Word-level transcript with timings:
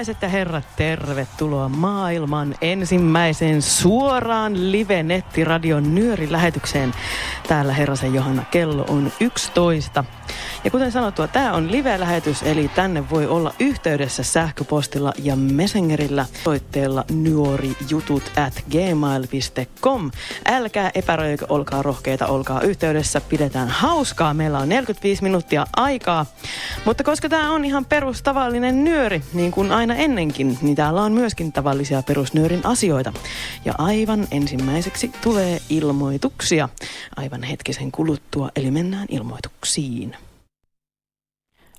Naiset 0.00 0.22
ja 0.22 0.28
herrat, 0.28 0.76
tervetuloa 0.76 1.68
maailman 1.68 2.54
ensimmäiseen 2.60 3.62
suoraan 3.62 4.72
live-nettiradion 4.72 5.94
nyörilähetykseen. 5.94 6.94
Täällä 7.48 7.72
Herrasen 7.72 8.14
Johanna 8.14 8.44
kello 8.50 8.84
on 8.88 9.12
11. 9.20 10.04
Ja 10.64 10.70
kuten 10.70 10.92
sanottua, 10.92 11.28
tämä 11.28 11.52
on 11.52 11.72
live-lähetys, 11.72 12.42
eli 12.42 12.70
tänne 12.74 13.10
voi 13.10 13.26
olla 13.26 13.54
yhteydessä 13.60 14.22
sähköpostilla 14.22 15.12
ja 15.22 15.36
messengerillä 15.36 16.26
soitteella 16.44 17.04
nuorijutut 17.10 18.22
at 18.36 18.64
gmail.com. 18.70 20.10
Älkää 20.46 20.90
epäröikö, 20.94 21.46
olkaa 21.48 21.82
rohkeita, 21.82 22.26
olkaa 22.26 22.60
yhteydessä, 22.60 23.20
pidetään 23.20 23.68
hauskaa. 23.68 24.34
Meillä 24.34 24.58
on 24.58 24.68
45 24.68 25.22
minuuttia 25.22 25.66
aikaa. 25.76 26.26
Mutta 26.84 27.04
koska 27.04 27.28
tämä 27.28 27.52
on 27.52 27.64
ihan 27.64 27.84
perustavallinen 27.84 28.84
nyöri, 28.84 29.22
niin 29.32 29.50
kuin 29.50 29.72
aina 29.72 29.94
ennenkin, 29.94 30.58
niin 30.62 30.76
täällä 30.76 31.02
on 31.02 31.12
myöskin 31.12 31.52
tavallisia 31.52 32.02
perusnyörin 32.02 32.66
asioita. 32.66 33.12
Ja 33.64 33.74
aivan 33.78 34.28
ensimmäiseksi 34.30 35.12
tulee 35.22 35.60
ilmoituksia 35.68 36.68
aivan 37.16 37.42
hetkisen 37.42 37.92
kuluttua, 37.92 38.50
eli 38.56 38.70
mennään 38.70 39.06
ilmoituksiin. 39.10 40.16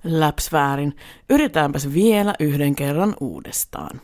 Läps 0.04 0.52
väärin. 0.52 0.96
Yritetäänpäs 1.30 1.94
vielä 1.94 2.34
yhden 2.40 2.76
kerran 2.76 3.16
uudestaan. 3.20 4.02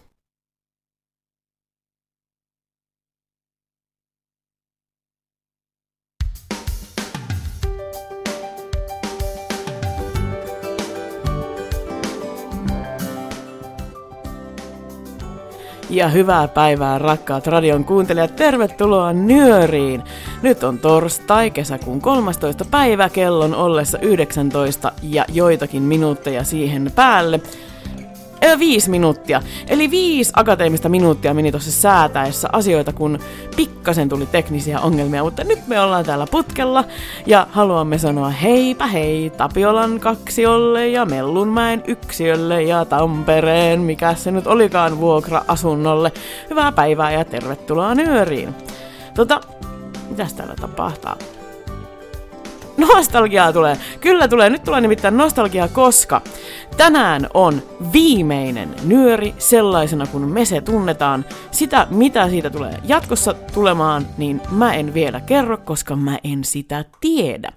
Ja 15.90 16.08
hyvää 16.08 16.48
päivää 16.48 17.00
rakkaat 17.00 17.48
radion 17.48 17.86
kuuntelijat, 17.86 18.36
tervetuloa 18.36 19.14
Nyöriin! 19.14 20.04
Nyt 20.42 20.64
on 20.64 20.80
torstai, 20.80 21.52
kesäkuun 21.52 22.02
13. 22.02 22.66
päivä, 22.66 23.10
kellon 23.10 23.56
ollessa 23.56 24.00
19 24.00 24.92
ja 25.04 25.26
joitakin 25.34 25.84
minuutteja 25.84 26.44
siihen 26.44 26.92
päälle. 26.96 27.40
Ö, 28.48 28.60
viisi 28.60 28.90
minuuttia. 28.90 29.42
Eli 29.68 29.92
viisi 29.92 30.32
akateemista 30.36 30.90
minuuttia 30.90 31.34
meni 31.34 31.52
tuossa 31.52 31.72
säätäessä 31.72 32.50
asioita, 32.52 32.94
kun 32.94 33.20
pikkasen 33.56 34.10
tuli 34.10 34.26
teknisiä 34.26 34.80
ongelmia, 34.80 35.24
mutta 35.24 35.44
nyt 35.44 35.68
me 35.68 35.80
ollaan 35.80 36.06
täällä 36.06 36.28
putkella 36.32 36.84
ja 37.26 37.48
haluamme 37.52 37.98
sanoa 37.98 38.30
heipä 38.30 38.88
hei 38.88 39.30
Tapiolan 39.30 40.00
kaksiolle 40.00 40.88
ja 40.88 41.06
Mellunmäen 41.06 41.84
yksiölle 41.88 42.64
ja 42.64 42.86
Tampereen, 42.86 43.82
mikä 43.82 44.16
se 44.16 44.32
nyt 44.32 44.48
olikaan 44.48 45.00
vuokra-asunnolle. 45.00 46.12
Hyvää 46.50 46.72
päivää 46.72 47.12
ja 47.12 47.26
tervetuloa 47.26 47.96
nyöriin. 47.96 48.56
Tota, 49.14 49.42
mitäs 50.10 50.34
täällä 50.34 50.56
tapahtuu? 50.62 51.37
Nostalgiaa 52.78 53.54
tulee. 53.54 53.78
Kyllä 54.02 54.28
tulee. 54.28 54.50
Nyt 54.50 54.64
tulee 54.64 54.82
nimittäin 54.82 55.18
nostalgiaa, 55.18 55.68
koska 55.68 56.22
tänään 56.78 57.28
on 57.34 57.62
viimeinen 57.94 58.76
nyöri 58.84 59.34
sellaisena 59.38 60.08
kuin 60.08 60.24
me 60.24 60.46
se 60.46 60.62
tunnetaan. 60.62 61.26
Sitä, 61.52 61.88
mitä 61.90 62.30
siitä 62.30 62.50
tulee 62.50 62.80
jatkossa 62.84 63.34
tulemaan, 63.34 64.08
niin 64.18 64.42
mä 64.52 64.74
en 64.74 64.94
vielä 64.94 65.20
kerro, 65.20 65.58
koska 65.58 65.96
mä 65.96 66.18
en 66.24 66.44
sitä 66.44 66.86
tiedä. 67.00 67.52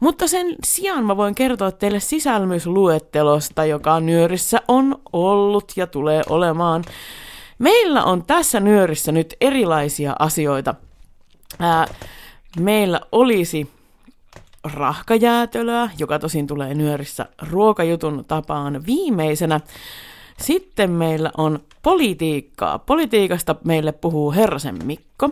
Mutta 0.00 0.26
sen 0.26 0.46
sijaan 0.64 1.04
mä 1.04 1.16
voin 1.16 1.34
kertoa 1.34 1.72
teille 1.72 2.00
sisälmysluettelosta, 2.00 3.64
joka 3.64 4.00
nyörissä 4.00 4.60
on 4.68 5.00
ollut 5.12 5.72
ja 5.76 5.86
tulee 5.86 6.22
olemaan. 6.28 6.84
Meillä 7.58 8.04
on 8.04 8.24
tässä 8.24 8.60
nyörissä 8.60 9.12
nyt 9.12 9.34
erilaisia 9.40 10.16
asioita. 10.18 10.74
Ää, 11.58 11.86
meillä 12.60 13.00
olisi 13.12 13.70
rahkajäätölöä, 14.64 15.90
joka 15.98 16.18
tosin 16.18 16.46
tulee 16.46 16.74
nyörissä 16.74 17.26
ruokajutun 17.50 18.24
tapaan 18.28 18.86
viimeisenä. 18.86 19.60
Sitten 20.38 20.90
meillä 20.90 21.30
on 21.36 21.58
politiikkaa. 21.82 22.78
Politiikasta 22.78 23.56
meille 23.64 23.92
puhuu 23.92 24.32
Herrasen 24.32 24.78
Mikko. 24.84 25.30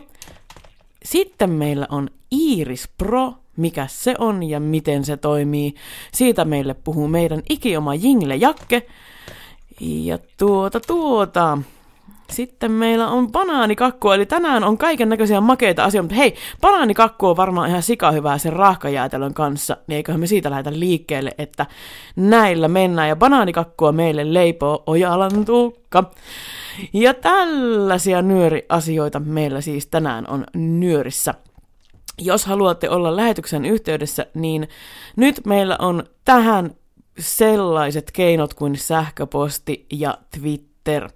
Sitten 1.05 1.51
meillä 1.51 1.87
on 1.91 2.09
Iris 2.31 2.89
Pro, 2.99 3.35
mikä 3.57 3.87
se 3.89 4.15
on 4.19 4.43
ja 4.43 4.61
miten 4.61 5.05
se 5.05 5.17
toimii. 5.17 5.75
Siitä 6.13 6.45
meille 6.45 6.75
puhuu 6.75 7.09
meidän 7.09 7.43
ikioma 7.49 7.95
Jingle 7.95 8.37
Jakke. 8.37 8.87
Ja 9.81 10.19
tuota 10.39 10.81
tuota, 10.81 11.59
sitten 12.31 12.73
meillä 12.73 13.09
on 13.09 13.33
banaanikakku, 13.33 14.11
eli 14.11 14.27
tänään 14.27 14.65
on 14.65 14.79
kaiken 14.79 15.09
näköisiä 15.09 15.41
makeita 15.41 15.85
asioita, 15.85 16.03
mutta 16.03 16.17
hei, 16.17 16.35
banaanikakku 16.61 17.27
on 17.27 17.37
varmaan 17.37 17.69
ihan 17.69 17.83
sikahyvää 17.83 18.39
sen 18.39 18.53
rahkajäätelön 18.53 19.35
kanssa, 19.35 19.77
niin 19.87 19.97
eiköhän 19.97 20.21
me 20.21 20.27
siitä 20.27 20.51
lähdetä 20.51 20.79
liikkeelle, 20.79 21.31
että 21.39 21.67
näillä 22.17 22.69
mennään, 22.69 23.09
ja 23.09 23.17
banaanikakku 23.17 23.93
meille 23.93 24.35
leipoo 24.35 24.83
Ojalan 24.87 25.45
tuukka. 25.45 26.11
Ja 26.93 27.15
tällaisia 27.15 28.23
nyöriasioita 28.23 29.21
meillä 29.21 29.61
siis 29.61 29.87
tänään 29.87 30.29
on 30.29 30.45
nyörissä. 30.55 31.35
Jos 32.19 32.47
haluatte 32.47 32.91
olla 32.91 33.17
lähetyksen 33.17 33.65
yhteydessä, 33.65 34.27
niin 34.35 34.69
nyt 35.17 35.41
meillä 35.47 35.77
on 35.79 36.05
tähän 36.25 36.71
sellaiset 37.19 38.11
keinot 38.11 38.55
kuin 38.55 38.77
sähköposti 38.77 39.87
ja 39.93 40.19
Twitter 40.39 40.70
Twitter. 40.91 41.11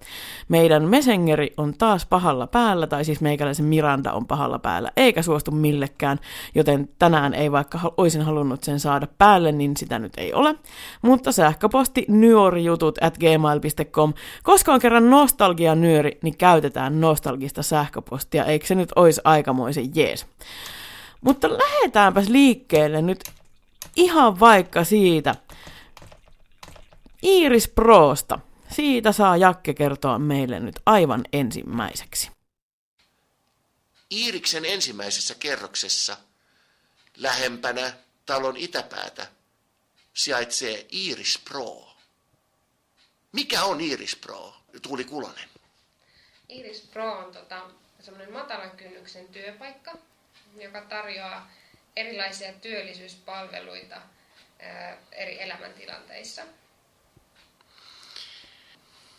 Meidän 0.49 0.83
Messengeri 0.83 1.53
on 1.57 1.73
taas 1.77 2.05
pahalla 2.05 2.47
päällä, 2.47 2.87
tai 2.87 3.05
siis 3.05 3.21
meikäläisen 3.21 3.65
Miranda 3.65 4.13
on 4.13 4.27
pahalla 4.27 4.59
päällä, 4.59 4.91
eikä 4.97 5.21
suostu 5.21 5.51
millekään, 5.51 6.19
joten 6.55 6.89
tänään 6.99 7.33
ei 7.33 7.51
vaikka 7.51 7.93
olisin 7.97 8.21
halunnut 8.21 8.63
sen 8.63 8.79
saada 8.79 9.07
päälle, 9.17 9.51
niin 9.51 9.77
sitä 9.77 9.99
nyt 9.99 10.13
ei 10.17 10.33
ole. 10.33 10.55
Mutta 11.01 11.31
sähköposti 11.31 12.05
nyorijutut 12.07 12.97
at 13.01 13.17
gmail.com. 13.17 14.13
Koska 14.43 14.73
on 14.73 14.79
kerran 14.79 15.09
nostalgia 15.09 15.75
nyöri, 15.75 16.17
niin 16.21 16.37
käytetään 16.37 17.01
nostalgista 17.01 17.63
sähköpostia, 17.63 18.45
eikö 18.45 18.65
se 18.65 18.75
nyt 18.75 18.89
olisi 18.95 19.21
aikamoisen 19.23 19.95
jees. 19.95 20.25
Mutta 21.21 21.49
lähdetäänpäs 21.49 22.29
liikkeelle 22.29 23.01
nyt 23.01 23.19
ihan 23.95 24.39
vaikka 24.39 24.83
siitä 24.83 25.35
Iris 27.21 27.67
Prosta. 27.67 28.39
Siitä 28.71 29.11
saa 29.11 29.37
Jakke 29.37 29.73
kertoa 29.73 30.19
meille 30.19 30.59
nyt 30.59 30.75
aivan 30.85 31.23
ensimmäiseksi. 31.33 32.31
Iiriksen 34.11 34.65
ensimmäisessä 34.65 35.35
kerroksessa 35.35 36.17
lähempänä 37.17 37.93
talon 38.25 38.57
itäpäätä 38.57 39.27
sijaitsee 40.13 40.85
Iiris 40.93 41.39
Pro. 41.49 41.95
Mikä 43.31 43.63
on 43.63 43.81
Iiris 43.81 44.15
Pro, 44.15 44.53
Tuuli 44.81 45.03
Kulonen? 45.03 45.49
Iiris 46.49 46.81
Pro 46.81 47.17
on 47.17 47.31
tota, 47.33 47.61
semmoinen 47.99 48.33
matalan 48.33 48.71
kynnyksen 48.71 49.27
työpaikka, 49.27 49.97
joka 50.61 50.81
tarjoaa 50.81 51.51
erilaisia 51.95 52.53
työllisyyspalveluita 52.53 54.01
ää, 54.59 54.97
eri 55.11 55.41
elämäntilanteissa. 55.41 56.43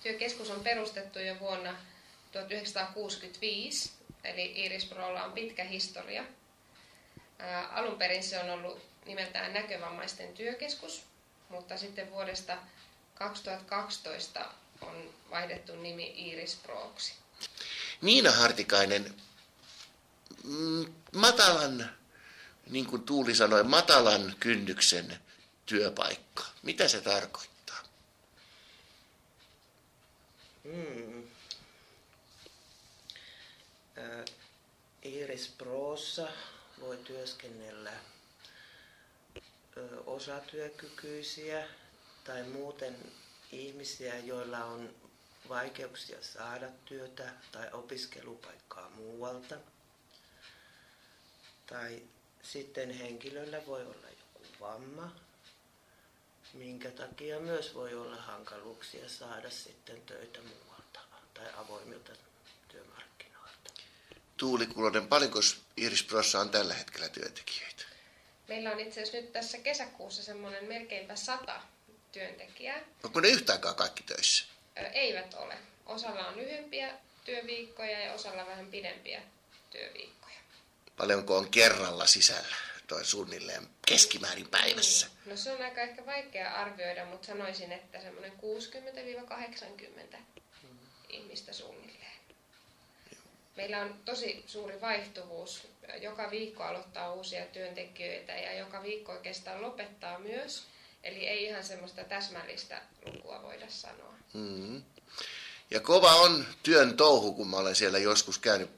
Työkeskus 0.07 0.51
on 0.51 0.61
perustettu 0.61 1.19
jo 1.19 1.41
vuonna 1.41 1.77
1965, 2.33 3.91
eli 4.25 4.53
Iris 4.65 4.85
Prolla 4.85 5.25
on 5.25 5.33
pitkä 5.33 5.65
historia. 5.65 6.25
Ää, 7.39 7.69
alun 7.69 7.99
perin 7.99 8.23
se 8.23 8.39
on 8.39 8.51
ollut 8.51 8.83
nimeltään 9.07 9.53
näkövammaisten 9.53 10.33
työkeskus, 10.33 11.03
mutta 11.49 11.77
sitten 11.77 12.11
vuodesta 12.11 12.59
2012 13.15 14.47
on 14.81 15.15
vaihdettu 15.31 15.77
nimi 15.77 16.15
Iris 16.17 16.55
Proksi. 16.55 17.13
Niina 18.03 18.31
Hartikainen, 18.31 19.15
mm, 20.45 20.95
matalan, 21.15 21.91
niin 22.71 22.87
kuin 22.87 23.03
Tuuli 23.03 23.35
sanoi, 23.35 23.65
matalan 23.65 24.35
kynnyksen 24.41 25.19
työpaikka. 25.67 26.45
Mitä 26.63 26.89
se 26.89 27.01
tarkoittaa? 27.01 27.56
Mm. 30.67 31.23
Äh, 33.99 34.25
Iris 35.03 35.49
Proossa 35.59 36.29
voi 36.81 36.97
työskennellä 36.97 37.91
äh, 37.93 38.01
osatyökykyisiä 40.07 41.69
tai 42.25 42.43
muuten 42.43 42.97
ihmisiä, 43.53 44.19
joilla 44.19 44.65
on 44.65 44.95
vaikeuksia 45.49 46.23
saada 46.23 46.69
työtä 46.85 47.33
tai 47.53 47.69
opiskelupaikkaa 47.73 48.91
muualta. 48.91 49.57
Tai 51.67 52.03
sitten 52.43 52.91
henkilöllä 52.91 53.67
voi 53.67 53.83
olla 53.83 54.09
joku 54.11 54.47
vamma 54.61 55.26
minkä 56.55 56.91
takia 56.91 57.41
myös 57.41 57.75
voi 57.75 57.95
olla 57.95 58.17
hankaluuksia 58.17 59.09
saada 59.09 59.51
sitten 59.51 60.03
töitä 60.03 60.39
muualta 60.41 61.01
tai 61.35 61.47
avoimilta 61.57 62.13
työmarkkinoilta. 62.69 63.71
Tuuli 64.37 64.67
Kulonen, 64.67 65.09
paljonko 65.09 65.39
Iris 65.77 66.03
Prossa 66.03 66.41
on 66.41 66.51
tällä 66.51 66.75
hetkellä 66.75 67.09
työntekijöitä? 67.09 67.85
Meillä 68.49 68.71
on 68.71 68.81
itse 68.81 69.03
asiassa 69.03 69.17
nyt 69.17 69.33
tässä 69.33 69.59
kesäkuussa 69.59 70.23
semmoinen 70.23 70.65
melkeinpä 70.65 71.17
sata 71.17 71.61
työntekijää. 72.13 72.81
Onko 73.05 73.21
ne 73.21 73.29
yhtäänkään 73.29 73.75
kaikki 73.75 74.03
töissä? 74.03 74.45
Eivät 74.93 75.35
ole. 75.35 75.55
Osalla 75.87 76.29
on 76.29 76.37
lyhyempiä 76.37 76.95
työviikkoja 77.25 78.01
ja 78.01 78.13
osalla 78.13 78.47
vähän 78.47 78.67
pidempiä 78.67 79.23
työviikkoja. 79.71 80.37
Paljonko 80.97 81.37
on 81.37 81.51
kerralla 81.51 82.07
sisällä 82.07 82.57
toi 82.87 83.05
suunnilleen 83.05 83.69
keskimäärin 83.87 84.49
päivässä? 84.49 85.07
Niin. 85.07 85.31
No 85.31 85.37
se 85.37 85.53
on 85.53 85.63
aika 85.63 85.81
ehkä 85.81 86.07
vaikea 86.07 86.55
arvioida, 86.55 87.05
mutta 87.05 87.27
sanoisin, 87.27 87.73
että 87.73 88.01
semmoinen 88.01 88.33
60-80 90.13 90.17
ihmistä 91.09 91.53
suunnilleen. 91.53 92.17
Meillä 93.57 93.81
on 93.81 94.01
tosi 94.05 94.45
suuri 94.47 94.81
vaihtuvuus. 94.81 95.69
Joka 96.01 96.31
viikko 96.31 96.63
aloittaa 96.63 97.13
uusia 97.13 97.47
työntekijöitä 97.47 98.33
ja 98.33 98.59
joka 98.59 98.83
viikko 98.83 99.13
oikeastaan 99.13 99.63
lopettaa 99.63 100.19
myös. 100.19 100.63
Eli 101.03 101.27
ei 101.27 101.45
ihan 101.45 101.65
semmoista 101.65 102.05
täsmällistä 102.05 102.83
lukua 103.07 103.43
voida 103.43 103.67
sanoa. 103.69 104.15
Mm. 104.33 104.83
Ja 105.71 105.81
kova 105.81 106.15
on 106.15 106.47
työn 106.63 106.97
touhu, 106.97 107.35
kun 107.35 107.49
mä 107.49 107.57
olen 107.57 107.75
siellä 107.75 107.99
joskus 107.99 108.39
käynyt 108.39 108.76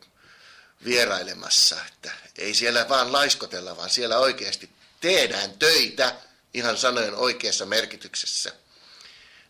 vierailemassa. 0.84 1.76
Että 1.86 2.12
ei 2.38 2.54
siellä 2.54 2.88
vaan 2.88 3.12
laiskotella, 3.12 3.76
vaan 3.76 3.90
siellä 3.90 4.18
oikeasti 4.18 4.70
tehdään 5.00 5.58
töitä 5.58 6.16
ihan 6.54 6.76
sanojen 6.76 7.14
oikeassa 7.14 7.66
merkityksessä. 7.66 8.52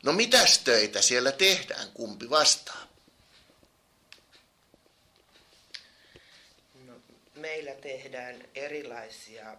No 0.02 0.12
mitäs 0.12 0.58
töitä 0.58 1.02
siellä 1.02 1.32
tehdään, 1.32 1.88
kumpi 1.94 2.30
vastaa? 2.30 2.88
No, 6.86 6.94
meillä 7.34 7.74
tehdään 7.74 8.44
erilaisia 8.54 9.56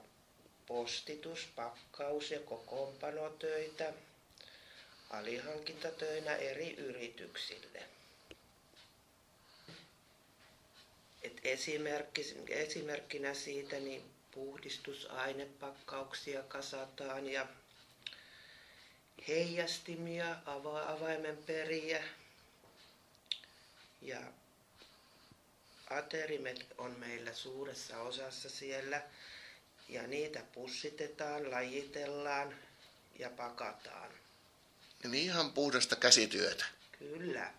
postitus, 0.68 1.48
pakkaus- 1.56 2.31
ja 2.31 2.39
kokoonpanotöitä 2.39 3.94
alihankintatöinä 5.10 6.36
eri 6.36 6.74
yrityksille. 6.74 7.99
Et 11.24 11.39
esimerkki, 11.44 12.36
esimerkkinä 12.50 13.33
siitä 13.33 13.80
niin 13.80 14.04
puhdistusainepakkauksia 14.31 16.44
kasataan 16.44 17.30
ja 17.30 17.48
heijastimia, 19.27 20.36
ava- 20.45 20.92
avaimenperiä 20.92 22.04
ja 24.01 24.19
aterimet 25.89 26.66
on 26.77 27.00
meillä 27.00 27.33
suuressa 27.33 28.01
osassa 28.01 28.50
siellä 28.50 29.01
ja 29.89 30.07
niitä 30.07 30.44
pussitetaan, 30.54 31.51
lajitellaan 31.51 32.56
ja 33.19 33.30
pakataan. 33.30 34.12
Eli 35.04 35.24
ihan 35.24 35.54
puhdasta 35.54 35.95
käsityötä. 35.95 36.65
Kyllä. 37.00 37.54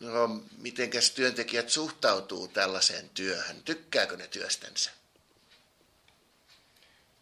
No, 0.00 0.42
mitenkäs 0.58 1.10
työntekijät 1.10 1.70
suhtautuu 1.70 2.48
tällaiseen 2.48 3.08
työhön? 3.08 3.62
Tykkääkö 3.62 4.16
ne 4.16 4.28
työstänsä? 4.28 4.90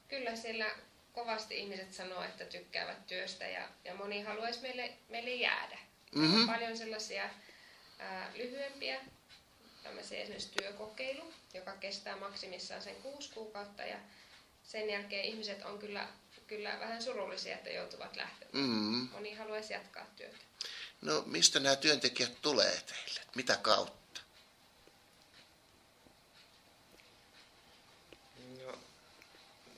Kyllä 0.09 0.37
siellä 0.37 0.67
kovasti 1.13 1.59
ihmiset 1.59 1.95
sanoo, 1.95 2.23
että 2.23 2.45
tykkäävät 2.45 3.07
työstä 3.07 3.49
ja, 3.49 3.69
ja 3.85 3.95
moni 3.95 4.23
haluaisi 4.23 4.61
meille, 4.61 4.93
meille 5.09 5.31
jäädä. 5.35 5.79
Mm-hmm. 6.15 6.41
On 6.41 6.47
paljon 6.47 6.79
sellaisia 6.79 7.31
ää, 7.99 8.33
lyhyempiä, 8.35 9.01
tämmöisiä 9.83 10.21
esimerkiksi 10.21 10.53
työkokeilu, 10.61 11.35
joka 11.55 11.73
kestää 11.73 12.17
maksimissaan 12.17 12.83
sen 12.83 12.97
kuusi 12.97 13.31
kuukautta 13.35 13.83
ja 13.83 13.99
sen 14.65 14.91
jälkeen 14.91 15.25
ihmiset 15.25 15.63
on 15.63 15.79
kyllä, 15.79 16.09
kyllä 16.47 16.81
vähän 16.81 17.03
surullisia, 17.03 17.55
että 17.55 17.71
joutuvat 17.71 18.17
lähtemään. 18.17 18.69
Mm-hmm. 18.69 19.09
Moni 19.13 19.35
haluaisi 19.35 19.73
jatkaa 19.73 20.07
työtä. 20.17 20.37
No 21.05 21.23
mistä 21.27 21.61
nämä 21.61 21.77
työntekijät 21.77 22.43
tulee 22.43 22.83
teille? 22.87 23.21
Mitä 23.35 23.57
kautta? 23.57 24.21
No, 28.67 28.79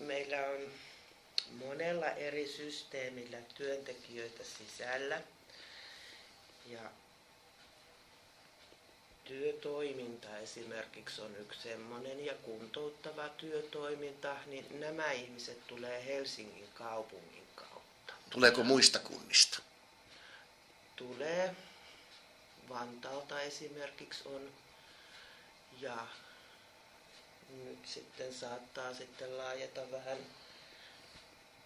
meillä 0.01 0.37
on 0.47 0.73
monella 1.51 2.07
eri 2.07 2.49
systeemillä 2.49 3.39
työntekijöitä 3.55 4.45
sisällä. 4.45 5.23
Ja 6.67 6.91
työtoiminta 9.25 10.39
esimerkiksi 10.39 11.21
on 11.21 11.37
yksi 11.37 11.63
semmoinen 11.63 12.27
ja 12.27 12.35
kuntouttava 12.35 13.29
työtoiminta, 13.29 14.37
niin 14.47 14.81
nämä 14.81 15.13
ihmiset 15.13 15.67
tulee 15.67 16.05
Helsingin 16.07 16.69
kaupungin 16.75 17.47
kautta. 17.55 18.15
Tuleeko 18.31 18.63
muista 18.65 18.99
kunnista? 18.99 19.66
Tulee. 20.97 21.55
Vantaalta 22.69 23.41
esimerkiksi 23.41 24.29
on. 24.29 24.51
Ja 25.81 26.07
nyt 27.49 27.79
sitten 27.87 28.35
saattaa 28.35 28.95
sitten 28.95 29.39
laajata 29.39 29.91
vähän 29.93 30.19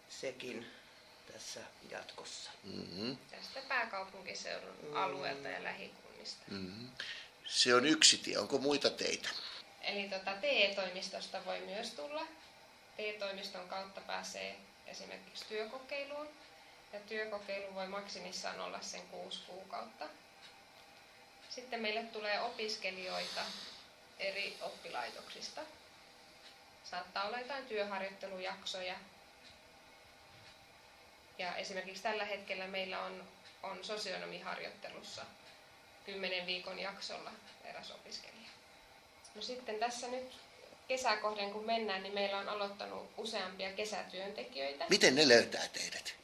sekin 0.09 0.67
tässä 1.33 1.61
jatkossa. 1.91 2.51
Mm-hmm. 2.65 3.17
Tästä 3.31 3.61
pääkaupunkiseudun 3.69 4.77
mm-hmm. 4.83 4.97
alueelta 4.97 5.49
ja 5.49 5.65
lähikunnista. 5.65 6.43
Mm-hmm. 6.49 6.89
Se 7.47 7.75
on 7.75 7.87
yksi 7.87 8.19
tie. 8.19 8.39
Onko 8.39 8.59
muita 8.59 8.91
teitä? 8.91 9.29
Eli 9.81 10.09
tota, 10.09 10.35
TE-toimistosta 10.41 11.45
voi 11.45 11.61
myös 11.61 11.91
tulla. 11.91 12.27
TE-toimiston 12.97 13.69
kautta 13.69 14.01
pääsee 14.01 14.57
esimerkiksi 14.87 15.45
työkokeiluun 15.49 16.29
ja 16.93 17.01
työkokeilu 17.01 17.75
voi 17.75 17.87
maksimissaan 17.87 18.61
olla 18.61 18.81
sen 18.81 19.03
kuusi 19.09 19.41
kuukautta. 19.47 20.09
Sitten 21.51 21.81
meille 21.81 22.03
tulee 22.03 22.41
opiskelijoita 22.41 23.41
eri 24.19 24.57
oppilaitoksista. 24.61 25.61
Saattaa 26.85 27.27
olla 27.27 27.39
jotain 27.39 27.67
työharjoittelujaksoja. 27.67 28.95
Ja 31.39 31.57
esimerkiksi 31.57 32.03
tällä 32.03 32.25
hetkellä 32.25 32.67
meillä 32.67 33.03
on, 33.03 33.29
on 33.63 33.85
sosionomiharjoittelussa 33.85 35.23
10 36.07 36.47
viikon 36.47 36.79
jaksolla 36.79 37.31
eräs 37.65 37.91
opiskelija. 37.91 38.51
No 39.35 39.43
sitten 39.43 39.79
tässä 39.79 40.09
nyt 40.09 40.37
kesäkohden 40.89 41.53
kun 41.53 41.67
mennään, 41.67 42.03
niin 42.03 42.15
meillä 42.15 42.39
on 42.39 42.49
aloittanut 42.49 43.11
useampia 43.17 43.73
kesätyöntekijöitä. 43.73 44.87
Miten 44.89 45.15
ne 45.15 45.29
löytää 45.29 45.69
teidät? 45.69 46.20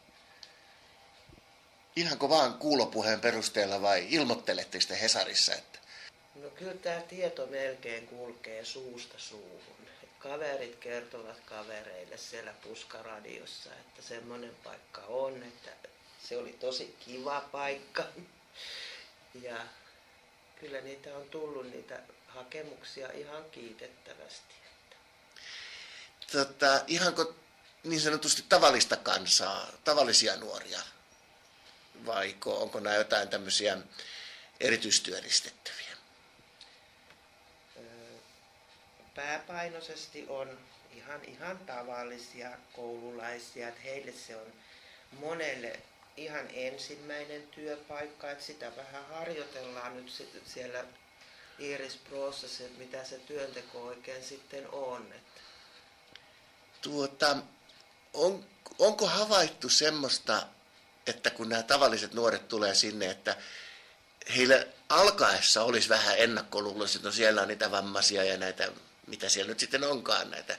Ihanko 1.97 2.29
vaan 2.29 2.55
kuulopuheen 2.55 3.21
perusteella 3.21 3.83
vai 3.83 4.07
ilmoittelette 4.11 4.81
sitä 4.81 4.95
Hesarissa? 4.95 5.55
Että... 5.55 5.79
No 6.35 6.50
kyllä 6.50 6.75
tämä 6.75 7.00
tieto 7.00 7.47
melkein 7.47 8.07
kulkee 8.07 8.65
suusta 8.65 9.15
suuhun. 9.19 9.76
Kaverit 10.19 10.76
kertovat 10.76 11.41
kavereille 11.41 12.17
siellä 12.17 12.53
puskaradiossa, 12.62 13.71
että 13.75 14.03
semmoinen 14.03 14.57
paikka 14.65 15.00
on, 15.00 15.43
että 15.43 15.88
se 16.29 16.37
oli 16.37 16.53
tosi 16.53 16.97
kiva 17.07 17.41
paikka. 17.53 18.05
Ja 19.43 19.57
kyllä 20.61 20.81
niitä 20.81 21.17
on 21.17 21.29
tullut 21.31 21.71
niitä 21.71 22.00
hakemuksia 22.26 23.12
ihan 23.12 23.45
kiitettävästi. 23.50 24.55
Tota, 26.33 26.81
ihanko 26.87 27.35
niin 27.85 28.00
sanotusti 28.00 28.45
tavallista 28.49 28.97
kansaa, 28.97 29.73
tavallisia 29.85 30.37
nuoria 30.37 30.81
vai 32.07 32.37
onko 32.47 32.81
nämä 32.81 32.97
jotain 32.97 33.29
tämmöisiä 33.29 33.79
erityistyöllistettäviä? 34.61 35.97
Pääpainoisesti 39.15 40.26
on 40.29 40.59
ihan, 40.95 41.25
ihan 41.25 41.59
tavallisia 41.59 42.50
koululaisia, 42.73 43.69
että 43.69 43.81
heille 43.81 44.12
se 44.12 44.37
on 44.37 44.53
monelle 45.12 45.81
ihan 46.17 46.49
ensimmäinen 46.53 47.49
työpaikka, 47.49 48.31
että 48.31 48.45
sitä 48.45 48.76
vähän 48.76 49.07
harjoitellaan 49.07 49.97
nyt 49.97 50.26
siellä 50.47 50.85
Iris 51.59 51.97
Prossa 51.97 52.49
se, 52.49 52.65
että 52.65 52.79
mitä 52.79 53.05
se 53.05 53.19
työnteko 53.19 53.83
oikein 53.83 54.25
sitten 54.25 54.69
on. 54.73 55.12
Että 55.12 55.41
Tuota, 56.83 57.37
on, 58.15 58.47
onko 58.79 59.07
havaittu 59.07 59.69
semmoista, 59.69 60.47
että 61.06 61.30
kun 61.30 61.48
nämä 61.48 61.62
tavalliset 61.62 62.14
nuoret 62.14 62.48
tulee 62.48 62.75
sinne, 62.75 63.10
että 63.10 63.36
heillä 64.36 64.66
alkaessa 64.88 65.62
olisi 65.62 65.88
vähän 65.88 66.18
ennakkoluuloisia, 66.18 66.98
että 66.98 67.08
no 67.08 67.12
siellä 67.12 67.42
on 67.42 67.48
niitä 67.48 67.70
vammaisia 67.70 68.25
ja 68.25 68.36
näitä, 68.36 68.68
mitä 69.06 69.28
siellä 69.28 69.48
nyt 69.48 69.60
sitten 69.60 69.84
onkaan, 69.84 70.30
näitä 70.30 70.58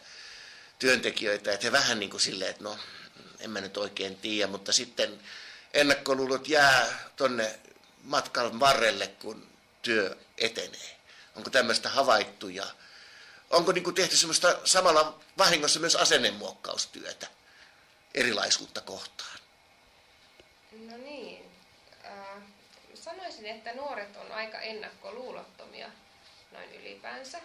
työntekijöitä, 0.80 1.52
että 1.52 1.68
he 1.68 1.72
vähän 1.72 2.00
niin 2.00 2.10
kuin 2.10 2.22
silleen, 2.22 2.52
että 2.52 2.64
no, 2.64 2.78
en 3.40 3.50
mä 3.50 3.62
nyt 3.62 3.78
oikein 3.78 4.16
tiedä, 4.16 4.52
mutta 4.52 4.74
sitten 4.74 5.20
ennakkoluulot 5.74 6.48
jää 6.48 7.10
tonne 7.16 7.60
matkan 8.04 8.60
varrelle, 8.60 9.08
kun 9.08 9.48
työ 9.82 10.18
etenee. 10.38 10.98
Onko 11.36 11.50
tämmöistä 11.50 11.90
havaittu 11.90 12.50
ja 12.50 12.68
onko 13.50 13.72
niin 13.72 13.84
kuin 13.84 13.96
tehty 13.96 14.18
semmoista 14.18 14.60
samalla 14.64 15.20
vahingossa 15.38 15.80
myös 15.80 15.96
asennemuokkaustyötä 15.96 17.28
erilaisuutta 18.14 18.82
kohtaan? 18.82 19.40
No 20.72 20.98
niin. 20.98 21.52
Äh, 22.06 22.44
sanoisin, 23.08 23.46
että 23.46 23.74
nuoret 23.74 24.16
on 24.16 24.32
aika 24.32 24.60
ennakkoluulottomia 24.60 25.92
noin 26.52 26.76
ylipäänsä. 26.82 27.42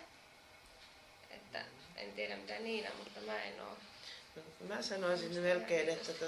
Että 1.30 1.64
en 1.96 2.12
tiedä 2.12 2.36
mitä 2.36 2.58
Niina, 2.58 2.90
mutta 2.98 3.20
mä 3.20 3.42
en 3.42 3.60
ole. 3.60 3.76
No, 4.36 4.42
mä 4.74 4.82
sanoisin 4.82 5.40
melkein, 5.40 5.88
että 5.88 6.12
to, 6.12 6.26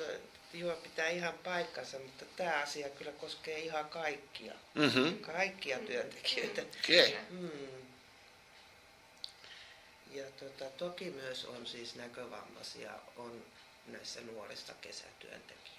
joo, 0.53 0.77
pitää 0.77 1.09
ihan 1.09 1.35
paikkansa, 1.45 1.99
mutta 1.99 2.25
tämä 2.37 2.63
asia 2.63 2.89
kyllä 2.89 3.13
koskee 3.13 3.59
ihan 3.59 3.91
kaikkia. 3.91 4.55
Mm-hmm. 4.75 5.19
Kaikkia 5.19 5.79
työntekijöitä. 5.79 6.63
Okei. 6.63 7.09
Okay. 7.09 7.23
Mm. 7.31 7.51
Ja 10.11 10.25
tota, 10.31 10.65
toki 10.65 11.11
myös 11.11 11.45
on 11.45 11.67
siis 11.67 11.95
näkövammaisia 11.95 12.93
on 13.17 13.45
näissä 13.87 14.21
nuorissa 14.21 14.75
kesätyöntekijöissä. 14.81 15.74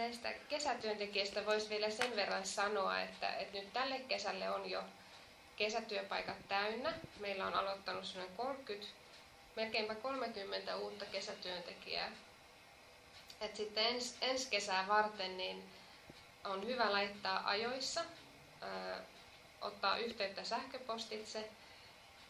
Näistä 0.00 0.32
kesätyöntekijöistä 0.48 1.46
voisi 1.46 1.68
vielä 1.68 1.90
sen 1.90 2.16
verran 2.16 2.46
sanoa, 2.46 3.00
että, 3.00 3.34
että 3.34 3.58
nyt 3.58 3.72
tälle 3.72 3.98
kesälle 3.98 4.50
on 4.50 4.70
jo 4.70 4.82
kesätyöpaikat 5.56 6.48
täynnä. 6.48 6.92
Meillä 7.18 7.46
on 7.46 7.54
aloittanut 7.54 8.14
noin 8.14 8.36
30, 8.36 8.94
melkeinpä 9.56 9.94
30 9.94 10.76
uutta 10.76 11.04
kesätyöntekijää. 11.04 12.12
Et 13.40 13.56
sitten 13.56 13.86
ens, 13.86 14.16
ensi 14.20 14.50
kesää 14.50 14.88
varten 14.88 15.36
niin 15.36 15.64
on 16.44 16.66
hyvä 16.66 16.92
laittaa 16.92 17.48
ajoissa, 17.48 18.00
ö, 18.62 18.96
ottaa 19.60 19.96
yhteyttä 19.96 20.44
sähköpostitse 20.44 21.50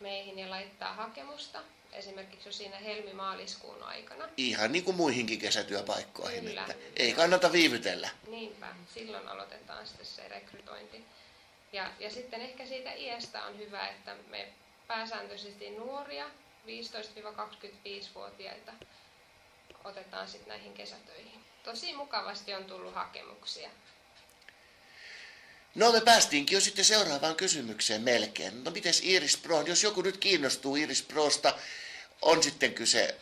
meihin 0.01 0.39
ja 0.39 0.51
laittaa 0.51 0.95
hakemusta, 0.95 1.63
esimerkiksi 1.93 2.49
jo 2.49 2.53
siinä 2.53 2.77
helmi-maaliskuun 2.77 3.83
aikana. 3.83 4.29
Ihan 4.37 4.73
niin 4.73 4.85
kuin 4.85 4.97
muihinkin 4.97 5.39
kesätyöpaikkoihin, 5.39 6.45
Kyllä. 6.45 6.61
että 6.61 6.75
ei 6.97 7.13
kannata 7.13 7.53
viivytellä. 7.53 8.09
Niinpä, 8.27 8.75
silloin 8.95 9.29
aloitetaan 9.29 9.87
sitten 9.87 10.07
se 10.07 10.29
rekrytointi. 10.29 11.05
Ja, 11.73 11.93
ja 11.99 12.11
sitten 12.11 12.41
ehkä 12.41 12.67
siitä 12.67 12.93
iästä 12.93 13.45
on 13.45 13.59
hyvä, 13.59 13.89
että 13.89 14.17
me 14.31 14.49
pääsääntöisesti 14.87 15.71
nuoria, 15.71 16.27
15-25-vuotiaita, 16.67 18.73
otetaan 19.85 20.29
sitten 20.29 20.49
näihin 20.49 20.73
kesätöihin. 20.73 21.41
Tosi 21.65 21.95
mukavasti 21.95 22.55
on 22.55 22.65
tullut 22.65 22.95
hakemuksia. 22.95 23.71
No 25.75 25.93
me 25.93 26.01
päästiinkin 26.01 26.57
jo 26.57 26.61
sitten 26.61 26.85
seuraavaan 26.85 27.37
kysymykseen 27.37 28.03
melkein. 28.03 28.65
No 28.65 28.71
mites 28.71 29.01
Iris 29.05 29.37
Pro, 29.37 29.63
jos 29.63 29.83
joku 29.83 30.03
nyt 30.03 30.17
kiinnostuu 30.17 30.77
Iris 30.77 31.03
Prosta, 31.03 31.59
on 32.23 32.43
sitten 32.43 32.75
kyse, 32.75 33.17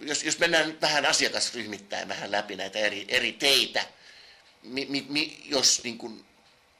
jos, 0.00 0.24
jos 0.24 0.38
mennään 0.38 0.80
vähän 0.80 1.06
asiakasryhmittäin 1.06 2.08
vähän 2.08 2.30
läpi 2.30 2.56
näitä 2.56 2.78
eri, 2.78 3.04
eri 3.08 3.32
teitä, 3.32 3.84
mi, 4.62 4.86
mi, 4.88 5.06
mi, 5.08 5.42
jos 5.44 5.80
niin 5.84 5.98
kuin 5.98 6.24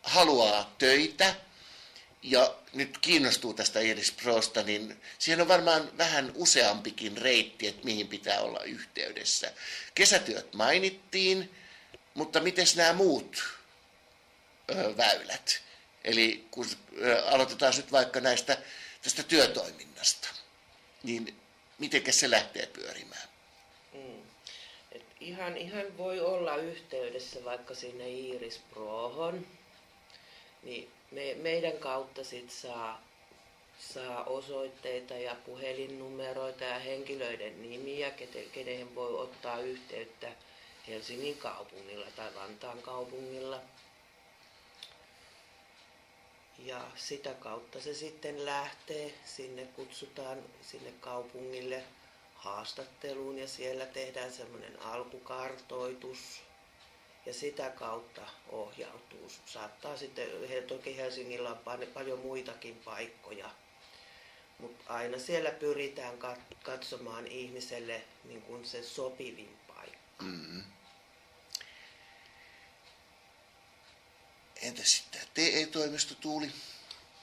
haluaa 0.03 0.75
töitä 0.79 1.35
ja 2.23 2.55
nyt 2.73 2.99
kiinnostuu 2.99 3.55
tästä 3.55 3.81
Iris 3.81 4.13
Prosta, 4.13 4.63
niin 4.63 5.01
siihen 5.19 5.41
on 5.41 5.49
varmaan 5.49 5.99
vähän 5.99 6.33
useampikin 6.35 7.19
reitti, 7.19 7.67
että 7.67 7.85
mihin 7.85 8.09
pitää 8.09 8.41
olla 8.41 8.63
yhteydessä. 8.63 9.53
Kesätyöt 9.95 10.55
mainittiin, 10.55 11.55
mutta 12.15 12.41
miten 12.41 12.67
nämä 12.77 12.93
muut 12.93 13.45
väylät? 14.97 15.63
Eli 16.05 16.47
kun 16.51 16.67
aloitetaan 17.27 17.73
nyt 17.77 17.93
vaikka 17.93 18.21
näistä 18.21 18.59
tästä 19.03 19.23
työtoiminnasta, 19.23 20.29
niin 21.03 21.37
miten 21.79 22.13
se 22.13 22.31
lähtee 22.31 22.67
pyörimään? 22.67 23.29
Mm. 23.93 24.23
Et 24.93 25.05
ihan, 25.21 25.57
ihan 25.57 25.99
voi 25.99 26.21
olla 26.21 26.57
yhteydessä 26.57 27.45
vaikka 27.45 27.75
sinne 27.75 28.11
Iris 28.11 28.61
Prohon, 28.71 29.47
niin 30.63 30.91
me, 31.11 31.35
meidän 31.35 31.79
kautta 31.79 32.25
sit 32.25 32.51
saa, 32.51 33.03
saa 33.79 34.25
osoitteita 34.25 35.15
ja 35.15 35.37
puhelinnumeroita 35.47 36.65
ja 36.65 36.79
henkilöiden 36.79 37.63
nimiä, 37.63 38.11
kete, 38.11 38.43
keneen 38.53 38.95
voi 38.95 39.19
ottaa 39.19 39.59
yhteyttä 39.59 40.29
Helsingin 40.89 41.39
kaupungilla 41.39 42.07
tai 42.17 42.35
Vantaan 42.35 42.83
kaupungilla. 42.83 43.61
Ja 46.59 46.91
sitä 46.95 47.35
kautta 47.35 47.81
se 47.81 47.95
sitten 47.95 48.47
lähtee, 48.47 49.15
sinne 49.25 49.67
kutsutaan 49.67 50.43
sinne 50.63 50.93
kaupungille 51.01 51.85
haastatteluun 52.35 53.39
ja 53.39 53.49
siellä 53.49 53.87
tehdään 53.87 54.33
semmoinen 54.33 54.83
alkukartoitus 54.83 56.41
ja 57.27 57.35
sitä 57.35 57.71
kautta 57.71 58.23
ohjautuu. 58.49 59.31
Saattaa 59.47 59.97
sitten, 59.97 60.29
toki 60.67 60.97
Helsingillä 60.97 61.51
on 61.51 61.61
paljon 61.95 62.19
muitakin 62.19 62.81
paikkoja, 62.85 63.51
mutta 64.59 64.85
aina 64.87 65.19
siellä 65.19 65.51
pyritään 65.51 66.19
katsomaan 66.63 67.27
ihmiselle 67.27 68.03
niin 68.25 68.43
kuin 68.43 68.65
se 68.65 68.83
sopivin 68.83 69.57
paikka. 69.69 70.25
Mm. 70.25 70.63
Entäs 74.63 74.97
sitten 74.97 75.21
TE-toimisto 75.35 76.15
Tuuli? 76.15 76.53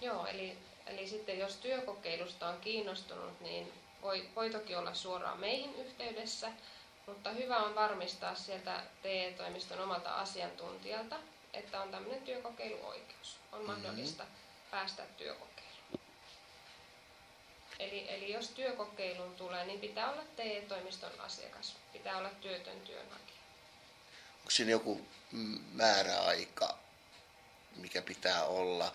Joo, 0.01 0.25
eli, 0.25 0.57
eli 0.87 1.07
sitten 1.07 1.39
jos 1.39 1.55
työkokeilusta 1.55 2.47
on 2.47 2.61
kiinnostunut, 2.61 3.41
niin 3.41 3.73
voi, 4.01 4.29
voi 4.35 4.49
toki 4.49 4.75
olla 4.75 4.93
suoraan 4.93 5.39
meihin 5.39 5.75
yhteydessä, 5.75 6.51
mutta 7.07 7.31
hyvä 7.31 7.57
on 7.57 7.75
varmistaa 7.75 8.35
sieltä 8.35 8.83
TE-toimiston 9.01 9.79
omalta 9.79 10.15
asiantuntijalta, 10.15 11.19
että 11.53 11.81
on 11.81 11.91
tämmöinen 11.91 12.21
työkokeiluoikeus. 12.21 13.37
On 13.51 13.59
mm-hmm. 13.59 13.73
mahdollista 13.73 14.25
päästä 14.71 15.03
työkokeiluun. 15.17 15.53
Eli, 17.79 18.05
eli 18.09 18.33
jos 18.33 18.49
työkokeiluun 18.49 19.35
tulee, 19.35 19.65
niin 19.65 19.79
pitää 19.79 20.11
olla 20.11 20.23
TE-toimiston 20.35 21.19
asiakas. 21.19 21.75
Pitää 21.93 22.17
olla 22.17 22.29
työtön 22.29 22.81
työnhakija. 22.81 23.37
Onko 24.39 24.51
siinä 24.51 24.71
joku 24.71 25.07
määräaika, 25.71 26.77
mikä 27.75 28.01
pitää 28.01 28.45
olla, 28.45 28.93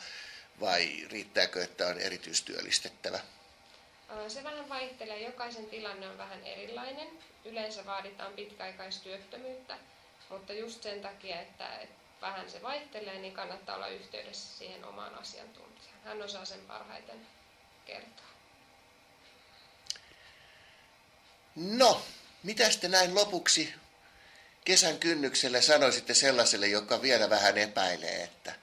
vai 0.60 1.06
riittääkö, 1.10 1.64
että 1.64 1.86
on 1.86 1.98
erityistyöllistettävä? 1.98 3.20
Se 4.28 4.44
vähän 4.44 4.68
vaihtelee. 4.68 5.22
Jokaisen 5.22 5.66
tilanne 5.66 6.08
on 6.08 6.18
vähän 6.18 6.46
erilainen. 6.46 7.08
Yleensä 7.44 7.86
vaaditaan 7.86 8.32
pitkäaikaistyöttömyyttä, 8.32 9.78
mutta 10.28 10.52
just 10.52 10.82
sen 10.82 11.00
takia, 11.00 11.40
että, 11.40 11.80
vähän 12.20 12.50
se 12.50 12.62
vaihtelee, 12.62 13.18
niin 13.18 13.32
kannattaa 13.32 13.76
olla 13.76 13.88
yhteydessä 13.88 14.58
siihen 14.58 14.84
omaan 14.84 15.14
asiantuntijaan. 15.14 16.00
Hän 16.04 16.22
osaa 16.22 16.44
sen 16.44 16.60
parhaiten 16.60 17.26
kertoa. 17.86 18.28
No, 21.56 22.02
mitä 22.42 22.70
sitten 22.70 22.90
näin 22.90 23.14
lopuksi 23.14 23.74
kesän 24.64 24.98
kynnyksellä 24.98 25.60
sanoisitte 25.60 26.14
sellaiselle, 26.14 26.66
joka 26.66 27.02
vielä 27.02 27.30
vähän 27.30 27.58
epäilee, 27.58 28.22
että 28.22 28.54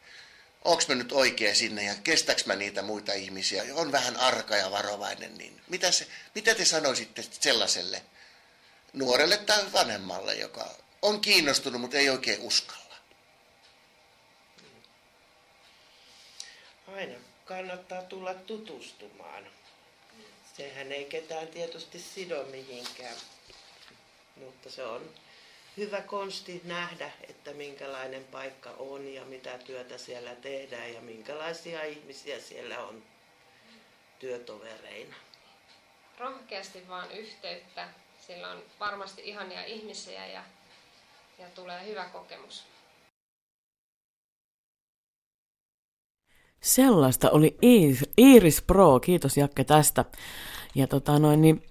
onko 0.66 0.84
mä 0.88 0.96
nyt 0.96 1.12
oikein 1.12 1.56
sinne 1.56 1.84
ja 1.84 1.96
kestäks 2.04 2.46
mä 2.46 2.56
niitä 2.56 2.82
muita 2.82 3.14
ihmisiä, 3.14 3.64
on 3.74 3.92
vähän 3.92 4.18
arka 4.18 4.56
ja 4.56 4.72
varovainen, 4.72 5.38
niin 5.38 5.62
mitä, 5.68 5.92
se, 5.92 6.08
mitä 6.36 6.56
te 6.56 6.66
sanoisitte 6.66 7.24
sellaiselle 7.40 8.02
nuorelle 8.94 9.38
tai 9.38 9.74
vanhemmalle, 9.74 10.36
joka 10.36 10.76
on 11.02 11.22
kiinnostunut, 11.22 11.82
mutta 11.82 11.98
ei 11.98 12.10
oikein 12.10 12.42
uskalla? 12.42 12.96
Aina 16.88 17.16
kannattaa 17.46 18.02
tulla 18.02 18.34
tutustumaan. 18.34 19.48
Sehän 20.58 20.92
ei 20.92 21.06
ketään 21.06 21.48
tietysti 21.48 22.00
sido 22.00 22.44
mihinkään, 22.44 23.16
mutta 24.36 24.72
se 24.72 24.84
on 24.84 25.10
hyvä 25.78 26.02
konsti 26.02 26.62
nähdä, 26.64 27.12
että 27.30 27.54
minkälainen 27.54 28.24
paikka 28.24 28.70
on 28.70 29.08
ja 29.14 29.26
mitä 29.26 29.58
työtä 29.58 29.98
siellä 29.98 30.36
tehdään 30.36 30.94
ja 30.94 31.02
minkälaisia 31.02 31.84
ihmisiä 31.84 32.40
siellä 32.40 32.80
on 32.80 33.04
työtovereina. 34.20 35.16
Rohkeasti 36.20 36.88
vaan 36.88 37.12
yhteyttä. 37.12 37.90
Sillä 38.28 38.52
on 38.52 38.64
varmasti 38.80 39.22
ihania 39.26 39.66
ihmisiä 39.66 40.28
ja, 40.28 40.44
ja 41.40 41.48
tulee 41.56 41.86
hyvä 41.88 42.06
kokemus. 42.06 42.64
Sellaista 46.62 47.30
oli 47.30 47.58
Iris 48.18 48.62
Pro, 48.62 49.00
kiitos 49.00 49.38
Jakke 49.38 49.64
tästä. 49.64 50.06
Ja 50.76 50.88
tota 50.88 51.20
noin, 51.20 51.42
niin 51.42 51.64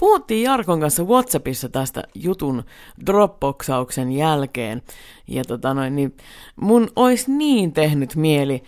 puhuttiin 0.00 0.42
Jarkon 0.42 0.80
kanssa 0.80 1.04
Whatsappissa 1.04 1.68
tästä 1.68 2.02
jutun 2.14 2.64
Dropboxauksen 3.06 4.12
jälkeen. 4.12 4.82
Ja 5.28 5.44
tota 5.44 5.74
noin, 5.74 5.96
niin 5.96 6.16
mun 6.56 6.88
olisi 6.96 7.30
niin 7.30 7.72
tehnyt 7.72 8.16
mieli 8.16 8.62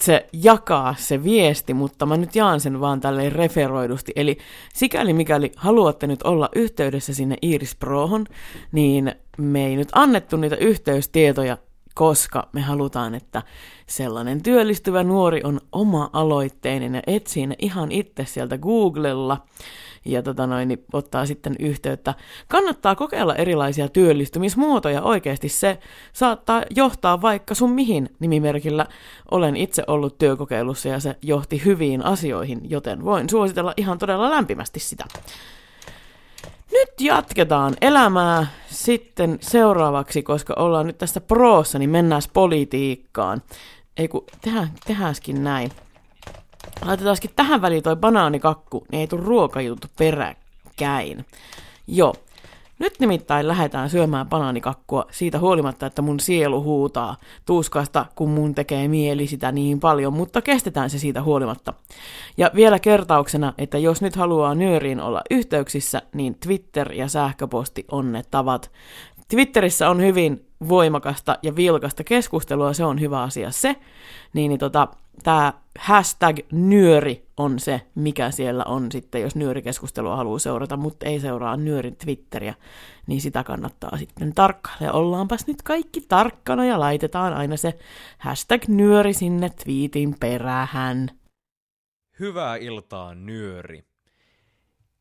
se 0.00 0.26
jakaa 0.32 0.94
se 0.98 1.24
viesti, 1.24 1.74
mutta 1.74 2.06
mä 2.06 2.16
nyt 2.16 2.36
jaan 2.36 2.60
sen 2.60 2.80
vaan 2.80 3.00
tälleen 3.00 3.32
referoidusti. 3.32 4.12
Eli 4.16 4.38
sikäli 4.74 5.12
mikäli 5.12 5.52
haluatte 5.56 6.06
nyt 6.06 6.22
olla 6.22 6.48
yhteydessä 6.54 7.14
sinne 7.14 7.36
Iris 7.42 7.74
Prohon, 7.74 8.26
niin 8.72 9.14
me 9.38 9.66
ei 9.66 9.76
nyt 9.76 9.88
annettu 9.92 10.36
niitä 10.36 10.56
yhteystietoja 10.56 11.58
koska 11.94 12.48
me 12.52 12.60
halutaan, 12.60 13.14
että 13.14 13.42
sellainen 13.86 14.42
työllistyvä 14.42 15.04
nuori 15.04 15.40
on 15.44 15.60
oma-aloitteinen 15.72 16.94
ja 16.94 17.02
etsii 17.06 17.46
ne 17.46 17.54
ihan 17.58 17.92
itse 17.92 18.24
sieltä 18.24 18.58
Googlella 18.58 19.46
ja 20.04 20.22
tota 20.22 20.46
noin, 20.46 20.68
niin 20.68 20.84
ottaa 20.92 21.26
sitten 21.26 21.56
yhteyttä. 21.58 22.14
Kannattaa 22.48 22.94
kokeilla 22.94 23.34
erilaisia 23.34 23.88
työllistymismuotoja. 23.88 25.02
Oikeasti 25.02 25.48
se 25.48 25.78
saattaa 26.12 26.62
johtaa 26.76 27.22
vaikka 27.22 27.54
sun 27.54 27.70
mihin 27.70 28.08
nimimerkillä. 28.20 28.86
Olen 29.30 29.56
itse 29.56 29.82
ollut 29.86 30.18
työkokeilussa 30.18 30.88
ja 30.88 31.00
se 31.00 31.16
johti 31.22 31.64
hyviin 31.64 32.04
asioihin, 32.04 32.60
joten 32.70 33.04
voin 33.04 33.30
suositella 33.30 33.74
ihan 33.76 33.98
todella 33.98 34.30
lämpimästi 34.30 34.80
sitä. 34.80 35.04
Nyt 36.72 37.00
jatketaan 37.00 37.76
elämää 37.80 38.46
sitten 38.66 39.38
seuraavaksi, 39.40 40.22
koska 40.22 40.54
ollaan 40.58 40.86
nyt 40.86 40.98
tässä 40.98 41.20
proossa, 41.20 41.78
niin 41.78 41.90
mennään 41.90 42.22
politiikkaan. 42.32 43.42
Ei 43.96 44.08
kun, 44.08 44.24
tehdään, 44.40 44.70
tehdäänskin 44.86 45.44
näin. 45.44 45.70
Laitetaankin 46.84 47.30
tähän 47.36 47.62
väliin 47.62 47.82
toi 47.82 47.96
banaanikakku, 47.96 48.86
niin 48.92 49.00
ei 49.00 49.06
tule 49.06 49.22
ruokajuttu 49.24 49.86
peräkkäin. 49.98 51.26
Joo, 51.86 52.14
nyt 52.80 53.00
nimittäin 53.00 53.48
lähdetään 53.48 53.90
syömään 53.90 54.28
bananikakkua 54.28 55.06
siitä 55.10 55.38
huolimatta, 55.38 55.86
että 55.86 56.02
mun 56.02 56.20
sielu 56.20 56.62
huutaa 56.62 57.16
tuskasta, 57.46 58.06
kun 58.14 58.30
mun 58.30 58.54
tekee 58.54 58.88
mieli 58.88 59.26
sitä 59.26 59.52
niin 59.52 59.80
paljon, 59.80 60.12
mutta 60.12 60.42
kestetään 60.42 60.90
se 60.90 60.98
siitä 60.98 61.22
huolimatta. 61.22 61.74
Ja 62.36 62.50
vielä 62.54 62.78
kertauksena, 62.78 63.52
että 63.58 63.78
jos 63.78 64.02
nyt 64.02 64.16
haluaa 64.16 64.54
nyöriin 64.54 65.00
olla 65.00 65.22
yhteyksissä, 65.30 66.02
niin 66.14 66.34
Twitter 66.34 66.92
ja 66.92 67.08
sähköposti 67.08 67.84
on 67.90 68.12
ne 68.12 68.22
tavat. 68.30 68.70
Twitterissä 69.28 69.90
on 69.90 70.00
hyvin 70.00 70.46
voimakasta 70.68 71.38
ja 71.42 71.56
vilkasta 71.56 72.04
keskustelua, 72.04 72.72
se 72.72 72.84
on 72.84 73.00
hyvä 73.00 73.22
asia 73.22 73.50
se, 73.50 73.76
niin, 74.32 74.48
niin 74.48 74.58
tota, 74.58 74.88
tämä 75.22 75.52
hashtag 75.78 76.38
nyöri 76.52 77.26
on 77.36 77.58
se, 77.58 77.80
mikä 77.94 78.30
siellä 78.30 78.64
on 78.64 78.92
sitten, 78.92 79.22
jos 79.22 79.36
nyörikeskustelua 79.36 80.16
haluaa 80.16 80.38
seurata, 80.38 80.76
mutta 80.76 81.06
ei 81.06 81.20
seuraa 81.20 81.56
nyörin 81.56 81.96
Twitteriä, 81.96 82.54
niin 83.06 83.20
sitä 83.20 83.44
kannattaa 83.44 83.96
sitten 83.96 84.34
tarkkailla. 84.34 84.84
Ja 84.84 84.92
ollaanpas 84.92 85.46
nyt 85.46 85.62
kaikki 85.62 86.00
tarkkana 86.00 86.64
ja 86.64 86.80
laitetaan 86.80 87.32
aina 87.32 87.56
se 87.56 87.78
hashtag 88.18 88.68
nyöri 88.68 89.12
sinne 89.12 89.50
twiitin 89.64 90.16
perähän. 90.20 91.08
Hyvää 92.20 92.56
iltaa, 92.56 93.14
nyöri. 93.14 93.84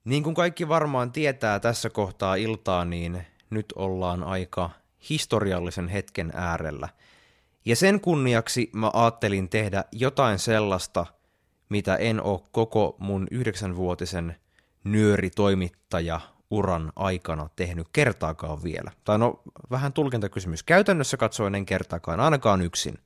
Niin 0.03 0.23
kuin 0.23 0.35
kaikki 0.35 0.67
varmaan 0.67 1.11
tietää 1.11 1.59
tässä 1.59 1.89
kohtaa 1.89 2.35
iltaa, 2.35 2.85
niin 2.85 3.25
nyt 3.49 3.65
ollaan 3.75 4.23
aika 4.23 4.69
historiallisen 5.09 5.87
hetken 5.87 6.31
äärellä– 6.35 6.89
ja 7.65 7.75
sen 7.75 8.01
kunniaksi 8.01 8.69
mä 8.73 8.91
ajattelin 8.93 9.49
tehdä 9.49 9.83
jotain 9.91 10.39
sellaista, 10.39 11.05
mitä 11.69 11.95
en 11.95 12.23
ole 12.23 12.39
koko 12.51 12.95
mun 12.99 13.27
yhdeksänvuotisen 13.31 14.35
nyöritoimittaja 14.83 16.21
uran 16.51 16.91
aikana 16.95 17.49
tehnyt 17.55 17.87
kertaakaan 17.93 18.63
vielä. 18.63 18.91
Tai 19.03 19.19
no, 19.19 19.41
vähän 19.71 19.93
tulkintakysymys. 19.93 20.63
Käytännössä 20.63 21.17
katsoen 21.17 21.55
en 21.55 21.65
kertaakaan, 21.65 22.19
ainakaan 22.19 22.61
yksin. 22.61 22.97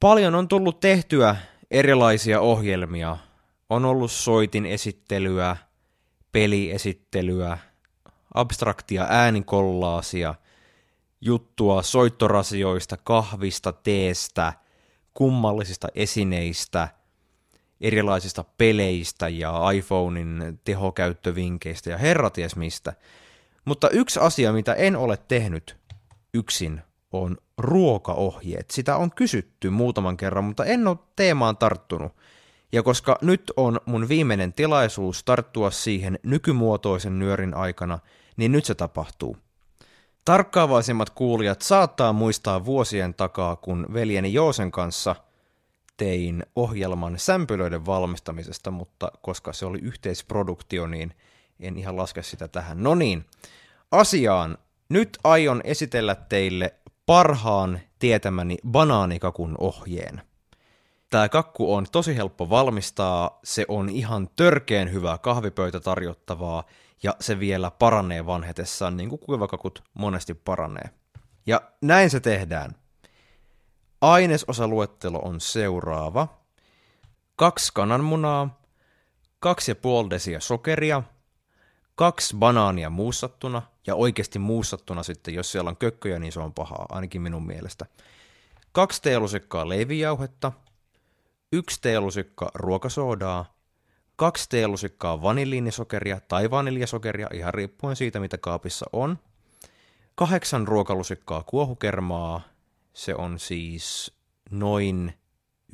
Paljon 0.00 0.34
on 0.34 0.48
tullut 0.48 0.80
tehtyä 0.80 1.36
erilaisia 1.70 2.40
ohjelmia. 2.40 3.16
On 3.70 3.84
ollut 3.84 4.12
soitin 4.12 4.66
esittelyä, 4.66 5.56
peliesittelyä, 6.32 7.58
abstraktia 8.34 9.06
äänikollaasia, 9.08 10.34
juttua 11.22 11.82
soittorasioista, 11.82 12.96
kahvista, 12.96 13.72
teestä, 13.72 14.52
kummallisista 15.14 15.88
esineistä, 15.94 16.88
erilaisista 17.80 18.44
peleistä 18.58 19.28
ja 19.28 19.70
iPhonein 19.70 20.60
tehokäyttövinkkeistä 20.64 21.90
ja 21.90 21.98
herraties 21.98 22.56
mistä. 22.56 22.92
Mutta 23.64 23.90
yksi 23.90 24.20
asia, 24.20 24.52
mitä 24.52 24.74
en 24.74 24.96
ole 24.96 25.16
tehnyt 25.28 25.76
yksin, 26.34 26.80
on 27.12 27.36
ruokaohjeet. 27.58 28.70
Sitä 28.70 28.96
on 28.96 29.10
kysytty 29.10 29.70
muutaman 29.70 30.16
kerran, 30.16 30.44
mutta 30.44 30.64
en 30.64 30.88
ole 30.88 30.96
teemaan 31.16 31.56
tarttunut. 31.56 32.12
Ja 32.72 32.82
koska 32.82 33.18
nyt 33.22 33.52
on 33.56 33.80
mun 33.86 34.08
viimeinen 34.08 34.52
tilaisuus 34.52 35.24
tarttua 35.24 35.70
siihen 35.70 36.18
nykymuotoisen 36.22 37.18
nyörin 37.18 37.54
aikana, 37.54 37.98
niin 38.36 38.52
nyt 38.52 38.64
se 38.64 38.74
tapahtuu. 38.74 39.36
Tarkkaavaisimmat 40.24 41.10
kuulijat 41.10 41.62
saattaa 41.62 42.12
muistaa 42.12 42.64
vuosien 42.64 43.14
takaa, 43.14 43.56
kun 43.56 43.86
veljeni 43.92 44.32
Joosen 44.32 44.70
kanssa 44.70 45.16
tein 45.96 46.42
ohjelman 46.56 47.18
sämpylöiden 47.18 47.86
valmistamisesta, 47.86 48.70
mutta 48.70 49.12
koska 49.22 49.52
se 49.52 49.66
oli 49.66 49.78
yhteisproduktio, 49.78 50.86
niin 50.86 51.14
en 51.60 51.76
ihan 51.76 51.96
laske 51.96 52.22
sitä 52.22 52.48
tähän. 52.48 52.82
No 52.82 52.94
niin, 52.94 53.24
asiaan. 53.90 54.58
Nyt 54.88 55.18
aion 55.24 55.60
esitellä 55.64 56.14
teille 56.14 56.74
parhaan 57.06 57.80
tietämäni 57.98 58.56
banaanikakun 58.68 59.54
ohjeen. 59.58 60.22
Tämä 61.10 61.28
kakku 61.28 61.74
on 61.74 61.86
tosi 61.92 62.16
helppo 62.16 62.50
valmistaa, 62.50 63.38
se 63.44 63.64
on 63.68 63.88
ihan 63.88 64.28
törkeen 64.36 64.92
hyvää 64.92 65.18
kahvipöytä 65.18 65.80
tarjottavaa 65.80 66.64
ja 67.02 67.16
se 67.20 67.38
vielä 67.40 67.70
paranee 67.70 68.26
vanhetessaan, 68.26 68.96
niin 68.96 69.08
kuin 69.08 69.18
kuivakakut 69.18 69.84
monesti 69.94 70.34
paranee. 70.34 70.90
Ja 71.46 71.60
näin 71.80 72.10
se 72.10 72.20
tehdään. 72.20 72.74
Ainesosaluettelo 74.00 75.18
on 75.18 75.40
seuraava. 75.40 76.28
Kaksi 77.36 77.72
kananmunaa, 77.74 78.60
kaksi 79.40 79.70
ja 79.70 79.74
puoli 79.74 80.10
desiä 80.10 80.40
sokeria, 80.40 81.02
kaksi 81.94 82.36
banaania 82.36 82.90
muussattuna, 82.90 83.62
ja 83.86 83.94
oikeasti 83.94 84.38
muussattuna 84.38 85.02
sitten, 85.02 85.34
jos 85.34 85.52
siellä 85.52 85.70
on 85.70 85.76
kökköjä, 85.76 86.18
niin 86.18 86.32
se 86.32 86.40
on 86.40 86.54
pahaa, 86.54 86.86
ainakin 86.88 87.22
minun 87.22 87.46
mielestä. 87.46 87.86
Kaksi 88.72 89.02
teelusikkaa 89.02 89.68
leivijauhetta, 89.68 90.52
yksi 91.52 91.80
teelusikka 91.80 92.50
ruokasoodaa, 92.54 93.54
kaksi 94.16 94.48
teelusikkaa 94.48 95.22
vanilliinisokeria 95.22 96.20
tai 96.20 96.50
vaniljasokeria, 96.50 97.28
ihan 97.34 97.54
riippuen 97.54 97.96
siitä, 97.96 98.20
mitä 98.20 98.38
kaapissa 98.38 98.86
on. 98.92 99.18
Kahdeksan 100.14 100.68
ruokalusikkaa 100.68 101.42
kuohukermaa, 101.42 102.40
se 102.92 103.14
on 103.14 103.38
siis 103.38 104.14
noin 104.50 105.12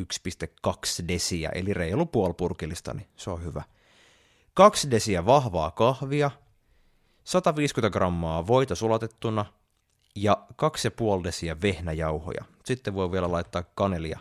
1,2 0.02 1.08
desiä, 1.08 1.48
eli 1.54 1.74
reilu 1.74 2.06
puolipurkillista, 2.06 2.94
niin 2.94 3.08
se 3.16 3.30
on 3.30 3.44
hyvä. 3.44 3.62
Kaksi 4.54 4.90
desiä 4.90 5.26
vahvaa 5.26 5.70
kahvia, 5.70 6.30
150 7.24 7.92
grammaa 7.92 8.46
voita 8.46 8.74
sulatettuna 8.74 9.44
ja 10.14 10.46
2,5 11.18 11.24
desiä 11.24 11.60
vehnäjauhoja. 11.62 12.44
Sitten 12.64 12.94
voi 12.94 13.12
vielä 13.12 13.32
laittaa 13.32 13.62
kanelia 13.62 14.18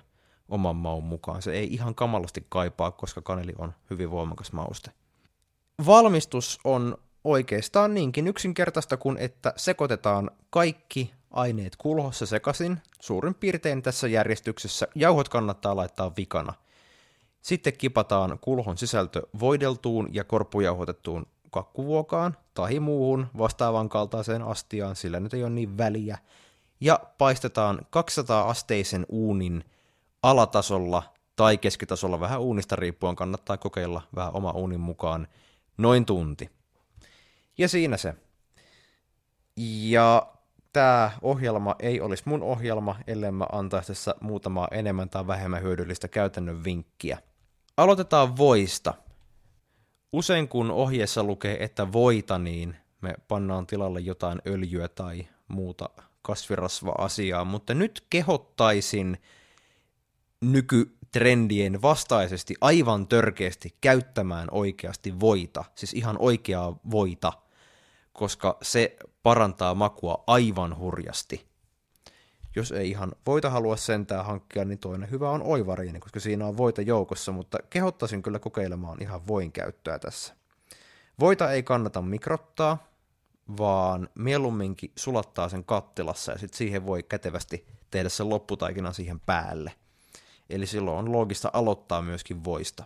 oman 0.50 0.76
maun 0.76 1.04
mukaan. 1.04 1.42
Se 1.42 1.52
ei 1.52 1.74
ihan 1.74 1.96
kamalasti 1.96 2.46
kaipaa, 2.50 2.92
koska 2.92 3.22
kaneli 3.22 3.54
on 3.58 3.74
hyvin 3.90 4.12
voimakas 4.12 4.52
mauste. 4.52 4.92
Valmistus 5.86 6.60
on 6.64 6.98
oikeastaan 7.24 7.94
niinkin 7.94 8.28
yksinkertaista 8.28 8.98
kuin, 8.98 9.18
että 9.18 9.54
sekoitetaan 9.56 10.32
kaikki 10.50 11.14
aineet 11.32 11.76
kulhossa 11.76 12.26
sekaisin, 12.26 12.82
suurin 13.00 13.36
piirtein 13.36 13.82
tässä 13.82 14.08
järjestyksessä. 14.08 14.88
Jauhot 14.96 15.30
kannattaa 15.30 15.76
laittaa 15.76 16.12
vikana. 16.18 16.54
Sitten 17.42 17.78
kipataan 17.78 18.40
kulhon 18.42 18.78
sisältö 18.78 19.22
voideltuun 19.40 20.10
ja 20.12 20.24
korpujauhotettuun 20.24 21.26
kakkuvuokaan 21.52 22.38
tai 22.54 22.80
muuhun 22.80 23.28
vastaavan 23.38 23.90
kaltaiseen 23.90 24.42
astiaan, 24.42 24.96
sillä 24.96 25.20
nyt 25.20 25.34
ei 25.34 25.44
ole 25.44 25.50
niin 25.50 25.78
väliä. 25.78 26.18
Ja 26.82 27.00
paistetaan 27.18 27.80
200 27.90 28.50
asteisen 28.50 29.06
uunin 29.10 29.64
alatasolla 30.24 31.04
tai 31.36 31.58
keskitasolla 31.58 32.20
vähän 32.20 32.42
uunista 32.42 32.76
riippuen, 32.76 33.16
kannattaa 33.16 33.58
kokeilla 33.58 34.02
vähän 34.16 34.36
oma 34.36 34.52
uunin 34.52 34.80
mukaan 34.80 35.28
noin 35.78 36.06
tunti. 36.06 36.50
Ja 37.58 37.68
siinä 37.70 37.98
se. 37.98 38.14
Ja 39.90 40.28
tämä 40.74 41.12
ohjelma 41.22 41.76
ei 41.80 42.02
olisi 42.02 42.24
mun 42.26 42.44
ohjelma, 42.44 42.96
ellei 43.08 43.32
mä 43.32 43.46
antaisi 43.52 43.88
tässä 43.88 44.16
muutamaa 44.22 44.68
enemmän 44.72 45.10
tai 45.10 45.28
vähemmän 45.28 45.62
hyödyllistä 45.62 46.08
käytännön 46.08 46.64
vinkkiä. 46.64 47.18
Aloitetaan 47.78 48.38
voista. 48.38 48.94
Usein 50.14 50.48
kun 50.48 50.72
ohjeessa 50.72 51.24
lukee, 51.24 51.64
että 51.64 51.92
voita, 51.92 52.38
niin 52.38 52.76
me 53.02 53.16
pannaan 53.28 53.68
tilalle 53.68 54.00
jotain 54.00 54.42
öljyä 54.48 54.88
tai 54.88 55.28
muuta 55.48 55.90
kasvirasva-asiaa, 56.22 57.46
mutta 57.46 57.74
nyt 57.74 58.06
kehottaisin 58.10 59.18
nykytrendien 60.42 61.82
vastaisesti 61.82 62.56
aivan 62.62 63.08
törkeästi 63.08 63.76
käyttämään 63.82 64.48
oikeasti 64.52 65.20
voita, 65.20 65.66
siis 65.76 65.94
ihan 65.94 66.16
oikeaa 66.20 66.80
voita, 66.92 67.34
koska 68.14 68.58
se 68.62 68.98
parantaa 69.24 69.76
makua 69.76 70.24
aivan 70.28 70.78
hurjasti. 70.78 71.48
Jos 72.56 72.72
ei 72.72 72.90
ihan 72.90 73.12
voita 73.26 73.50
halua 73.50 73.78
sentään 73.78 74.26
hankkia, 74.26 74.66
niin 74.66 74.80
toinen 74.80 75.12
hyvä 75.12 75.30
on 75.30 75.44
oivariini, 75.44 76.00
koska 76.00 76.20
siinä 76.20 76.46
on 76.46 76.58
voita 76.58 76.82
joukossa, 76.82 77.32
mutta 77.32 77.58
kehottaisin 77.70 78.24
kyllä 78.24 78.40
kokeilemaan 78.40 79.02
ihan 79.02 79.28
voin 79.28 79.52
käyttöä 79.52 80.00
tässä. 80.00 80.36
Voita 81.20 81.52
ei 81.52 81.64
kannata 81.64 82.02
mikrottaa, 82.02 82.88
vaan 83.58 84.10
mieluumminkin 84.16 84.92
sulattaa 84.96 85.50
sen 85.50 85.64
kattilassa 85.64 86.32
ja 86.32 86.38
sitten 86.38 86.58
siihen 86.58 86.86
voi 86.86 87.04
kätevästi 87.04 87.68
tehdä 87.92 88.10
sen 88.10 88.30
lopputaikinan 88.30 88.94
siihen 88.94 89.20
päälle. 89.20 89.72
Eli 90.50 90.66
silloin 90.66 90.98
on 90.98 91.12
loogista 91.12 91.50
aloittaa 91.54 92.02
myöskin 92.02 92.44
voista. 92.44 92.84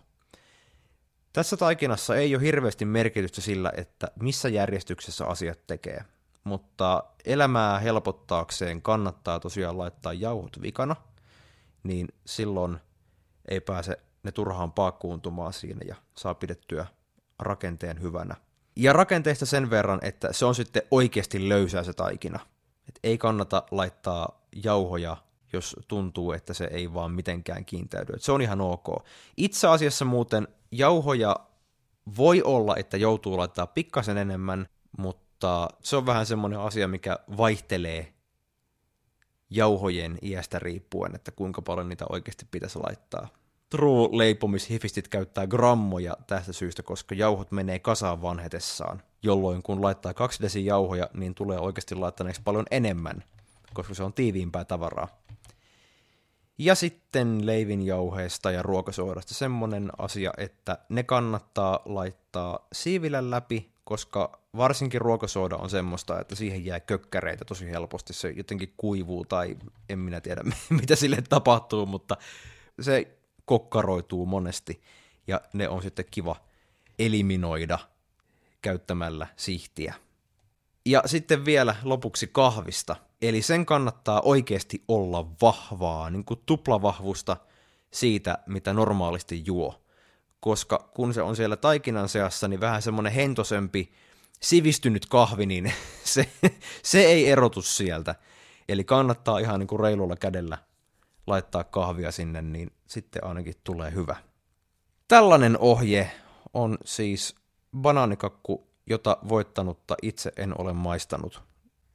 Tässä 1.34 1.58
taikinassa 1.58 2.16
ei 2.16 2.36
ole 2.36 2.44
hirveästi 2.44 2.86
merkitystä 2.86 3.42
sillä, 3.42 3.72
että 3.78 4.08
missä 4.22 4.50
järjestyksessä 4.50 5.26
asiat 5.26 5.68
tekee, 5.68 6.06
mutta 6.44 7.04
elämää 7.26 7.80
helpottaakseen 7.80 8.82
kannattaa 8.82 9.40
tosiaan 9.40 9.78
laittaa 9.78 10.14
jauhot 10.14 10.62
vikana, 10.62 10.96
niin 11.84 12.08
silloin 12.26 12.78
ei 13.50 13.62
pääse 13.62 13.98
ne 14.24 14.32
turhaan 14.32 14.72
paakkuuntumaan 14.72 15.54
siinä 15.54 15.82
ja 15.88 15.96
saa 16.16 16.34
pidettyä 16.36 16.86
rakenteen 17.40 18.02
hyvänä. 18.02 18.36
Ja 18.76 18.94
rakenteesta 18.94 19.46
sen 19.46 19.70
verran, 19.70 20.00
että 20.02 20.34
se 20.34 20.46
on 20.46 20.56
sitten 20.56 20.84
oikeasti 20.92 21.50
löysää 21.50 21.84
se 21.84 21.94
taikina. 21.94 22.40
Et 22.90 23.00
ei 23.04 23.18
kannata 23.18 23.64
laittaa 23.72 24.42
jauhoja, 24.64 25.18
jos 25.54 25.76
tuntuu, 25.88 26.32
että 26.32 26.54
se 26.54 26.70
ei 26.72 26.94
vaan 26.94 27.12
mitenkään 27.12 27.66
kiintäydy. 27.66 28.14
Se 28.18 28.32
on 28.32 28.42
ihan 28.42 28.62
ok. 28.62 28.88
Itse 29.38 29.68
asiassa 29.68 30.06
muuten 30.06 30.48
jauhoja 30.72 31.36
voi 32.18 32.42
olla, 32.42 32.76
että 32.76 32.98
joutuu 32.98 33.38
laittaa 33.38 33.68
pikkasen 33.68 34.18
enemmän, 34.18 34.68
mutta 34.98 35.68
se 35.84 35.96
on 35.96 36.06
vähän 36.06 36.26
semmoinen 36.26 36.60
asia, 36.60 36.88
mikä 36.88 37.20
vaihtelee 37.38 38.14
jauhojen 39.50 40.18
iästä 40.22 40.60
riippuen, 40.60 41.16
että 41.16 41.32
kuinka 41.32 41.62
paljon 41.62 41.90
niitä 41.90 42.06
oikeasti 42.10 42.46
pitäisi 42.52 42.80
laittaa. 42.80 43.28
True-leipomishifistit 43.76 45.08
käyttää 45.08 45.48
grammoja 45.48 46.18
tästä 46.28 46.54
syystä, 46.54 46.84
koska 46.84 47.16
jauhot 47.16 47.52
menee 47.52 47.80
kasaan 47.80 48.22
vanhetessaan, 48.22 49.02
jolloin 49.24 49.64
kun 49.64 49.82
laittaa 49.82 50.14
kaksi 50.14 50.42
desi 50.42 50.66
jauhoja, 50.66 51.10
niin 51.14 51.36
tulee 51.36 51.60
oikeasti 51.60 51.96
laittaneeksi 51.96 52.42
paljon 52.44 52.66
enemmän, 52.72 53.24
koska 53.74 53.94
se 53.94 54.04
on 54.04 54.14
tiiviimpää 54.14 54.66
tavaraa. 54.66 55.08
Ja 56.58 56.76
sitten 56.76 57.46
leivinjauheesta 57.46 58.52
ja 58.52 58.62
ruokasoodasta 58.62 59.34
semmonen 59.34 59.92
asia, 59.98 60.34
että 60.38 60.78
ne 60.90 61.04
kannattaa 61.04 61.80
laittaa 61.86 62.68
siivilän 62.74 63.32
läpi, 63.32 63.72
koska 63.84 64.40
varsinkin 64.58 65.02
ruokasooda 65.02 65.56
on 65.56 65.70
semmoista, 65.70 66.20
että 66.20 66.36
siihen 66.36 66.66
jää 66.66 66.80
kökkäreitä 66.80 67.46
tosi 67.46 67.70
helposti. 67.70 68.14
Se 68.14 68.30
jotenkin 68.30 68.74
kuivuu 68.78 69.26
tai 69.26 69.58
en 69.90 70.00
minä 70.00 70.22
tiedä 70.22 70.42
mitä 70.82 70.96
sille 70.96 71.24
tapahtuu, 71.30 71.86
mutta 71.86 72.18
se 72.82 73.18
kokkaroituu 73.46 74.26
monesti 74.26 74.82
ja 75.28 75.42
ne 75.54 75.70
on 75.70 75.82
sitten 75.82 76.06
kiva 76.12 76.36
eliminoida 77.00 77.80
käyttämällä 78.62 79.28
sihtiä. 79.36 79.94
Ja 80.86 81.04
sitten 81.06 81.46
vielä 81.46 81.76
lopuksi 81.84 82.28
kahvista. 82.28 82.96
Eli 83.22 83.42
sen 83.42 83.66
kannattaa 83.66 84.22
oikeasti 84.22 84.84
olla 84.88 85.32
vahvaa, 85.42 86.10
niin 86.10 86.26
kuin 86.26 86.40
tuplavahvusta 86.46 87.38
siitä, 87.92 88.38
mitä 88.46 88.74
normaalisti 88.74 89.44
juo. 89.46 89.82
Koska 90.40 90.90
kun 90.96 91.14
se 91.14 91.22
on 91.22 91.36
siellä 91.36 91.56
taikinan 91.56 92.10
seassa, 92.10 92.48
niin 92.48 92.60
vähän 92.60 92.82
semmoinen 92.82 93.14
hentosempi, 93.14 93.92
sivistynyt 94.42 95.06
kahvi, 95.06 95.46
niin 95.46 95.74
se, 96.04 96.30
se 96.84 97.02
ei 97.02 97.30
erotu 97.30 97.62
sieltä. 97.62 98.16
Eli 98.70 98.84
kannattaa 98.84 99.40
ihan 99.40 99.60
niin 99.60 99.68
kuin 99.68 99.80
reilulla 99.80 100.16
kädellä 100.16 100.58
laittaa 101.28 101.64
kahvia 101.64 102.12
sinne, 102.12 102.42
niin 102.42 102.72
sitten 102.88 103.24
ainakin 103.24 103.54
tulee 103.64 103.94
hyvä. 103.94 104.16
Tällainen 105.08 105.58
ohje 105.58 106.12
on 106.54 106.78
siis 106.86 107.36
banaanikakku, 107.78 108.71
jota 108.86 109.18
voittanutta 109.30 109.96
itse 110.02 110.32
en 110.38 110.62
ole 110.62 110.74
maistanut. 110.74 111.44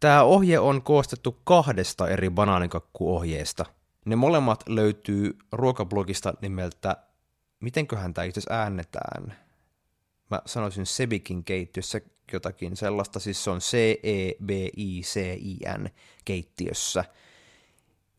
Tämä 0.01 0.23
ohje 0.23 0.59
on 0.59 0.83
koostettu 0.83 1.41
kahdesta 1.45 2.09
eri 2.09 2.31
banaanikakkuohjeesta. 2.31 3.65
Ne 4.05 4.17
molemmat 4.17 4.65
löytyy 4.69 5.39
ruokablogista 5.53 6.35
nimeltä, 6.41 6.97
mitenköhän 7.61 8.15
tämä 8.15 8.25
itse 8.25 8.41
äännetään? 8.51 9.35
Mä 10.31 10.43
sanoisin 10.47 10.87
Sebikin 10.87 11.45
keittiössä 11.45 12.01
jotakin 12.33 12.77
sellaista, 12.77 13.21
siis 13.21 13.45
se 13.45 13.51
on 13.51 13.59
C-E-B-I-C-I-N 13.59 14.29
keittiössä– 16.25 17.05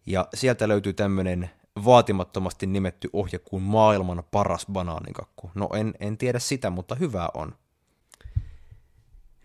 ja 0.07 0.27
sieltä 0.33 0.67
löytyy 0.67 0.93
tämmöinen 0.93 1.49
vaatimattomasti 1.85 2.67
nimetty 2.67 3.09
ohje 3.13 3.39
kuin 3.39 3.63
maailman 3.63 4.23
paras 4.31 4.65
banaanikakku. 4.71 5.51
No 5.55 5.69
en, 5.73 5.93
en 5.99 6.17
tiedä 6.17 6.39
sitä, 6.39 6.69
mutta 6.69 6.95
hyvä 6.95 7.29
on. 7.33 7.55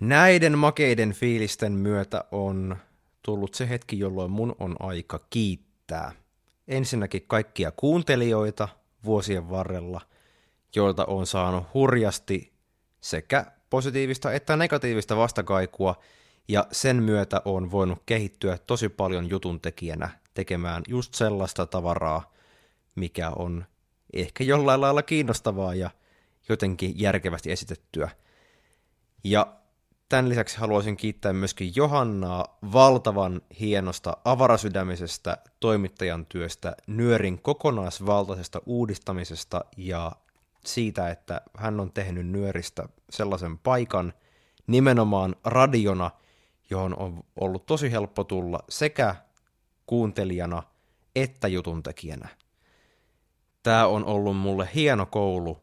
Näiden 0.03 0.59
makeiden 0.59 1.13
fiilisten 1.13 1.73
myötä 1.73 2.25
on 2.31 2.77
tullut 3.23 3.55
se 3.55 3.69
hetki, 3.69 3.99
jolloin 3.99 4.31
mun 4.31 4.57
on 4.59 4.77
aika 4.81 5.21
kiittää. 5.31 6.13
Ensinnäkin 6.69 7.25
kaikkia 7.27 7.71
kuuntelijoita 7.71 8.69
vuosien 9.05 9.51
varrella, 9.51 10.01
joilta 10.77 11.05
on 11.05 11.27
saanut 11.27 11.65
hurjasti 11.75 12.53
sekä 13.01 13.47
positiivista 13.71 14.33
että 14.33 14.57
negatiivista 14.57 15.17
vastakaikua, 15.17 15.95
ja 16.49 16.67
sen 16.73 17.03
myötä 17.03 17.43
on 17.45 17.71
voinut 17.71 18.03
kehittyä 18.07 18.59
tosi 18.59 18.89
paljon 18.89 19.31
jutun 19.31 19.61
tekijänä 19.61 20.09
tekemään 20.35 20.83
just 20.89 21.15
sellaista 21.15 21.67
tavaraa, 21.67 22.33
mikä 22.95 23.31
on 23.31 23.65
ehkä 24.13 24.45
jollain 24.45 24.81
lailla 24.81 25.03
kiinnostavaa 25.03 25.75
ja 25.75 25.91
jotenkin 26.49 27.01
järkevästi 27.01 27.53
esitettyä. 27.53 28.11
Ja 29.25 29.62
tämän 30.13 30.29
lisäksi 30.29 30.59
haluaisin 30.59 30.97
kiittää 30.97 31.33
myöskin 31.33 31.73
Johannaa 31.77 32.59
valtavan 32.73 33.43
hienosta 33.61 34.17
avarasydämisestä 34.25 35.37
toimittajan 35.61 36.27
työstä, 36.27 36.77
Nyörin 36.87 37.43
kokonaisvaltaisesta 37.43 38.63
uudistamisesta 38.67 39.65
ja 39.77 40.13
siitä, 40.65 41.11
että 41.11 41.41
hän 41.57 41.81
on 41.81 41.93
tehnyt 41.93 42.27
Nyöristä 42.27 42.89
sellaisen 43.11 43.59
paikan 43.59 44.13
nimenomaan 44.67 45.37
radiona, 45.45 46.11
johon 46.71 46.99
on 46.99 47.25
ollut 47.41 47.67
tosi 47.67 47.91
helppo 47.91 48.25
tulla 48.25 48.59
sekä 48.69 49.15
kuuntelijana 49.87 50.63
että 51.17 51.49
jutuntekijänä. 51.49 52.29
Tämä 53.63 53.87
on 53.87 54.05
ollut 54.05 54.37
mulle 54.37 54.69
hieno 54.75 55.07
koulu, 55.07 55.61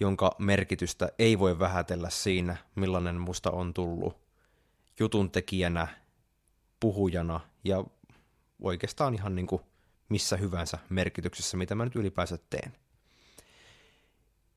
jonka 0.00 0.36
merkitystä 0.38 1.08
ei 1.18 1.38
voi 1.38 1.58
vähätellä 1.58 2.10
siinä, 2.10 2.56
millainen 2.74 3.20
musta 3.20 3.50
on 3.50 3.74
tullut 3.74 4.16
jutuntekijänä, 5.00 5.88
puhujana 6.80 7.40
ja 7.64 7.84
oikeastaan 8.62 9.14
ihan 9.14 9.34
niin 9.34 9.46
kuin 9.46 9.62
missä 10.08 10.36
hyvänsä 10.36 10.78
merkityksessä, 10.88 11.56
mitä 11.56 11.74
mä 11.74 11.84
nyt 11.84 11.96
ylipäänsä 11.96 12.38
teen. 12.50 12.76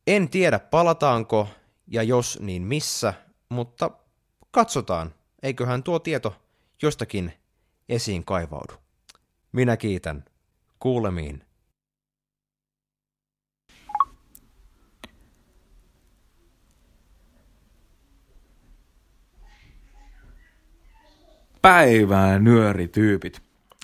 En 0.07 0.29
tiedä 0.29 0.59
palataanko 0.59 1.47
ja 1.87 2.03
jos 2.03 2.39
niin 2.41 2.61
missä, 2.61 3.13
mutta 3.49 3.91
katsotaan, 4.51 5.13
eiköhän 5.43 5.83
tuo 5.83 5.99
tieto 5.99 6.35
jostakin 6.81 7.33
esiin 7.89 8.25
kaivaudu. 8.25 8.73
Minä 9.51 9.77
kiitän. 9.77 10.25
Kuulemiin. 10.79 11.46
Päivää 21.67 22.39
nyörityypit. 22.39 23.41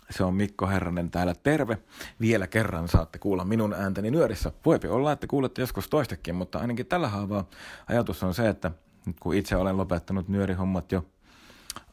Se 0.09 0.23
on 0.23 0.33
Mikko 0.33 0.67
Herranen 0.67 1.11
täällä, 1.11 1.33
terve. 1.43 1.77
Vielä 2.21 2.47
kerran 2.47 2.87
saatte 2.87 3.19
kuulla 3.19 3.45
minun 3.45 3.73
ääntäni 3.73 4.11
nyörissä. 4.11 4.51
Voipi 4.65 4.87
olla, 4.87 5.11
että 5.11 5.27
kuulette 5.27 5.61
joskus 5.61 5.89
toistekin, 5.89 6.35
mutta 6.35 6.59
ainakin 6.59 6.85
tällä 6.85 7.07
haavaa 7.07 7.49
ajatus 7.87 8.23
on 8.23 8.33
se, 8.33 8.49
että 8.49 8.71
nyt 9.05 9.19
kun 9.19 9.35
itse 9.35 9.55
olen 9.55 9.77
lopettanut 9.77 10.27
nyörihommat 10.27 10.91
jo 10.91 11.05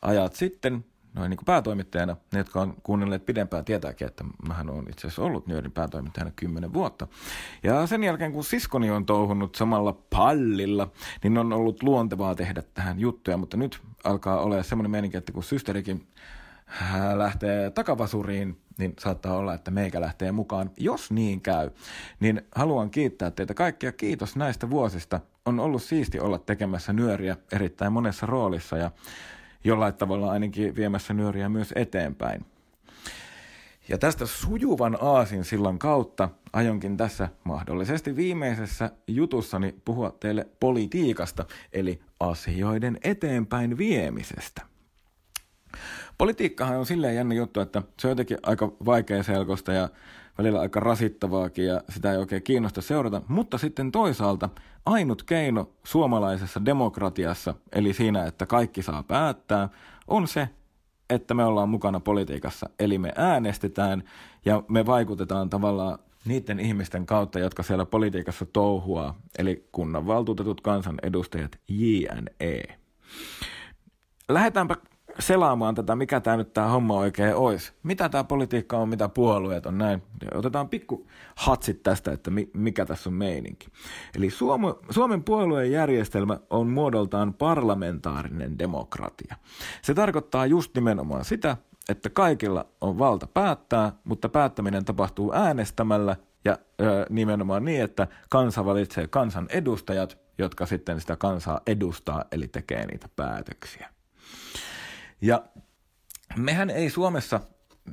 ajat 0.03 0.35
sitten, 0.35 0.85
noin 1.15 1.31
niin 1.31 1.37
kuin 1.37 1.45
päätoimittajana, 1.45 2.17
ne 2.33 2.39
jotka 2.39 2.61
on 2.61 2.75
kuunnelleet 2.83 3.27
pidempään 3.27 3.65
tietääkin, 3.65 4.07
että 4.07 4.25
mähän 4.49 4.71
olen 4.71 4.87
itse 4.91 5.07
asiassa 5.07 5.23
ollut 5.23 5.47
Nyörin 5.47 5.73
päätoimittajana 5.73 6.31
kymmenen 6.37 6.73
vuotta. 6.73 7.07
Ja 7.63 7.87
sen 7.87 8.05
jälkeen, 8.05 8.33
kun 8.33 8.45
siskoni 8.45 8.91
on 8.91 9.07
touhunut 9.07 9.55
samalla 9.55 9.93
pallilla, 10.11 10.91
niin 11.23 11.39
on 11.39 11.53
ollut 11.53 11.83
luontevaa 11.83 12.35
tehdä 12.35 12.63
tähän 12.75 13.01
juttuja, 13.01 13.37
mutta 13.37 13.57
nyt 13.57 13.81
alkaa 14.05 14.41
olla 14.41 14.63
semmoinen 14.63 14.91
meininki, 14.91 15.17
että 15.17 15.33
kun 15.33 15.43
systerikin 15.43 16.07
äh, 16.83 17.17
lähtee 17.17 17.71
takavasuriin, 17.71 18.61
niin 18.79 18.95
saattaa 18.99 19.37
olla, 19.37 19.55
että 19.55 19.71
meikä 19.71 20.01
lähtee 20.01 20.33
mukaan. 20.33 20.71
Jos 20.77 21.11
niin 21.11 21.41
käy, 21.41 21.71
niin 22.21 22.43
haluan 22.55 22.91
kiittää 22.91 23.31
teitä 23.31 23.55
kaikkia. 23.55 23.93
Kiitos 23.93 24.37
näistä 24.37 24.71
vuosista. 24.71 25.21
On 25.47 25.61
ollut 25.61 25.83
siisti 25.83 26.21
olla 26.21 26.39
tekemässä 26.39 26.93
nyöriä 26.93 27.37
erittäin 27.53 27.93
monessa 27.93 28.27
roolissa 28.27 28.77
ja 28.77 28.91
jollain 29.65 29.95
tavalla 29.95 30.31
ainakin 30.31 30.77
viemässä 30.77 31.15
nyöriä 31.15 31.49
myös 31.49 31.73
eteenpäin. 31.77 32.47
Ja 33.89 33.99
tästä 33.99 34.27
sujuvan 34.27 34.99
aasin 35.01 35.45
sillan 35.45 35.79
kautta 35.79 36.29
aionkin 36.53 36.97
tässä 36.97 37.29
mahdollisesti 37.45 38.17
viimeisessä 38.17 38.91
jutussani 39.07 39.75
puhua 39.85 40.17
teille 40.21 40.47
politiikasta, 40.61 41.45
eli 41.73 42.01
asioiden 42.21 42.99
eteenpäin 43.05 43.79
viemisestä. 43.79 44.63
Politiikkahan 46.19 46.79
on 46.79 46.87
silleen 46.87 47.17
jännä 47.17 47.35
juttu, 47.35 47.61
että 47.61 47.83
se 47.99 48.07
on 48.07 48.11
jotenkin 48.11 48.39
aika 48.43 48.73
vaikea 48.85 49.23
selkosta 49.23 49.73
ja 49.73 49.89
välillä 50.39 50.61
aika 50.61 50.81
rasittavaakin 50.81 51.67
ja 51.67 51.81
sitä 51.89 52.13
ei 52.13 52.19
oikein 52.19 52.43
kiinnosta 52.43 52.83
seurata, 52.83 53.23
mutta 53.29 53.59
sitten 53.59 53.93
toisaalta 53.93 54.49
ainut 54.87 55.23
keino 55.23 55.71
suomalaisessa 55.85 56.65
demokratiassa, 56.65 57.55
eli 57.73 57.93
siinä, 57.93 58.25
että 58.25 58.47
kaikki 58.47 58.83
saa 58.83 59.03
päättää, 59.03 59.69
on 60.09 60.29
se, 60.29 60.49
että 61.11 61.35
me 61.35 61.45
ollaan 61.45 61.69
mukana 61.69 62.01
politiikassa. 62.01 62.71
Eli 62.79 62.99
me 62.99 63.13
äänestetään 63.17 64.03
ja 64.45 64.63
me 64.69 64.87
vaikutetaan 64.87 65.51
tavallaan 65.51 65.99
niiden 66.25 66.61
ihmisten 66.61 67.07
kautta, 67.07 67.39
jotka 67.39 67.63
siellä 67.63 67.87
politiikassa 67.87 68.47
touhuaa, 68.47 69.21
eli 69.39 69.69
kunnanvaltuutetut 69.73 70.61
kansanedustajat 70.61 71.59
JNE. 71.69 72.63
Lähdetäänpä 74.29 74.77
selaamaan 75.19 75.75
tätä, 75.75 75.97
mikä 75.97 76.21
tämä 76.21 76.37
nyt 76.37 76.53
tämä 76.53 76.69
homma 76.69 76.95
oikein 76.95 77.35
olisi. 77.35 77.73
Mitä 77.83 78.09
tämä 78.09 78.25
politiikka 78.25 78.77
on, 78.77 78.89
mitä 78.89 79.09
puolueet 79.09 79.67
on 79.67 79.79
näin. 79.79 80.03
Otetaan 80.35 80.69
pikku 80.69 81.07
hatsit 81.37 81.83
tästä, 81.83 82.13
että 82.13 82.31
mikä 82.55 82.87
tässä 82.87 83.11
on 83.11 83.15
meininki. 83.15 83.69
Eli 84.17 84.31
Suom- 84.31 84.77
Suomen 84.91 85.25
puolueen 85.25 85.73
järjestelmä 85.73 86.39
on 86.51 86.67
muodoltaan 86.67 87.35
parlamentaarinen 87.35 88.59
demokratia. 88.59 89.37
Se 89.83 89.95
tarkoittaa 89.95 90.47
just 90.47 90.75
nimenomaan 90.75 91.25
sitä, 91.25 91.57
että 91.89 92.11
kaikilla 92.11 92.67
on 92.81 92.99
valta 92.99 93.27
päättää, 93.27 93.93
mutta 94.05 94.29
päättäminen 94.29 94.85
tapahtuu 94.85 95.33
äänestämällä 95.33 96.17
ja 96.45 96.59
ö, 96.81 97.07
nimenomaan 97.11 97.65
niin, 97.65 97.83
että 97.83 98.07
kansa 98.29 98.65
valitsee 98.65 99.07
kansan 99.07 99.47
edustajat, 99.51 100.19
jotka 100.39 100.67
sitten 100.67 101.01
sitä 101.01 101.17
kansaa 101.17 101.61
edustaa, 101.67 102.25
eli 102.33 102.49
tekee 102.49 102.87
niitä 102.87 103.09
päätöksiä. 103.17 103.89
Ja 105.21 105.45
mehän 106.37 106.71
ei 106.71 106.91
Suomessa 106.91 107.41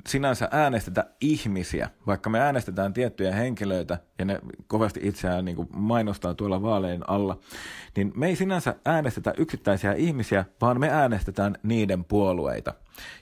sinänsä 0.08 0.48
äänestetä 0.52 1.06
ihmisiä, 1.22 1.90
vaikka 2.08 2.30
me 2.30 2.40
äänestetään 2.40 2.94
tiettyjä 2.94 3.36
henkilöitä 3.36 3.98
ja 4.20 4.26
ne 4.26 4.40
kovasti 4.68 5.00
itseään 5.04 5.46
niin 5.46 5.56
kuin 5.56 5.68
mainostaa 5.74 6.34
tuolla 6.34 6.62
vaalein 6.62 7.10
alla, 7.10 7.40
niin 7.96 8.12
me 8.16 8.28
ei 8.28 8.36
sinänsä 8.36 8.76
äänestetä 8.86 9.34
yksittäisiä 9.38 9.94
ihmisiä, 9.94 10.46
vaan 10.62 10.80
me 10.80 10.90
äänestetään 10.90 11.56
niiden 11.63 12.06
puolueita, 12.06 12.74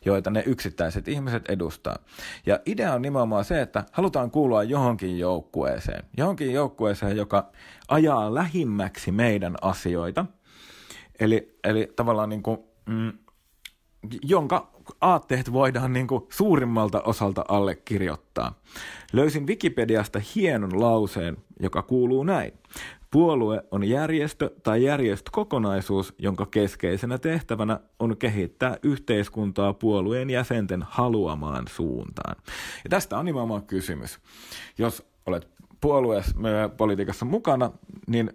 joita 0.05 0.29
ne 0.29 0.43
yksittäiset 0.45 1.07
ihmiset 1.07 1.49
edustaa. 1.49 1.99
Ja 2.45 2.59
idea 2.65 2.93
on 2.93 3.01
nimenomaan 3.01 3.45
se, 3.45 3.61
että 3.61 3.83
halutaan 3.91 4.31
kuulua 4.31 4.63
johonkin 4.63 5.19
joukkueeseen, 5.19 6.03
johonkin 6.17 6.53
joukkueeseen, 6.53 7.17
joka 7.17 7.51
ajaa 7.87 8.33
lähimmäksi 8.33 9.11
meidän 9.11 9.55
asioita. 9.61 10.25
Eli, 11.19 11.59
eli 11.63 11.93
tavallaan 11.95 12.29
niin 12.29 12.43
kuin, 12.43 12.59
mm, 12.85 13.13
jonka 14.23 14.67
aatteet 15.01 15.53
voidaan 15.53 15.93
niin 15.93 16.07
kuin 16.07 16.23
suurimmalta 16.29 17.01
osalta 17.01 17.45
allekirjoittaa. 17.47 18.59
Löysin 19.13 19.47
Wikipediasta 19.47 20.21
hienon 20.35 20.81
lauseen, 20.81 21.37
joka 21.59 21.81
kuuluu 21.81 22.23
näin. 22.23 22.53
Puolue 23.11 23.63
on 23.71 23.83
järjestö 23.83 24.51
tai 24.63 24.83
järjestökokonaisuus, 24.83 26.13
jonka 26.19 26.45
keskeisenä 26.45 27.17
tehtävänä 27.17 27.79
on 27.99 28.17
kehittää 28.17 28.77
yhteiskuntaa 28.83 29.73
puolueen 29.73 30.29
jäsenten 30.29 30.85
haluamaan 30.89 31.65
suuntaan. 31.67 32.35
Ja 32.83 32.89
tästä 32.89 33.17
on 33.17 33.25
nimenomaan 33.25 33.63
kysymys. 33.63 34.19
Jos 34.77 35.07
olet 35.25 35.47
puolueessa 35.81 36.35
politiikassa 36.77 37.25
mukana, 37.25 37.71
niin 38.07 38.33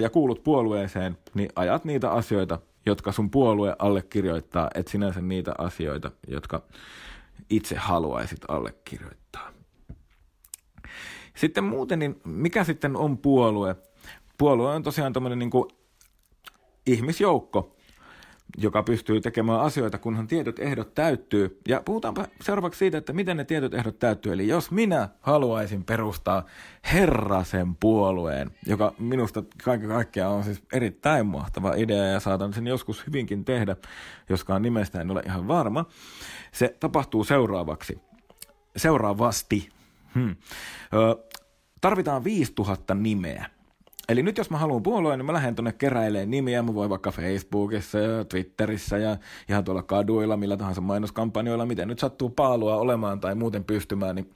ja 0.00 0.10
kuulut 0.10 0.42
puolueeseen, 0.42 1.18
niin 1.34 1.48
ajat 1.56 1.84
niitä 1.84 2.10
asioita, 2.12 2.58
jotka 2.88 3.12
sun 3.12 3.30
puolue 3.30 3.76
allekirjoittaa, 3.78 4.70
et 4.74 4.88
sinänsä 4.88 5.20
niitä 5.20 5.54
asioita, 5.58 6.10
jotka 6.28 6.62
itse 7.50 7.76
haluaisit 7.76 8.40
allekirjoittaa. 8.48 9.52
Sitten 11.36 11.64
muuten, 11.64 11.98
niin 11.98 12.20
mikä 12.24 12.64
sitten 12.64 12.96
on 12.96 13.18
puolue? 13.18 13.76
Puolue 14.38 14.74
on 14.74 14.82
tosiaan 14.82 15.12
tämmöinen 15.12 15.38
niin 15.38 15.50
ihmisjoukko, 16.86 17.76
joka 18.56 18.82
pystyy 18.82 19.20
tekemään 19.20 19.60
asioita, 19.60 19.98
kunhan 19.98 20.26
tietyt 20.26 20.58
ehdot 20.58 20.94
täyttyy. 20.94 21.60
Ja 21.68 21.82
puhutaanpa 21.84 22.26
seuraavaksi 22.40 22.78
siitä, 22.78 22.98
että 22.98 23.12
miten 23.12 23.36
ne 23.36 23.44
tietyt 23.44 23.74
ehdot 23.74 23.98
täyttyy. 23.98 24.32
Eli 24.32 24.48
jos 24.48 24.70
minä 24.70 25.08
haluaisin 25.20 25.84
perustaa 25.84 26.44
Herrasen 26.92 27.76
puolueen, 27.76 28.50
joka 28.66 28.92
minusta 28.98 29.42
kaiken 29.64 29.88
kaikkiaan 29.88 30.32
on 30.32 30.44
siis 30.44 30.62
erittäin 30.72 31.26
mahtava 31.26 31.74
idea 31.74 32.04
ja 32.04 32.20
saatan 32.20 32.52
sen 32.52 32.66
joskus 32.66 33.06
hyvinkin 33.06 33.44
tehdä, 33.44 33.76
joskaan 34.28 34.62
nimestä 34.62 35.00
en 35.00 35.10
ole 35.10 35.22
ihan 35.26 35.48
varma. 35.48 35.84
Se 36.52 36.76
tapahtuu 36.80 37.24
seuraavaksi. 37.24 37.98
Seuraavasti. 38.76 39.68
Hmm. 40.14 40.36
Ö, 40.94 41.28
tarvitaan 41.80 42.24
5000 42.24 42.94
nimeä 42.94 43.57
Eli 44.08 44.22
nyt 44.22 44.38
jos 44.38 44.50
mä 44.50 44.58
haluan 44.58 44.82
puolueen, 44.82 45.18
niin 45.18 45.26
mä 45.26 45.32
lähden 45.32 45.54
tuonne 45.54 45.72
keräilemään 45.72 46.30
nimiä. 46.30 46.62
Mä 46.62 46.74
voin 46.74 46.90
vaikka 46.90 47.10
Facebookissa 47.10 47.98
ja 47.98 48.24
Twitterissä 48.24 48.98
ja 48.98 49.16
ihan 49.48 49.64
tuolla 49.64 49.82
kaduilla, 49.82 50.36
millä 50.36 50.56
tahansa 50.56 50.80
mainoskampanjoilla, 50.80 51.66
miten 51.66 51.88
nyt 51.88 51.98
sattuu 51.98 52.30
paalua 52.30 52.76
olemaan 52.76 53.20
tai 53.20 53.34
muuten 53.34 53.64
pystymään, 53.64 54.16
niin 54.16 54.30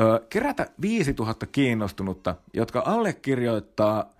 ö, 0.00 0.26
kerätä 0.28 0.66
5000 0.80 1.46
kiinnostunutta, 1.46 2.34
jotka 2.54 2.82
allekirjoittaa 2.86 4.10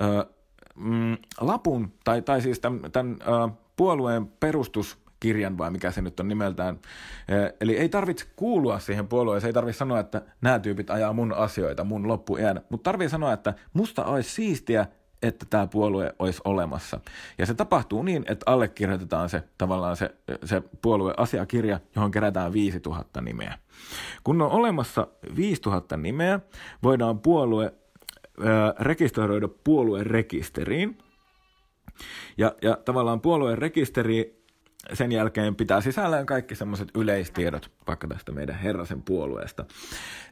ö, 0.00 0.26
mm, 0.74 1.16
lapun, 1.40 1.92
tai, 2.04 2.22
tai 2.22 2.40
siis 2.40 2.60
tämän, 2.60 2.92
tämän 2.92 3.16
ö, 3.20 3.52
puolueen 3.76 4.26
perustus 4.26 4.98
kirjan 5.20 5.58
vai 5.58 5.70
mikä 5.70 5.90
se 5.90 6.02
nyt 6.02 6.20
on 6.20 6.28
nimeltään. 6.28 6.78
Eli 7.60 7.76
ei 7.76 7.88
tarvitse 7.88 8.26
kuulua 8.36 8.78
siihen 8.78 9.08
puolueeseen, 9.08 9.48
ei 9.48 9.52
tarvitse 9.52 9.78
sanoa, 9.78 10.00
että 10.00 10.22
nämä 10.40 10.58
tyypit 10.58 10.90
ajaa 10.90 11.12
mun 11.12 11.32
asioita, 11.32 11.84
mun 11.84 12.08
loppuiän, 12.08 12.60
mutta 12.68 12.84
tarvii 12.84 13.08
sanoa, 13.08 13.32
että 13.32 13.54
musta 13.72 14.04
olisi 14.04 14.30
siistiä, 14.30 14.86
että 15.22 15.46
tämä 15.50 15.66
puolue 15.66 16.14
olisi 16.18 16.40
olemassa. 16.44 17.00
Ja 17.38 17.46
se 17.46 17.54
tapahtuu 17.54 18.02
niin, 18.02 18.24
että 18.28 18.44
allekirjoitetaan 18.46 19.28
se 19.28 19.42
tavallaan 19.58 19.96
se, 19.96 20.14
se 20.44 20.62
puolue-asiakirja, 20.82 21.80
johon 21.96 22.10
kerätään 22.10 22.52
5000 22.52 23.20
nimeä. 23.20 23.58
Kun 24.24 24.42
on 24.42 24.50
olemassa 24.50 25.06
5000 25.36 25.96
nimeä, 25.96 26.40
voidaan 26.82 27.20
puolue 27.20 27.72
ää, 28.44 28.74
rekisteröidä 28.80 29.48
puolueen 29.64 30.06
rekisteriin. 30.06 30.98
Ja, 32.38 32.54
ja 32.62 32.76
tavallaan 32.84 33.20
puolueen 33.20 33.58
rekisteri 33.58 34.39
sen 34.92 35.12
jälkeen 35.12 35.54
pitää 35.54 35.80
sisällään 35.80 36.26
kaikki 36.26 36.54
semmoiset 36.54 36.88
yleistiedot, 36.94 37.70
vaikka 37.86 38.08
tästä 38.08 38.32
meidän 38.32 38.58
Herrasen 38.58 39.02
puolueesta. 39.02 39.64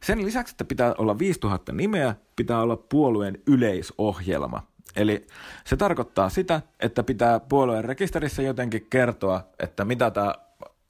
Sen 0.02 0.24
lisäksi, 0.26 0.52
että 0.52 0.64
pitää 0.64 0.94
olla 0.98 1.18
5000 1.18 1.72
nimeä, 1.72 2.14
pitää 2.36 2.62
olla 2.62 2.76
puolueen 2.76 3.38
yleisohjelma. 3.46 4.66
Eli 4.96 5.26
se 5.64 5.76
tarkoittaa 5.76 6.28
sitä, 6.28 6.62
että 6.80 7.02
pitää 7.02 7.40
puolueen 7.40 7.84
rekisterissä 7.84 8.42
jotenkin 8.42 8.86
kertoa, 8.90 9.48
että 9.58 9.84
mitä 9.84 10.10
tämä 10.10 10.34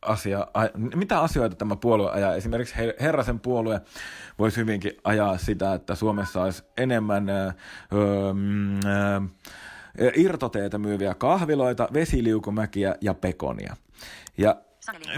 asia, 0.02 0.46
mitä 0.94 1.20
asioita 1.20 1.56
tämä 1.56 1.76
puolue 1.76 2.10
ajaa. 2.10 2.34
Esimerkiksi 2.34 2.74
Herrasen 3.00 3.40
puolue 3.40 3.80
voisi 4.38 4.56
hyvinkin 4.56 4.92
ajaa 5.04 5.38
sitä, 5.38 5.74
että 5.74 5.94
Suomessa 5.94 6.42
olisi 6.42 6.62
enemmän 6.76 7.28
öö, 7.28 7.50
öö, 7.92 9.20
irtoteitä 10.16 10.78
myyviä 10.78 11.14
kahviloita, 11.14 11.88
vesiliukumäkiä 11.92 12.94
ja 13.00 13.14
pekonia. 13.14 13.76
Ja 14.38 14.56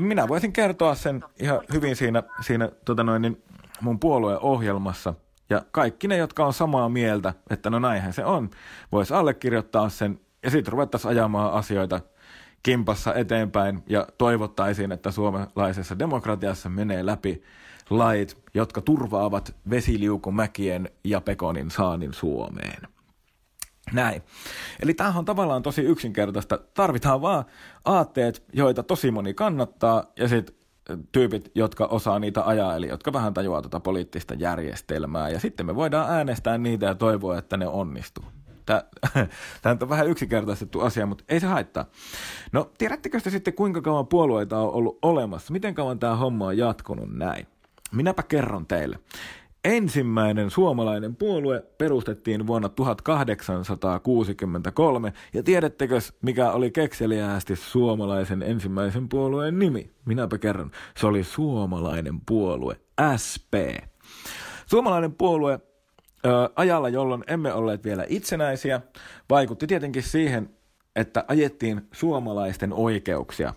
minä 0.00 0.28
voisin 0.28 0.52
kertoa 0.52 0.94
sen 0.94 1.24
ihan 1.40 1.60
hyvin 1.72 1.96
siinä, 1.96 2.22
siinä 2.40 2.68
tota 2.84 3.04
noin, 3.04 3.22
niin 3.22 3.42
mun 3.80 4.00
puolueen 4.00 4.40
ohjelmassa. 4.40 5.14
Ja 5.50 5.62
kaikki 5.70 6.08
ne, 6.08 6.16
jotka 6.16 6.46
on 6.46 6.52
samaa 6.52 6.88
mieltä, 6.88 7.34
että 7.50 7.70
no 7.70 7.78
näinhän 7.78 8.12
se 8.12 8.24
on, 8.24 8.50
vois 8.92 9.12
allekirjoittaa 9.12 9.88
sen 9.88 10.20
ja 10.42 10.50
sitten 10.50 10.72
ruvettaisiin 10.72 11.10
ajamaan 11.10 11.52
asioita 11.52 12.00
kimpassa 12.62 13.14
eteenpäin 13.14 13.82
ja 13.88 14.06
toivottaisiin, 14.18 14.92
että 14.92 15.10
suomalaisessa 15.10 15.98
demokratiassa 15.98 16.68
menee 16.68 17.06
läpi 17.06 17.42
lait, 17.90 18.36
jotka 18.54 18.80
turvaavat 18.80 19.54
vesiliukumäkien 19.70 20.90
ja 21.04 21.20
pekonin 21.20 21.70
saanin 21.70 22.14
Suomeen. 22.14 22.89
Näin. 23.92 24.22
Eli 24.82 24.94
tämähän 24.94 25.18
on 25.18 25.24
tavallaan 25.24 25.62
tosi 25.62 25.82
yksinkertaista. 25.82 26.58
Tarvitaan 26.74 27.22
vaan 27.22 27.44
aatteet, 27.84 28.44
joita 28.52 28.82
tosi 28.82 29.10
moni 29.10 29.34
kannattaa, 29.34 30.04
ja 30.16 30.28
sitten 30.28 30.54
tyypit, 31.12 31.50
jotka 31.54 31.86
osaa 31.86 32.18
niitä 32.18 32.46
ajaa, 32.46 32.76
eli 32.76 32.88
jotka 32.88 33.12
vähän 33.12 33.34
tajuaa 33.34 33.62
tätä 33.62 33.80
poliittista 33.80 34.34
järjestelmää. 34.34 35.28
Ja 35.28 35.40
sitten 35.40 35.66
me 35.66 35.74
voidaan 35.74 36.10
äänestää 36.10 36.58
niitä 36.58 36.86
ja 36.86 36.94
toivoa, 36.94 37.38
että 37.38 37.56
ne 37.56 37.66
onnistuu. 37.66 38.24
Tämä 38.66 38.82
on 39.82 39.88
vähän 39.88 40.08
yksinkertaistettu 40.08 40.80
asia, 40.80 41.06
mutta 41.06 41.24
ei 41.28 41.40
se 41.40 41.46
haittaa. 41.46 41.84
No, 42.52 42.70
tiedättekö 42.78 43.20
te 43.20 43.30
sitten, 43.30 43.54
kuinka 43.54 43.80
kauan 43.80 44.06
puolueita 44.06 44.58
on 44.58 44.72
ollut 44.72 44.98
olemassa? 45.02 45.52
Miten 45.52 45.74
kauan 45.74 45.98
tämä 45.98 46.16
homma 46.16 46.46
on 46.46 46.58
jatkunut 46.58 47.14
näin? 47.14 47.46
Minäpä 47.92 48.22
kerron 48.22 48.66
teille. 48.66 48.98
Ensimmäinen 49.64 50.50
suomalainen 50.50 51.16
puolue 51.16 51.64
perustettiin 51.78 52.46
vuonna 52.46 52.68
1863, 52.68 55.12
ja 55.32 55.42
tiedättekö, 55.42 55.98
mikä 56.22 56.52
oli 56.52 56.70
kekseliäästi 56.70 57.56
suomalaisen 57.56 58.42
ensimmäisen 58.42 59.08
puolueen 59.08 59.58
nimi? 59.58 59.90
Minäpä 60.04 60.38
kerron. 60.38 60.70
Se 60.96 61.06
oli 61.06 61.24
suomalainen 61.24 62.20
puolue, 62.26 62.80
SP. 63.24 63.54
Suomalainen 64.66 65.14
puolue 65.14 65.60
ajalla, 66.56 66.88
jolloin 66.88 67.24
emme 67.26 67.52
olleet 67.52 67.84
vielä 67.84 68.04
itsenäisiä, 68.08 68.80
vaikutti 69.30 69.66
tietenkin 69.66 70.02
siihen, 70.02 70.50
että 70.96 71.24
ajettiin 71.28 71.88
suomalaisten 71.92 72.72
oikeuksia. 72.72 73.54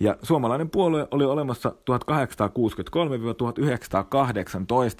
Ja 0.00 0.16
suomalainen 0.22 0.70
puolue 0.70 1.08
oli 1.10 1.24
olemassa 1.24 1.68
1863-1918, 1.70 1.74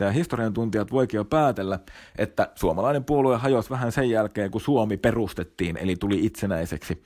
ja 0.04 0.11
historian 0.11 0.54
tuntijat 0.54 0.92
voikin 0.92 1.18
jo 1.18 1.24
päätellä, 1.24 1.78
että 2.18 2.50
suomalainen 2.54 3.04
puolue 3.04 3.37
hajosi 3.37 3.70
vähän 3.70 3.92
sen 3.92 4.11
jälkeen, 4.11 4.50
kun 4.50 4.61
Suomi 4.61 4.96
perustettiin, 4.96 5.76
eli 5.76 5.96
tuli 5.96 6.26
itsenäiseksi. 6.26 7.02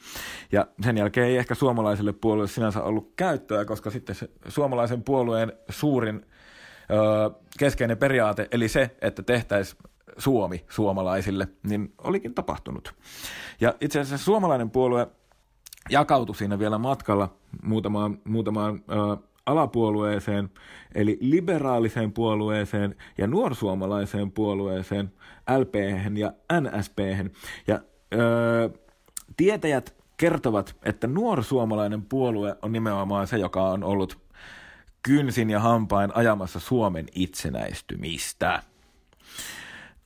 Ja 0.52 0.66
sen 0.84 0.98
jälkeen 0.98 1.26
ei 1.26 1.36
ehkä 1.36 1.54
suomalaiselle 1.54 2.12
puolueelle 2.12 2.52
sinänsä 2.52 2.82
ollut 2.82 3.12
käyttöä, 3.16 3.64
koska 3.64 3.90
sitten 3.90 4.14
se 4.14 4.30
suomalaisen 4.48 5.02
puolueen 5.02 5.52
suurin 5.68 6.26
keskeinen 7.58 7.98
periaate, 7.98 8.48
eli 8.50 8.68
se, 8.68 8.96
että 9.00 9.22
tehtäisiin 9.22 9.82
Suomi 10.18 10.64
suomalaisille, 10.68 11.48
niin 11.62 11.92
olikin 11.98 12.34
tapahtunut. 12.34 12.94
Ja 13.60 13.74
itse 13.80 14.00
asiassa 14.00 14.24
suomalainen 14.24 14.70
puolue 14.70 15.06
jakautui 15.90 16.36
siinä 16.36 16.58
vielä 16.58 16.78
matkalla 16.78 17.34
muutamaan, 17.62 18.18
muutamaan 18.24 18.74
ö, 18.90 19.16
alapuolueeseen, 19.46 20.50
eli 20.94 21.18
liberaaliseen 21.20 22.12
puolueeseen 22.12 22.94
ja 23.18 23.26
nuorsuomalaiseen 23.26 24.32
puolueeseen, 24.32 25.12
LP 25.58 25.74
ja 26.18 26.32
NSP. 26.60 26.98
Ja 27.66 27.80
ö, 28.14 28.70
tietäjät 29.36 29.94
kertovat, 30.16 30.76
että 30.82 31.06
nuorsuomalainen 31.06 32.02
puolue 32.02 32.56
on 32.62 32.72
nimenomaan 32.72 33.26
se, 33.26 33.38
joka 33.38 33.62
on 33.62 33.84
ollut 33.84 34.18
kynsin 35.02 35.50
ja 35.50 35.60
hampain 35.60 36.10
ajamassa 36.14 36.60
Suomen 36.60 37.06
itsenäistymistä. 37.14 38.62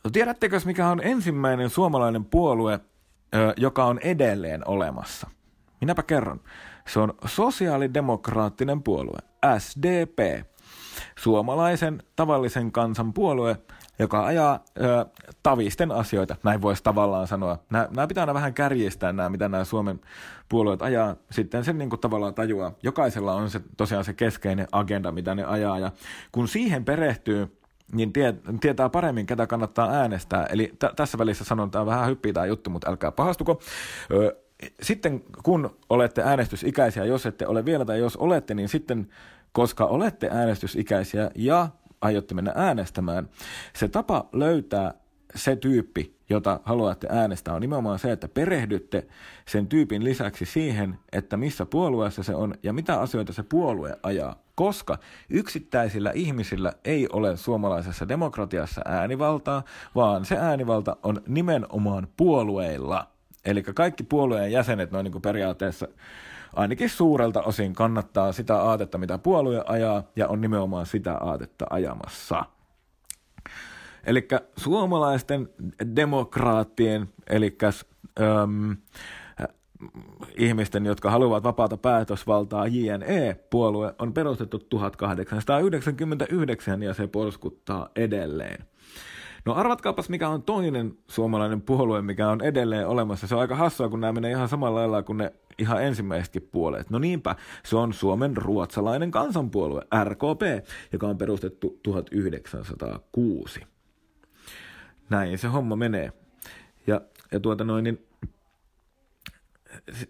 No, 0.04 0.10
tiedättekö, 0.10 0.60
mikä 0.64 0.88
on 0.88 1.00
ensimmäinen 1.04 1.70
suomalainen 1.70 2.24
puolue, 2.24 2.80
joka 3.56 3.84
on 3.84 3.98
edelleen 3.98 4.68
olemassa? 4.68 5.30
Minäpä 5.86 6.02
kerron. 6.02 6.40
Se 6.88 7.00
on 7.00 7.14
sosiaalidemokraattinen 7.24 8.82
puolue, 8.82 9.18
SDP. 9.58 10.46
Suomalaisen 11.18 12.02
tavallisen 12.16 12.72
kansan 12.72 13.12
puolue, 13.12 13.56
joka 13.98 14.26
ajaa 14.26 14.64
ö, 14.80 15.06
tavisten 15.42 15.92
asioita, 15.92 16.36
näin 16.42 16.62
voisi 16.62 16.82
tavallaan 16.82 17.26
sanoa. 17.26 17.58
Nämä, 17.70 18.06
pitää 18.06 18.22
aina 18.22 18.34
vähän 18.34 18.54
kärjistää 18.54 19.12
nämä, 19.12 19.28
mitä 19.28 19.48
nämä 19.48 19.64
Suomen 19.64 20.00
puolueet 20.48 20.82
ajaa, 20.82 21.16
sitten 21.30 21.64
sen 21.64 21.78
niin 21.78 21.90
kuin 21.90 22.00
tavallaan 22.00 22.34
tajuaa. 22.34 22.72
Jokaisella 22.82 23.34
on 23.34 23.50
se 23.50 23.60
tosiaan 23.76 24.04
se 24.04 24.12
keskeinen 24.12 24.68
agenda, 24.72 25.12
mitä 25.12 25.34
ne 25.34 25.44
ajaa, 25.44 25.78
ja 25.78 25.92
kun 26.32 26.48
siihen 26.48 26.84
perehtyy, 26.84 27.58
niin 27.92 28.12
tie, 28.12 28.34
tietää 28.60 28.88
paremmin, 28.88 29.26
ketä 29.26 29.46
kannattaa 29.46 29.90
äänestää. 29.90 30.46
Eli 30.46 30.72
t- 30.78 30.96
tässä 30.96 31.18
välissä 31.18 31.44
sanon, 31.44 31.66
että 31.66 31.86
vähän 31.86 32.08
hyppii 32.08 32.32
tämä 32.32 32.46
juttu, 32.46 32.70
mutta 32.70 32.90
älkää 32.90 33.12
pahastuko. 33.12 33.60
Ö, 34.10 34.45
sitten 34.82 35.24
kun 35.42 35.76
olette 35.88 36.22
äänestysikäisiä, 36.22 37.04
jos 37.04 37.26
ette 37.26 37.46
ole 37.46 37.64
vielä 37.64 37.84
tai 37.84 37.98
jos 37.98 38.16
olette, 38.16 38.54
niin 38.54 38.68
sitten 38.68 39.08
koska 39.52 39.84
olette 39.84 40.28
äänestysikäisiä 40.32 41.30
ja 41.34 41.68
aiotte 42.00 42.34
mennä 42.34 42.52
äänestämään, 42.54 43.28
se 43.74 43.88
tapa 43.88 44.28
löytää 44.32 44.94
se 45.34 45.56
tyyppi, 45.56 46.16
jota 46.30 46.60
haluatte 46.64 47.06
äänestää, 47.10 47.54
on 47.54 47.60
nimenomaan 47.60 47.98
se, 47.98 48.12
että 48.12 48.28
perehdytte 48.28 49.06
sen 49.48 49.66
tyypin 49.66 50.04
lisäksi 50.04 50.46
siihen, 50.46 50.98
että 51.12 51.36
missä 51.36 51.66
puolueessa 51.66 52.22
se 52.22 52.34
on 52.34 52.54
ja 52.62 52.72
mitä 52.72 53.00
asioita 53.00 53.32
se 53.32 53.42
puolue 53.42 53.96
ajaa. 54.02 54.36
Koska 54.54 54.98
yksittäisillä 55.30 56.12
ihmisillä 56.14 56.72
ei 56.84 57.08
ole 57.12 57.36
suomalaisessa 57.36 58.08
demokratiassa 58.08 58.82
äänivaltaa, 58.84 59.62
vaan 59.94 60.24
se 60.24 60.36
äänivalta 60.36 60.96
on 61.02 61.22
nimenomaan 61.28 62.08
puolueilla. 62.16 63.15
Eli 63.46 63.62
kaikki 63.62 64.04
puolueen 64.04 64.52
jäsenet 64.52 64.90
noin 64.90 65.04
niin 65.04 65.22
periaatteessa 65.22 65.88
ainakin 66.56 66.90
suurelta 66.90 67.42
osin 67.42 67.74
kannattaa 67.74 68.32
sitä 68.32 68.56
aatetta, 68.56 68.98
mitä 68.98 69.18
puolue 69.18 69.62
ajaa, 69.66 70.02
ja 70.16 70.28
on 70.28 70.40
nimenomaan 70.40 70.86
sitä 70.86 71.14
aatetta 71.14 71.66
ajamassa. 71.70 72.44
Eli 74.06 74.28
suomalaisten 74.56 75.48
demokraattien, 75.96 77.08
eli 77.26 77.58
äm, 78.20 78.76
ihmisten, 80.36 80.86
jotka 80.86 81.10
haluavat 81.10 81.44
vapaata 81.44 81.76
päätösvaltaa, 81.76 82.66
JNE-puolue 82.66 83.94
on 83.98 84.12
perustettu 84.12 84.58
1899 84.58 86.82
ja 86.82 86.94
se 86.94 87.06
porskuttaa 87.06 87.88
edelleen. 87.96 88.64
No 89.46 89.54
arvatkaapas, 89.54 90.08
mikä 90.08 90.28
on 90.28 90.42
toinen 90.42 90.98
suomalainen 91.08 91.62
puolue, 91.62 92.02
mikä 92.02 92.28
on 92.28 92.42
edelleen 92.42 92.88
olemassa. 92.88 93.26
Se 93.26 93.34
on 93.34 93.40
aika 93.40 93.56
hassua, 93.56 93.88
kun 93.88 94.00
nämä 94.00 94.12
menee 94.12 94.30
ihan 94.30 94.48
samalla 94.48 94.80
lailla 94.80 95.02
kuin 95.02 95.18
ne 95.18 95.32
ihan 95.58 95.82
ensimmäisetkin 95.82 96.48
puolet. 96.52 96.90
No 96.90 96.98
niinpä, 96.98 97.36
se 97.64 97.76
on 97.76 97.92
Suomen 97.92 98.36
ruotsalainen 98.36 99.10
kansanpuolue, 99.10 99.82
RKP, 100.04 100.66
joka 100.92 101.06
on 101.06 101.18
perustettu 101.18 101.80
1906. 101.82 103.60
Näin 105.10 105.38
se 105.38 105.48
homma 105.48 105.76
menee. 105.76 106.12
Ja, 106.86 107.00
ja 107.32 107.40
tuota 107.40 107.64
noin, 107.64 107.84
niin 107.84 108.06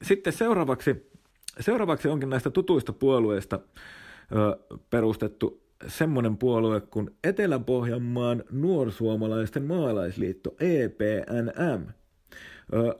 sitten 0.02 0.32
seuraavaksi, 0.32 1.10
seuraavaksi 1.60 2.08
onkin 2.08 2.30
näistä 2.30 2.50
tutuista 2.50 2.92
puolueista 2.92 3.60
ö, 4.32 4.58
perustettu 4.90 5.65
semmoinen 5.86 6.36
puolue 6.36 6.80
kuin 6.80 7.10
Etelä-Pohjanmaan 7.24 8.44
nuorsuomalaisten 8.50 9.62
maalaisliitto, 9.62 10.56
EPNM. 10.60 11.86
Ö, 12.72 12.98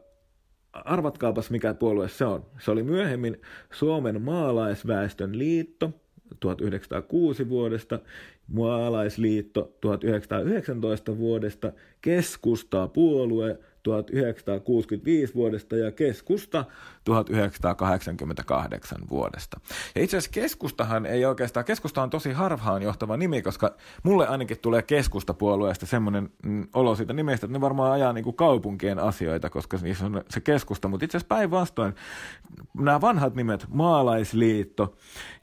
arvatkaapas 0.73 1.51
mikä 1.51 1.75
puolue 1.75 2.09
se 2.09 2.25
on. 2.25 2.47
Se 2.59 2.71
oli 2.71 2.83
myöhemmin 2.83 3.41
Suomen 3.73 4.23
maalaisväestön 4.23 5.39
liitto 5.39 5.93
1906 6.41 7.49
vuodesta, 7.49 7.99
maalaisliitto 8.47 9.77
1919 9.81 11.19
vuodesta, 11.19 11.73
keskusta 12.01 12.89
puolue 12.89 13.59
1965 13.83 15.35
vuodesta 15.35 15.77
ja 15.77 15.93
keskusta 15.93 16.65
1988 17.07 18.99
vuodesta. 19.11 19.61
Ja 19.95 20.03
itse 20.03 20.17
asiassa 20.17 20.41
keskustahan 20.41 21.07
ei 21.07 21.25
oikeastaan, 21.25 21.67
keskusta 21.67 22.03
on 22.03 22.11
tosi 22.11 22.33
harvaan 22.33 22.83
johtava 22.83 23.17
nimi, 23.17 23.43
koska 23.43 23.75
mulle 24.03 24.29
ainakin 24.29 24.59
tulee 24.59 24.83
keskustapuolueesta 24.83 25.87
semmoinen 25.87 26.31
mm, 26.45 26.69
olo 26.75 26.97
siitä 26.97 27.13
nimestä, 27.13 27.47
että 27.47 27.59
ne 27.59 27.61
varmaan 27.61 27.93
ajaa 27.93 28.13
niin 28.13 28.25
kuin 28.25 28.37
kaupunkien 28.37 28.99
asioita, 28.99 29.51
koska 29.51 29.79
niissä 29.83 30.07
on 30.07 30.25
se 30.31 30.41
keskusta, 30.41 30.89
mutta 30.89 31.05
itse 31.05 31.19
asiassa 31.19 31.35
päinvastoin 31.35 31.95
nämä 32.79 33.01
vanhat 33.01 33.35
nimet, 33.35 33.67
Maalaisliitto 33.69 34.95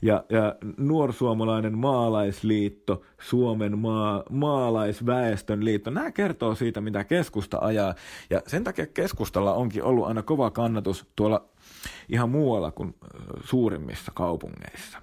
ja, 0.01 0.23
ja 0.29 0.55
Nuorsuomalainen 0.77 1.77
Maalaisliitto, 1.77 3.01
Suomen 3.21 3.79
maa, 3.79 4.23
Maalaisväestön 4.29 5.65
liitto, 5.65 5.89
nämä 5.89 6.11
kertoo 6.11 6.55
siitä, 6.55 6.81
mitä 6.81 7.03
keskusta 7.03 7.57
ajaa. 7.61 7.95
Ja 8.29 8.41
sen 8.47 8.63
takia 8.63 8.87
keskustalla 8.87 9.53
onkin 9.53 9.83
ollut 9.83 10.07
aina 10.07 10.21
kova 10.21 10.51
kannatus 10.51 11.05
tuolla 11.15 11.52
ihan 12.09 12.29
muualla 12.29 12.71
kuin 12.71 12.95
suurimmissa 13.43 14.11
kaupungeissa. 14.15 14.97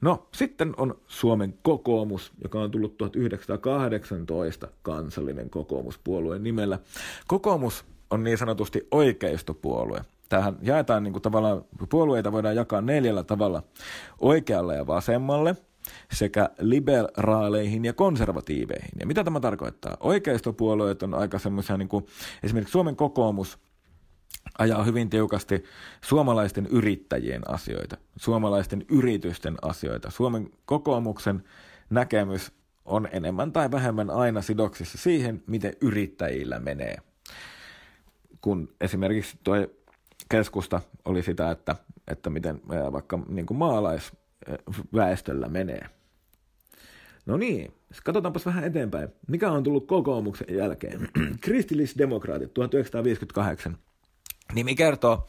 No, 0.00 0.26
sitten 0.32 0.74
on 0.76 0.98
Suomen 1.06 1.54
kokoomus, 1.62 2.32
joka 2.42 2.60
on 2.60 2.70
tullut 2.70 2.98
1918 2.98 4.68
kansallinen 4.82 5.50
kokoomuspuolueen 5.50 6.42
nimellä. 6.42 6.78
Kokoomus 7.26 7.84
on 8.10 8.24
niin 8.24 8.38
sanotusti 8.38 8.88
oikeistopuolue. 8.90 10.00
Tähän 10.28 10.58
jaetaan 10.62 11.02
niin 11.02 11.12
kuin 11.12 11.22
tavallaan, 11.22 11.64
puolueita 11.88 12.32
voidaan 12.32 12.56
jakaa 12.56 12.80
neljällä 12.80 13.24
tavalla. 13.24 13.62
Oikealle 14.20 14.76
ja 14.76 14.86
vasemmalle, 14.86 15.56
sekä 16.12 16.50
liberaaleihin 16.58 17.84
ja 17.84 17.92
konservatiiveihin. 17.92 18.90
Ja 19.00 19.06
mitä 19.06 19.24
tämä 19.24 19.40
tarkoittaa? 19.40 19.96
Oikeistopuolueet 20.00 21.02
on 21.02 21.14
aika 21.14 21.38
semmoisia, 21.38 21.76
niin 21.76 21.88
kuin 21.88 22.06
esimerkiksi 22.42 22.72
Suomen 22.72 22.96
kokoomus 22.96 23.58
ajaa 24.58 24.84
hyvin 24.84 25.10
tiukasti 25.10 25.64
suomalaisten 26.00 26.66
yrittäjien 26.66 27.50
asioita, 27.50 27.96
suomalaisten 28.16 28.84
yritysten 28.88 29.56
asioita. 29.62 30.10
Suomen 30.10 30.50
kokoomuksen 30.64 31.44
näkemys 31.90 32.52
on 32.84 33.08
enemmän 33.12 33.52
tai 33.52 33.70
vähemmän 33.70 34.10
aina 34.10 34.42
sidoksissa 34.42 34.98
siihen, 34.98 35.42
miten 35.46 35.72
yrittäjillä 35.80 36.58
menee. 36.58 36.96
Kun 38.40 38.68
esimerkiksi 38.80 39.38
tuo 39.44 39.54
keskusta 40.28 40.80
oli 41.04 41.22
sitä, 41.22 41.50
että, 41.50 41.76
että 42.08 42.30
miten 42.30 42.60
vaikka 42.92 43.18
niin 43.28 43.46
kuin 43.46 43.58
maalaisväestöllä 43.58 45.48
menee. 45.48 45.86
No 47.26 47.36
niin, 47.36 47.72
katsotaanpas 48.04 48.46
vähän 48.46 48.64
eteenpäin. 48.64 49.08
Mikä 49.28 49.50
on 49.50 49.62
tullut 49.62 49.86
kokoomuksen 49.86 50.56
jälkeen? 50.56 51.08
Kristillisdemokraatit 51.40 52.54
1958 52.54 53.78
Nimi 54.54 54.74
kertoo, 54.74 55.26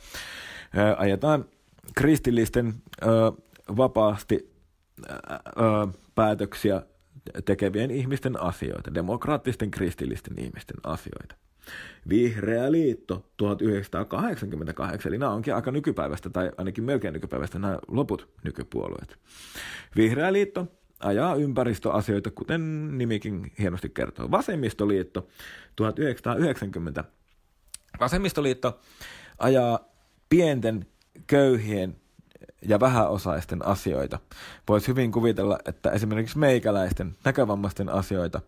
ajetaan 0.97 1.45
kristillisten 1.95 2.73
vapaasti 3.77 4.51
päätöksiä 6.15 6.81
tekevien 7.45 7.91
ihmisten 7.91 8.41
asioita, 8.41 8.93
demokraattisten 8.93 9.71
kristillisten 9.71 10.39
ihmisten 10.39 10.77
asioita. 10.83 11.35
Vihreä 12.09 12.71
liitto 12.71 13.25
1988, 13.37 15.09
eli 15.09 15.17
nämä 15.17 15.31
onkin 15.31 15.55
aika 15.55 15.71
nykypäivästä, 15.71 16.29
tai 16.29 16.51
ainakin 16.57 16.83
melkein 16.83 17.13
nykypäivästä 17.13 17.59
nämä 17.59 17.79
loput 17.87 18.29
nykypuolueet. 18.43 19.19
Vihreä 19.95 20.33
liitto 20.33 20.67
ajaa 20.99 21.35
ympäristöasioita, 21.35 22.31
kuten 22.31 22.97
nimikin 22.97 23.51
hienosti 23.59 23.89
kertoo. 23.89 24.31
Vasemmistoliitto 24.31 25.27
1990 25.75 27.03
Vasemmistoliitto 28.01 28.79
ajaa 29.39 29.79
pienten, 30.29 30.85
köyhien 31.27 31.95
ja 32.61 32.79
vähäosaisten 32.79 33.65
asioita. 33.65 34.19
Voisi 34.67 34.87
hyvin 34.87 35.11
kuvitella, 35.11 35.59
että 35.65 35.91
esimerkiksi 35.91 36.37
meikäläisten, 36.37 37.15
näkövammaisten 37.25 37.89
asioita 37.89 38.41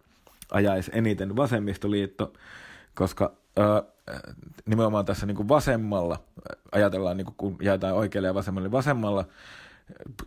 ajaisi 0.52 0.92
eniten 0.94 1.36
vasemmistoliitto, 1.36 2.34
koska 2.96 3.34
ö, 3.60 3.84
nimenomaan 4.66 5.06
tässä 5.06 5.26
niin 5.26 5.38
kuin 5.38 5.50
vasemmalla 5.50 6.20
ajatellaan, 6.72 7.18
niin 7.18 7.26
kuin 7.26 7.36
kun 7.38 7.58
jaetaan 7.62 7.96
oikealle 7.96 8.28
ja 8.28 8.34
vasemmalle, 8.34 8.66
niin 8.66 8.72
vasemmalla 8.72 9.26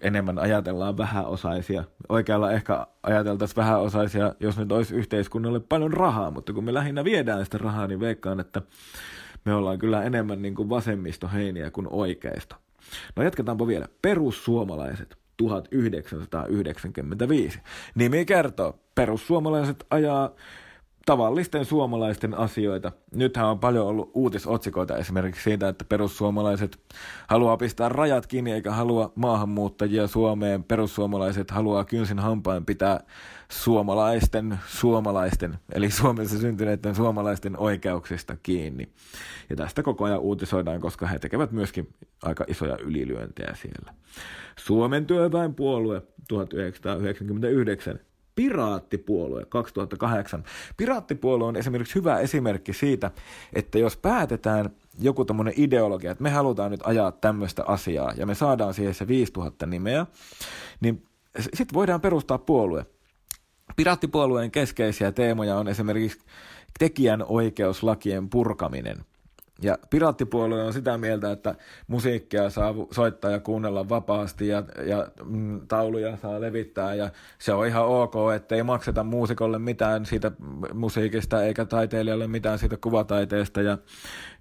enemmän 0.00 0.38
ajatellaan 0.38 0.98
vähäosaisia. 0.98 1.84
Oikealla 2.08 2.52
ehkä 2.52 2.86
ajateltaisiin 3.02 3.56
vähäosaisia, 3.56 4.34
jos 4.40 4.58
nyt 4.58 4.72
olisi 4.72 4.94
yhteiskunnalle 4.94 5.60
paljon 5.60 5.92
rahaa, 5.92 6.30
mutta 6.30 6.52
kun 6.52 6.64
me 6.64 6.74
lähinnä 6.74 7.04
viedään 7.04 7.44
sitä 7.44 7.58
rahaa, 7.58 7.86
niin 7.86 8.00
veikkaan, 8.00 8.40
että 8.40 8.62
me 9.44 9.54
ollaan 9.54 9.78
kyllä 9.78 10.02
enemmän 10.02 10.42
niin 10.42 10.54
kuin 10.54 10.68
vasemmistoheiniä 10.68 11.70
kuin 11.70 11.86
oikeista. 11.90 12.56
No 13.16 13.22
jatketaanpa 13.22 13.66
vielä. 13.66 13.88
Perussuomalaiset 14.02 15.16
1995. 15.36 17.60
Nimi 17.94 18.24
kertoo, 18.24 18.78
perussuomalaiset 18.94 19.86
ajaa 19.90 20.30
tavallisten 21.06 21.64
suomalaisten 21.64 22.34
asioita. 22.34 22.92
Nythän 23.14 23.46
on 23.46 23.58
paljon 23.58 23.86
ollut 23.86 24.10
uutisotsikoita 24.14 24.96
esimerkiksi 24.96 25.42
siitä, 25.42 25.68
että 25.68 25.84
perussuomalaiset 25.88 26.78
haluaa 27.26 27.56
pistää 27.56 27.88
rajat 27.88 28.26
kiinni 28.26 28.52
eikä 28.52 28.72
halua 28.72 29.12
maahanmuuttajia 29.14 30.06
Suomeen. 30.06 30.64
Perussuomalaiset 30.64 31.50
haluaa 31.50 31.84
kynsin 31.84 32.18
hampain 32.18 32.64
pitää 32.64 33.00
suomalaisten, 33.48 34.58
suomalaisten, 34.66 35.58
eli 35.72 35.90
Suomessa 35.90 36.38
syntyneiden 36.38 36.94
suomalaisten 36.94 37.58
oikeuksista 37.58 38.36
kiinni. 38.42 38.88
Ja 39.50 39.56
tästä 39.56 39.82
koko 39.82 40.04
ajan 40.04 40.20
uutisoidaan, 40.20 40.80
koska 40.80 41.06
he 41.06 41.18
tekevät 41.18 41.52
myöskin 41.52 41.88
aika 42.22 42.44
isoja 42.48 42.78
ylilyöntejä 42.78 43.54
siellä. 43.54 43.94
Suomen 44.58 45.06
työväenpuolue 45.06 46.02
1999 46.28 48.00
Piraattipuolue 48.36 49.44
2008. 49.44 50.44
Piraattipuolue 50.76 51.46
on 51.46 51.56
esimerkiksi 51.56 51.94
hyvä 51.94 52.18
esimerkki 52.18 52.72
siitä, 52.72 53.10
että 53.52 53.78
jos 53.78 53.96
päätetään 53.96 54.70
joku 54.98 55.24
tämmöinen 55.24 55.54
ideologia, 55.56 56.10
että 56.10 56.22
me 56.22 56.30
halutaan 56.30 56.70
nyt 56.70 56.80
ajaa 56.84 57.12
tämmöistä 57.12 57.64
asiaa 57.66 58.12
ja 58.16 58.26
me 58.26 58.34
saadaan 58.34 58.74
siihen 58.74 58.94
se 58.94 59.08
5000 59.08 59.66
nimeä, 59.66 60.06
niin 60.80 61.06
sitten 61.38 61.74
voidaan 61.74 62.00
perustaa 62.00 62.38
puolue. 62.38 62.86
Piraattipuolueen 63.76 64.50
keskeisiä 64.50 65.12
teemoja 65.12 65.56
on 65.56 65.68
esimerkiksi 65.68 66.20
tekijän 66.78 67.24
oikeuslakien 67.28 68.30
purkaminen– 68.30 68.96
ja 69.62 69.78
piraattipuolue 69.90 70.62
on 70.62 70.72
sitä 70.72 70.98
mieltä, 70.98 71.32
että 71.32 71.54
musiikkia 71.86 72.50
saa 72.50 72.74
soittaa 72.90 73.30
ja 73.30 73.40
kuunnella 73.40 73.88
vapaasti 73.88 74.48
ja, 74.48 74.62
ja 74.86 75.08
mm, 75.24 75.60
tauluja 75.68 76.16
saa 76.16 76.40
levittää 76.40 76.94
ja 76.94 77.10
se 77.38 77.52
on 77.52 77.66
ihan 77.66 77.86
ok, 77.86 78.14
että 78.36 78.54
ei 78.54 78.62
makseta 78.62 79.04
muusikolle 79.04 79.58
mitään 79.58 80.06
siitä 80.06 80.32
musiikista 80.74 81.42
eikä 81.42 81.64
taiteilijalle 81.64 82.26
mitään 82.26 82.58
siitä 82.58 82.76
kuvataiteesta 82.76 83.62
ja 83.62 83.78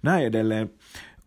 näin 0.02 0.26
edelleen. 0.26 0.70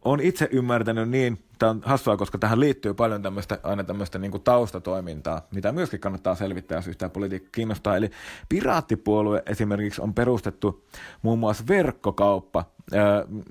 On 0.06 0.20
itse 0.20 0.50
ymmärtänyt 0.52 1.10
niin, 1.10 1.40
tämä 1.60 1.70
on 1.70 1.82
hassua, 1.86 2.18
koska 2.18 2.38
tähän 2.38 2.60
liittyy 2.60 2.94
paljon 2.94 3.22
tämmöistä, 3.22 3.60
aina 3.64 3.84
tämmöistä 3.84 4.20
niin 4.20 4.32
kuin 4.32 4.44
taustatoimintaa, 4.44 5.48
mitä 5.52 5.72
myöskin 5.72 6.00
kannattaa 6.00 6.36
selvittää, 6.36 6.78
jos 6.78 6.88
yhtään 6.88 7.12
politiikka 7.12 7.50
kiinnostaa. 7.52 7.98
Eli 7.98 8.10
piraattipuolue 8.50 9.44
esimerkiksi 9.46 10.02
on 10.02 10.14
perustettu 10.14 10.86
muun 11.22 11.40
muassa 11.40 11.64
verkkokauppa, 11.68 12.66
äh, 12.96 13.02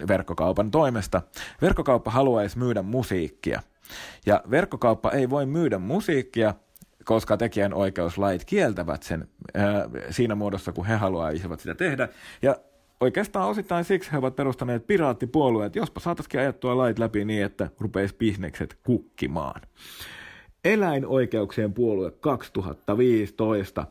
verkkokaupan 0.09 0.71
toimesta. 0.71 1.23
Verkkokauppa 1.63 2.11
haluaisi 2.11 2.59
myydä 2.59 2.83
musiikkia. 2.83 3.63
Ja 4.27 4.43
verkkokauppa 4.51 5.11
ei 5.11 5.31
voi 5.31 5.47
myydä 5.47 5.79
musiikkia, 5.79 6.55
koska 7.05 7.37
tekijän 7.37 7.75
oikeuslait 7.75 8.45
kieltävät 8.45 9.03
sen 9.03 9.29
äh, 9.57 9.65
siinä 10.11 10.35
muodossa, 10.35 10.73
kun 10.73 10.87
he 10.87 10.95
haluaisivat 10.95 11.61
sitä 11.61 11.75
tehdä. 11.75 12.09
Ja 12.43 12.57
Oikeastaan 13.01 13.49
osittain 13.49 13.85
siksi 13.85 14.13
he 14.13 14.19
ovat 14.19 14.37
perustaneet 14.37 14.87
piraattipuolueet, 14.87 15.77
jospa 15.77 16.01
saataisiin 16.01 16.41
ajettua 16.41 16.77
lait 16.77 16.99
läpi 16.99 17.25
niin, 17.25 17.45
että 17.45 17.71
rupeisi 17.79 18.15
bisnekset 18.19 18.79
kukkimaan. 18.83 19.61
Eläinoikeuksien 20.65 21.73
puolue 21.73 22.11
2015. 22.11 23.87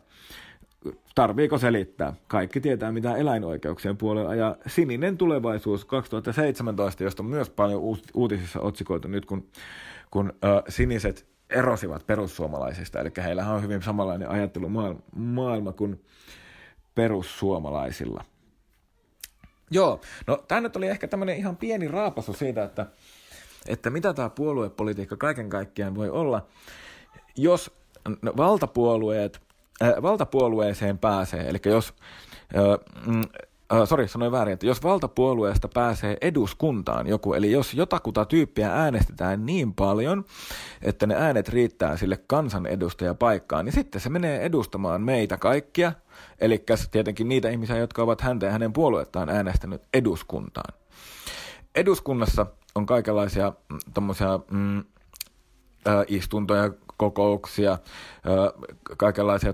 Tarviiko 1.15 1.57
selittää? 1.57 2.13
Kaikki 2.27 2.61
tietää, 2.61 2.91
mitä 2.91 3.15
eläinoikeuksien 3.15 3.97
puolue 3.97 4.27
ajaa. 4.27 4.55
Sininen 4.67 5.17
tulevaisuus 5.17 5.85
2017, 5.85 7.03
josta 7.03 7.23
on 7.23 7.29
myös 7.29 7.49
paljon 7.49 7.81
uutisissa 8.13 8.59
otsikoitu 8.59 9.07
nyt, 9.07 9.25
kun, 9.25 9.47
kun 10.11 10.33
ö, 10.43 10.63
siniset 10.69 11.25
erosivat 11.49 12.07
perussuomalaisista. 12.07 12.99
Eli 12.99 13.11
heillähän 13.23 13.55
on 13.55 13.63
hyvin 13.63 13.81
samanlainen 13.81 14.29
ajattelumaailma 14.29 14.99
maailma 15.15 15.71
kuin 15.71 16.01
perussuomalaisilla– 16.95 18.23
Joo, 19.71 20.01
no 20.27 20.43
tämä 20.47 20.61
nyt 20.61 20.75
oli 20.75 20.87
ehkä 20.87 21.07
tämmöinen 21.07 21.37
ihan 21.37 21.57
pieni 21.57 21.87
raapasu 21.87 22.33
siitä, 22.33 22.63
että, 22.63 22.85
että 23.67 23.89
mitä 23.89 24.13
tämä 24.13 24.29
puoluepolitiikka 24.29 25.17
kaiken 25.17 25.49
kaikkiaan 25.49 25.95
voi 25.95 26.09
olla, 26.09 26.47
jos 27.35 27.71
valtapuolueet, 28.37 29.41
äh, 29.81 29.93
valtapuolueeseen 30.01 30.97
pääsee, 30.97 31.49
eli 31.49 31.59
jos 31.65 31.93
äh, 32.55 33.27
Uh, 33.73 33.87
sorry, 33.87 34.07
sanoin 34.07 34.31
väärin, 34.31 34.53
että 34.53 34.65
jos 34.65 34.83
valtapuolueesta 34.83 35.67
pääsee 35.67 36.17
eduskuntaan 36.21 37.07
joku, 37.07 37.33
eli 37.33 37.51
jos 37.51 37.73
jotakuta 37.73 38.25
tyyppiä 38.25 38.73
äänestetään 38.73 39.45
niin 39.45 39.73
paljon, 39.73 40.25
että 40.81 41.07
ne 41.07 41.15
äänet 41.15 41.49
riittää 41.49 41.97
sille 41.97 42.19
kansanedustajapaikkaan, 42.27 43.65
niin 43.65 43.73
sitten 43.73 44.01
se 44.01 44.09
menee 44.09 44.41
edustamaan 44.41 45.01
meitä 45.01 45.37
kaikkia, 45.37 45.91
eli 46.39 46.65
tietenkin 46.91 47.29
niitä 47.29 47.49
ihmisiä, 47.49 47.77
jotka 47.77 48.03
ovat 48.03 48.21
häntä 48.21 48.45
ja 48.45 48.51
hänen 48.51 48.73
puoluettaan 48.73 49.29
äänestänyt 49.29 49.81
eduskuntaan. 49.93 50.73
Eduskunnassa 51.75 52.45
on 52.75 52.85
kaikenlaisia 52.85 53.49
mm, 53.69 53.79
tommosia, 53.93 54.39
mm, 54.51 54.83
istuntoja, 56.07 56.71
kokouksia, 56.97 57.77
kaikenlaisia 58.97 59.53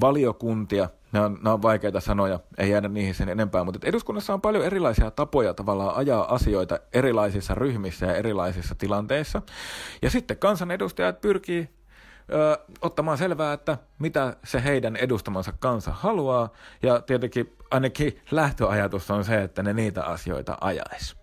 valiokuntia, 0.00 0.88
ne 1.12 1.20
on, 1.20 1.38
ne 1.44 1.50
on 1.50 1.62
vaikeita 1.62 2.00
sanoja, 2.00 2.40
ei 2.58 2.70
jäädä 2.70 2.88
niihin 2.88 3.14
sen 3.14 3.28
enempää, 3.28 3.64
mutta 3.64 3.86
eduskunnassa 3.86 4.34
on 4.34 4.40
paljon 4.40 4.64
erilaisia 4.64 5.10
tapoja 5.10 5.54
tavallaan 5.54 5.96
ajaa 5.96 6.34
asioita 6.34 6.78
erilaisissa 6.92 7.54
ryhmissä 7.54 8.06
ja 8.06 8.14
erilaisissa 8.14 8.74
tilanteissa. 8.74 9.42
Ja 10.02 10.10
sitten 10.10 10.38
kansanedustajat 10.38 11.20
pyrkii 11.20 11.68
ö, 12.32 12.58
ottamaan 12.82 13.18
selvää, 13.18 13.52
että 13.52 13.78
mitä 13.98 14.36
se 14.44 14.64
heidän 14.64 14.96
edustamansa 14.96 15.52
kansa 15.58 15.90
haluaa, 15.92 16.48
ja 16.82 17.00
tietenkin 17.00 17.56
ainakin 17.70 18.20
lähtöajatus 18.30 19.10
on 19.10 19.24
se, 19.24 19.42
että 19.42 19.62
ne 19.62 19.72
niitä 19.72 20.04
asioita 20.04 20.58
ajaisi. 20.60 21.16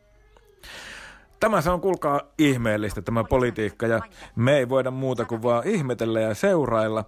Tämä 1.40 1.62
se 1.62 1.70
on, 1.70 1.82
kuulkaa, 1.82 2.22
ihmeellistä 2.38 3.02
tämä 3.02 3.24
politiikka, 3.24 3.88
ja 3.88 4.02
me 4.36 4.58
ei 4.58 4.70
voida 4.70 4.92
muuta 4.92 5.26
kuin 5.26 5.44
vaan 5.44 5.68
ihmetellä 5.68 6.20
ja 6.20 6.36
seurailla. 6.36 7.06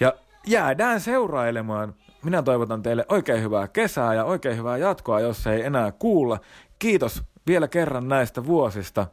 Ja 0.00 0.12
jäädään 0.46 1.00
seurailemaan. 1.00 1.94
Minä 2.24 2.42
toivotan 2.42 2.82
teille 2.82 3.06
oikein 3.08 3.42
hyvää 3.42 3.68
kesää 3.68 4.14
ja 4.14 4.24
oikein 4.24 4.56
hyvää 4.56 4.76
jatkoa, 4.76 5.20
jos 5.20 5.46
ei 5.46 5.62
enää 5.62 5.92
kuulla. 5.92 6.38
Kiitos 6.78 7.22
vielä 7.46 7.68
kerran 7.68 8.08
näistä 8.08 8.46
vuosista. 8.46 9.06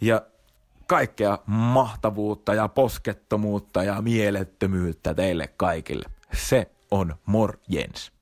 Ja 0.00 0.22
kaikkea 0.86 1.38
mahtavuutta 1.46 2.54
ja 2.54 2.68
poskettomuutta 2.68 3.82
ja 3.82 4.02
mielettömyyttä 4.02 5.14
teille 5.14 5.48
kaikille. 5.56 6.08
Se 6.32 6.70
on 6.90 7.14
morjens. 7.26 8.12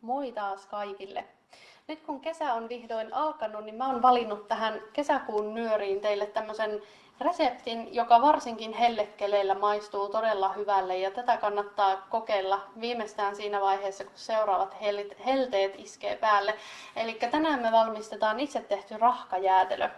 Moi 0.00 0.32
taas 0.32 0.66
kaikille. 0.66 1.24
Nyt 1.88 2.02
kun 2.02 2.20
kesä 2.20 2.54
on 2.54 2.68
vihdoin 2.68 3.14
alkanut, 3.14 3.64
niin 3.64 3.74
mä 3.74 3.86
oon 3.86 4.02
valinnut 4.02 4.48
tähän 4.48 4.80
kesäkuun 4.92 5.54
nyöriin 5.54 6.00
teille 6.00 6.26
tämmöisen 6.26 6.82
reseptin, 7.20 7.94
joka 7.94 8.22
varsinkin 8.22 8.72
hellekeleillä 8.72 9.54
maistuu 9.54 10.08
todella 10.08 10.48
hyvälle 10.48 10.98
ja 10.98 11.10
tätä 11.10 11.36
kannattaa 11.36 11.96
kokeilla 12.10 12.60
viimeistään 12.80 13.36
siinä 13.36 13.60
vaiheessa, 13.60 14.04
kun 14.04 14.12
seuraavat 14.14 14.76
helteet 15.26 15.74
iskee 15.78 16.16
päälle. 16.16 16.54
Eli 16.96 17.14
tänään 17.30 17.62
me 17.62 17.72
valmistetaan 17.72 18.40
itse 18.40 18.60
tehty 18.60 18.96
rahkajäätelö. 18.96 19.88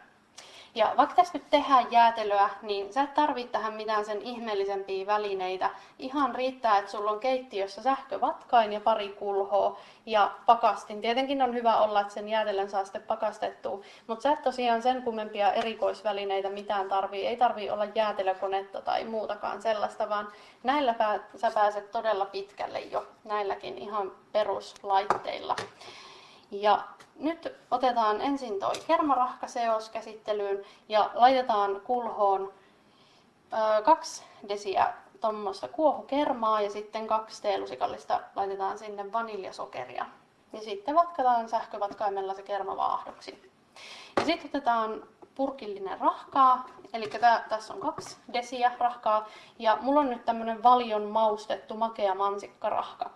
Ja 0.75 0.95
vaikka 0.97 1.15
tässä 1.15 1.39
nyt 1.39 1.51
tehdään 1.51 1.93
jäätelöä, 1.93 2.51
niin 2.63 2.93
sä 2.93 3.03
et 3.03 3.15
tarvitse 3.15 3.53
tähän 3.53 3.75
mitään 3.75 4.05
sen 4.05 4.23
ihmeellisempiä 4.23 5.07
välineitä. 5.07 5.71
Ihan 5.99 6.35
riittää, 6.35 6.79
että 6.79 6.91
sulla 6.91 7.11
on 7.11 7.21
keittiössä 7.21 7.83
sähkövatkain 7.83 8.73
ja 8.73 8.81
pari 8.81 9.09
kulhoa 9.09 9.79
ja 10.07 10.31
pakastin. 10.47 11.01
Tietenkin 11.01 11.43
on 11.43 11.55
hyvä 11.55 11.77
olla, 11.77 12.01
että 12.01 12.15
sen 12.15 12.29
jäätelön 12.29 12.71
saa 12.71 12.85
sitten 12.85 13.03
pakastettua, 13.03 13.81
mutta 14.07 14.23
sä 14.23 14.33
et 14.33 14.43
tosiaan 14.43 14.83
sen 14.83 15.03
kummempia 15.03 15.53
erikoisvälineitä 15.53 16.49
mitään 16.51 16.89
tarvii. 16.89 17.27
Ei 17.27 17.37
tarvii 17.37 17.71
olla 17.71 17.85
jäätelökonetta 17.95 18.83
tai 18.83 19.05
muutakaan 19.05 19.63
sellaista, 19.63 20.09
vaan 20.09 20.29
näillä 20.63 20.95
sä 21.37 21.51
pääset 21.51 21.91
todella 21.91 22.27
pitkälle 22.27 22.81
jo 22.81 23.07
näilläkin 23.25 23.79
ihan 23.79 24.13
peruslaitteilla. 24.33 25.57
Ja 26.51 26.79
nyt 27.19 27.53
otetaan 27.71 28.21
ensin 28.21 28.61
toi 28.61 28.75
kermarahkaseos 28.87 29.89
käsittelyyn 29.91 30.65
ja 30.89 31.11
laitetaan 31.15 31.81
kulhoon 31.85 32.53
ö, 33.53 33.83
kaksi 33.83 34.23
desiä 34.49 34.95
tuommoista 35.21 35.69
kuohukermaa 35.69 36.61
ja 36.61 36.71
sitten 36.71 37.07
kaksi 37.07 37.43
teelusikallista 37.43 38.21
laitetaan 38.37 38.79
sinne 38.79 39.13
vaniljasokeria. 39.13 40.07
Ja 40.53 40.61
sitten 40.61 40.95
vatkataan 40.95 41.49
sähkövatkaimella 41.49 42.35
se 42.35 42.43
kerma 42.43 42.77
vaahdoksi. 42.77 43.51
Ja 44.17 44.25
sitten 44.25 44.49
otetaan 44.49 45.03
purkillinen 45.39 46.01
rahkaa, 46.01 46.67
eli 46.93 47.07
tää, 47.07 47.45
tässä 47.49 47.75
on 47.75 47.81
kaksi 47.81 48.17
desiä 48.33 48.73
rahkaa, 48.79 49.27
ja 49.59 49.79
mulla 49.81 50.01
on 50.01 50.11
nyt 50.11 50.25
tämmönen 50.25 50.63
valion 50.63 51.03
maustettu 51.03 51.77
makea 51.77 52.15
mansikkarahka 52.15 53.11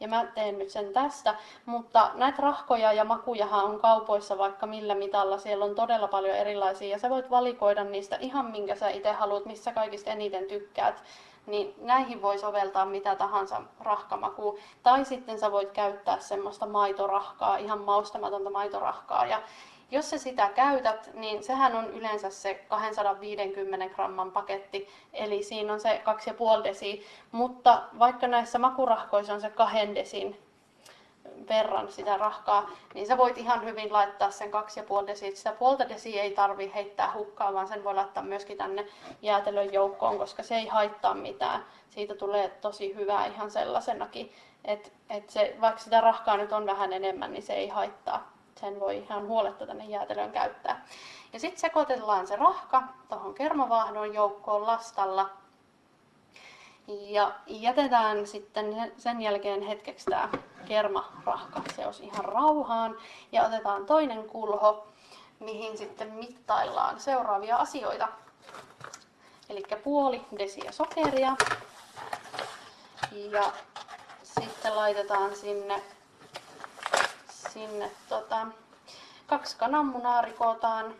ja 0.00 0.08
mä 0.08 0.26
teen 0.34 0.58
nyt 0.58 0.70
sen 0.70 0.92
tästä. 0.92 1.34
Mutta 1.66 2.10
näitä 2.14 2.42
rahkoja 2.42 2.92
ja 2.92 3.04
makujahan 3.04 3.64
on 3.64 3.80
kaupoissa 3.80 4.38
vaikka 4.38 4.66
millä 4.66 4.94
mitalla, 4.94 5.38
siellä 5.38 5.64
on 5.64 5.74
todella 5.74 6.08
paljon 6.08 6.36
erilaisia 6.36 6.88
ja 6.88 6.98
sä 6.98 7.10
voit 7.10 7.30
valikoida 7.30 7.84
niistä 7.84 8.16
ihan 8.20 8.50
minkä 8.50 8.74
sä 8.74 8.88
itse 8.88 9.12
haluat, 9.12 9.44
missä 9.44 9.72
kaikista 9.72 10.10
eniten 10.10 10.44
tykkäät. 10.44 11.02
Niin 11.46 11.74
näihin 11.78 12.22
voi 12.22 12.38
soveltaa 12.38 12.86
mitä 12.86 13.16
tahansa 13.16 13.62
rahkamakua. 13.80 14.58
Tai 14.82 15.04
sitten 15.04 15.38
sä 15.38 15.52
voit 15.52 15.70
käyttää 15.72 16.18
semmoista 16.18 16.66
maitorahkaa, 16.66 17.56
ihan 17.56 17.80
maustamatonta 17.80 18.50
maitorahkaa. 18.50 19.26
Ja 19.26 19.42
jos 19.90 20.10
sä 20.10 20.18
sitä 20.18 20.50
käytät, 20.54 21.10
niin 21.14 21.44
sehän 21.44 21.76
on 21.76 21.90
yleensä 21.90 22.30
se 22.30 22.54
250 22.68 23.94
gramman 23.94 24.32
paketti, 24.32 24.88
eli 25.12 25.42
siinä 25.42 25.72
on 25.72 25.80
se 25.80 26.02
2,5 26.58 26.64
desi, 26.64 27.06
mutta 27.32 27.82
vaikka 27.98 28.26
näissä 28.26 28.58
makurahkoissa 28.58 29.34
on 29.34 29.40
se 29.40 29.50
2 29.50 29.94
desin 29.94 30.40
verran 31.48 31.92
sitä 31.92 32.16
rahkaa, 32.16 32.70
niin 32.94 33.06
sä 33.06 33.16
voit 33.16 33.38
ihan 33.38 33.64
hyvin 33.64 33.92
laittaa 33.92 34.30
sen 34.30 34.50
2,5 35.00 35.06
desi. 35.06 35.36
Sitä 35.36 35.52
puolta 35.52 35.88
desi 35.88 36.20
ei 36.20 36.30
tarvi 36.30 36.72
heittää 36.74 37.12
hukkaan, 37.14 37.54
vaan 37.54 37.68
sen 37.68 37.84
voi 37.84 37.94
laittaa 37.94 38.22
myöskin 38.22 38.58
tänne 38.58 38.86
jäätelön 39.22 39.72
joukkoon, 39.72 40.18
koska 40.18 40.42
se 40.42 40.56
ei 40.56 40.66
haittaa 40.66 41.14
mitään. 41.14 41.64
Siitä 41.90 42.14
tulee 42.14 42.48
tosi 42.48 42.94
hyvää 42.94 43.26
ihan 43.26 43.50
sellaisenakin, 43.50 44.32
että 44.64 44.90
et 45.10 45.30
se, 45.30 45.56
vaikka 45.60 45.80
sitä 45.80 46.00
rahkaa 46.00 46.36
nyt 46.36 46.52
on 46.52 46.66
vähän 46.66 46.92
enemmän, 46.92 47.32
niin 47.32 47.42
se 47.42 47.52
ei 47.52 47.68
haittaa 47.68 48.35
sen 48.60 48.80
voi 48.80 48.96
ihan 48.96 49.26
huoletta 49.26 49.66
tänne 49.66 49.84
jäätelöön 49.84 50.32
käyttää. 50.32 50.86
Ja 51.32 51.40
sitten 51.40 51.60
sekoitellaan 51.60 52.26
se 52.26 52.36
rahka 52.36 52.82
tuohon 53.08 53.34
kermavaahdon 53.34 54.14
joukkoon 54.14 54.66
lastalla. 54.66 55.30
Ja 56.88 57.32
jätetään 57.46 58.26
sitten 58.26 58.92
sen 58.96 59.22
jälkeen 59.22 59.62
hetkeksi 59.62 60.06
tämä 60.06 60.28
kermarahka 60.68 61.62
seos 61.76 62.00
ihan 62.00 62.24
rauhaan. 62.24 62.96
Ja 63.32 63.44
otetaan 63.44 63.86
toinen 63.86 64.28
kulho, 64.28 64.86
mihin 65.40 65.78
sitten 65.78 66.12
mittaillaan 66.12 67.00
seuraavia 67.00 67.56
asioita. 67.56 68.08
Eli 69.48 69.62
puoli 69.84 70.24
desiä 70.38 70.72
sokeria. 70.72 71.36
Ja 73.12 73.52
sitten 74.22 74.76
laitetaan 74.76 75.36
sinne 75.36 75.82
sinne 77.56 77.90
tota, 78.08 78.46
kaksi 79.26 79.56
kananmunaa 79.56 80.22
rikotaan 80.22 80.94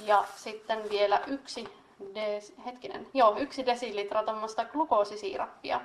ja 0.00 0.24
sitten 0.36 0.90
vielä 0.90 1.20
yksi, 1.26 1.68
des, 2.14 2.52
hetkinen, 2.64 3.06
joo, 3.14 3.36
yksi 3.38 3.66
desilitra 3.66 4.22
tuommoista 4.22 4.64
glukoosisiirappia. 4.64 5.80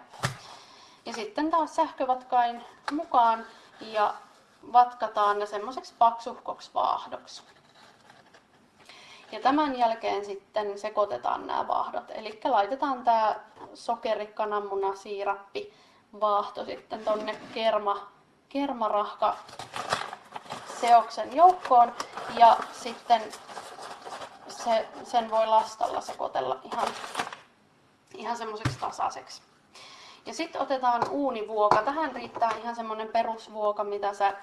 Ja 1.06 1.14
sitten 1.14 1.52
taas 1.52 1.76
sähkövatkain 1.76 2.64
mukaan 2.92 3.46
ja 3.82 4.14
vatkataan 4.74 5.40
ne 5.40 5.46
semmoiseksi 5.46 5.94
paksuhkoksi 5.98 6.72
vaahdoksi. 6.74 7.44
Ja 9.32 9.40
tämän 9.40 9.80
jälkeen 9.80 10.26
sitten 10.26 10.80
sekoitetaan 10.80 11.48
nämä 11.48 11.68
vaahdot. 11.68 12.04
Eli 12.10 12.40
laitetaan 12.44 13.04
tämä 13.04 13.36
sokeri, 13.74 14.28
kananmuna, 14.28 14.96
siirappi, 14.96 15.74
vaahto 16.20 16.66
sitten 16.66 17.06
tonne 17.06 17.36
kerma 17.54 18.15
kermarahka 18.50 19.38
seoksen 20.82 21.36
joukkoon 21.36 21.96
ja 22.38 22.58
sitten 22.72 23.22
se, 24.48 24.88
sen 25.04 25.32
voi 25.32 25.48
lastalla 25.48 26.02
sekoitella 26.02 26.60
ihan, 26.64 26.88
ihan 28.14 28.38
semmoiseksi 28.38 28.80
tasaiseksi. 28.80 29.42
Ja 30.26 30.34
sitten 30.34 30.62
otetaan 30.62 31.10
uunivuoka. 31.10 31.82
Tähän 31.82 32.16
riittää 32.16 32.52
ihan 32.62 32.76
semmoinen 32.76 33.08
perusvuoka, 33.08 33.84
mitä 33.84 34.14
sä 34.14 34.34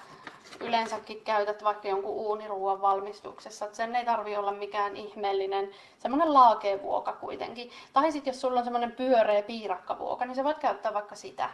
yleensäkin 0.59 1.21
käytät 1.21 1.63
vaikka 1.63 1.87
jonkun 1.87 2.11
uuniruuan 2.11 2.81
valmistuksessa. 2.81 3.65
Et 3.65 3.75
sen 3.75 3.95
ei 3.95 4.05
tarvi 4.05 4.35
olla 4.35 4.51
mikään 4.51 4.95
ihmeellinen, 4.95 5.71
semmoinen 5.99 6.33
laakevuoka 6.33 7.13
kuitenkin. 7.13 7.71
Tai 7.93 8.11
sitten 8.11 8.31
jos 8.31 8.41
sulla 8.41 8.59
on 8.59 8.63
semmoinen 8.63 8.91
pyöreä 8.91 9.41
piirakkavuoka, 9.41 10.25
niin 10.25 10.35
sä 10.35 10.43
voit 10.43 10.59
käyttää 10.59 10.93
vaikka 10.93 11.15
sitä. 11.15 11.49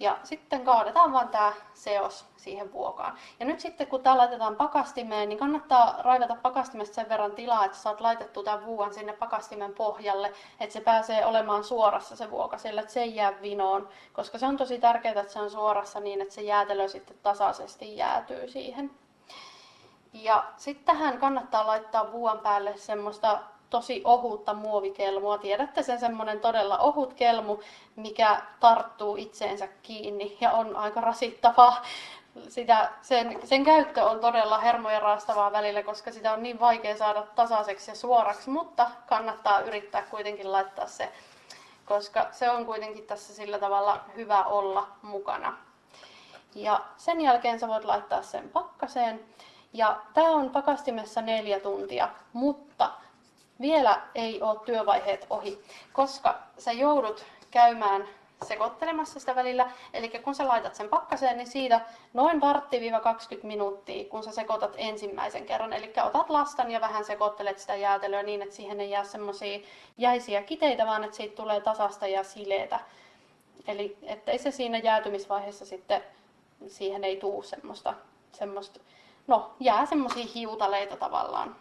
Ja 0.00 0.18
sitten 0.22 0.64
kaadetaan 0.64 1.12
vaan 1.12 1.28
tämä 1.28 1.52
seos 1.74 2.26
siihen 2.36 2.72
vuokaan. 2.72 3.18
Ja 3.40 3.46
nyt 3.46 3.60
sitten 3.60 3.86
kun 3.86 4.02
tämä 4.02 4.18
laitetaan 4.18 4.56
pakastimeen, 4.56 5.28
niin 5.28 5.38
kannattaa 5.38 5.94
raivata 5.98 6.36
pakastimesta 6.42 6.94
sen 6.94 7.08
verran 7.08 7.32
tilaa, 7.32 7.64
että 7.64 7.78
saat 7.78 8.00
laitettua 8.00 8.42
tämän 8.42 8.66
vuokan 8.66 8.94
sinne 8.94 9.12
pakastimen 9.12 9.74
pohjalle, 9.74 10.32
että 10.60 10.72
se 10.72 10.80
pääsee 10.80 11.26
olemaan 11.26 11.64
suorassa 11.64 12.16
se 12.16 12.30
vuoka 12.30 12.58
sillä, 12.58 12.80
että 12.80 12.92
se 12.92 13.02
ei 13.02 13.16
jää 13.16 13.42
vinoon. 13.42 13.88
Koska 14.12 14.38
se 14.38 14.46
on 14.46 14.56
tosi 14.56 14.78
tärkeää, 14.78 15.20
että 15.20 15.32
se 15.32 15.40
on 15.40 15.50
suorassa 15.50 16.00
niin, 16.00 16.20
että 16.20 16.34
se 16.34 16.42
jäätelö 16.42 16.88
sitten 16.88 17.16
tasaisesti 17.22 17.96
jäätyy 17.96 18.48
siihen. 18.48 18.90
Ja 20.12 20.44
sitten 20.56 20.96
tähän 20.96 21.18
kannattaa 21.18 21.66
laittaa 21.66 22.12
vuon 22.12 22.38
päälle 22.38 22.76
semmoista 22.76 23.40
tosi 23.70 24.02
ohutta 24.04 24.54
muovikelmua. 24.54 25.38
Tiedätte 25.38 25.82
sen 25.82 26.00
semmoinen 26.00 26.40
todella 26.40 26.78
ohut 26.78 27.14
kelmu, 27.14 27.58
mikä 27.96 28.42
tarttuu 28.60 29.16
itseensä 29.16 29.68
kiinni 29.82 30.36
ja 30.40 30.52
on 30.52 30.76
aika 30.76 31.00
rasittavaa 31.00 31.82
sitä, 32.48 32.90
sen, 33.02 33.38
sen 33.44 33.64
käyttö 33.64 34.04
on 34.04 34.20
todella 34.20 34.58
hermojen 34.58 35.02
raastavaa 35.02 35.52
välillä, 35.52 35.82
koska 35.82 36.12
sitä 36.12 36.32
on 36.32 36.42
niin 36.42 36.60
vaikea 36.60 36.96
saada 36.96 37.22
tasaiseksi 37.22 37.90
ja 37.90 37.94
suoraksi, 37.94 38.50
mutta 38.50 38.90
kannattaa 39.06 39.60
yrittää 39.60 40.02
kuitenkin 40.02 40.52
laittaa 40.52 40.86
se, 40.86 41.12
koska 41.84 42.28
se 42.32 42.50
on 42.50 42.66
kuitenkin 42.66 43.06
tässä 43.06 43.34
sillä 43.34 43.58
tavalla 43.58 44.00
hyvä 44.16 44.44
olla 44.44 44.88
mukana. 45.02 45.56
Ja 46.54 46.80
sen 46.96 47.20
jälkeen 47.20 47.60
sä 47.60 47.68
voit 47.68 47.84
laittaa 47.84 48.22
sen 48.22 48.48
pakkaseen. 48.48 49.24
Ja 49.72 49.96
tämä 50.14 50.30
on 50.30 50.50
pakastimessa 50.50 51.22
neljä 51.22 51.60
tuntia, 51.60 52.08
mutta 52.32 52.90
vielä 53.60 54.02
ei 54.14 54.42
ole 54.42 54.60
työvaiheet 54.64 55.26
ohi, 55.30 55.62
koska 55.92 56.38
sä 56.58 56.72
joudut 56.72 57.24
käymään 57.50 58.08
sekoittelemassa 58.44 59.20
sitä 59.20 59.34
välillä. 59.34 59.70
Eli 59.92 60.08
kun 60.08 60.34
sä 60.34 60.48
laitat 60.48 60.74
sen 60.74 60.88
pakkaseen, 60.88 61.36
niin 61.36 61.46
siitä 61.46 61.80
noin 62.12 62.40
vartti-20 62.40 63.46
minuuttia, 63.46 64.04
kun 64.04 64.24
sä 64.24 64.32
sekoitat 64.32 64.74
ensimmäisen 64.76 65.46
kerran. 65.46 65.72
Eli 65.72 65.92
otat 66.04 66.30
lastan 66.30 66.70
ja 66.70 66.80
vähän 66.80 67.04
sekoittelet 67.04 67.58
sitä 67.58 67.74
jäätelöä 67.74 68.22
niin, 68.22 68.42
että 68.42 68.54
siihen 68.54 68.80
ei 68.80 68.90
jää 68.90 69.04
semmoisia 69.04 69.60
jäisiä 69.98 70.42
kiteitä, 70.42 70.86
vaan 70.86 71.04
että 71.04 71.16
siitä 71.16 71.36
tulee 71.36 71.60
tasasta 71.60 72.06
ja 72.06 72.24
sileitä. 72.24 72.80
Eli 73.68 73.96
ettei 74.02 74.38
se 74.38 74.50
siinä 74.50 74.78
jäätymisvaiheessa 74.78 75.66
sitten, 75.66 76.02
siihen 76.66 77.04
ei 77.04 77.16
tuu 77.16 77.42
semmoista, 77.42 77.94
semmoista 78.32 78.80
no 79.26 79.50
jää 79.60 79.86
semmoisia 79.86 80.26
hiutaleita 80.34 80.96
tavallaan 80.96 81.56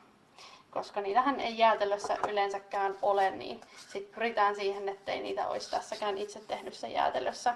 koska 0.73 1.01
niitähän 1.01 1.39
ei 1.39 1.57
jäätelössä 1.57 2.17
yleensäkään 2.29 2.97
ole, 3.01 3.31
niin 3.31 3.61
sitten 3.87 4.13
pyritään 4.15 4.55
siihen, 4.55 4.89
ettei 4.89 5.19
niitä 5.19 5.47
olisi 5.47 5.71
tässäkään 5.71 6.17
itse 6.17 6.39
tehdyssä 6.39 6.87
jäätelössä. 6.87 7.53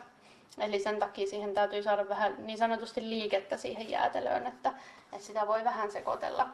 Eli 0.59 0.80
sen 0.80 0.99
takia 0.99 1.28
siihen 1.28 1.53
täytyy 1.53 1.84
saada 1.84 2.09
vähän 2.09 2.36
niin 2.38 2.57
sanotusti 2.57 3.09
liikettä 3.09 3.57
siihen 3.57 3.89
jäätelöön, 3.89 4.47
että, 4.47 4.74
että 5.13 5.28
sitä 5.28 5.47
voi 5.47 5.63
vähän 5.63 5.91
sekoitella. 5.91 6.47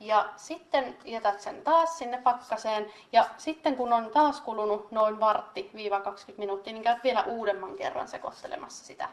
Ja 0.00 0.28
sitten 0.36 0.96
jätät 1.04 1.40
sen 1.40 1.62
taas 1.62 1.98
sinne 1.98 2.22
pakkaseen. 2.22 2.92
Ja 3.12 3.26
sitten 3.36 3.76
kun 3.76 3.92
on 3.92 4.10
taas 4.10 4.40
kulunut 4.40 4.92
noin 4.92 5.20
vartti 5.20 5.70
20 6.04 6.40
minuuttia, 6.40 6.72
niin 6.72 6.82
käyt 6.82 7.04
vielä 7.04 7.22
uudemman 7.22 7.76
kerran 7.76 8.08
sekoittelemassa 8.08 8.84
sitä. 8.84 9.08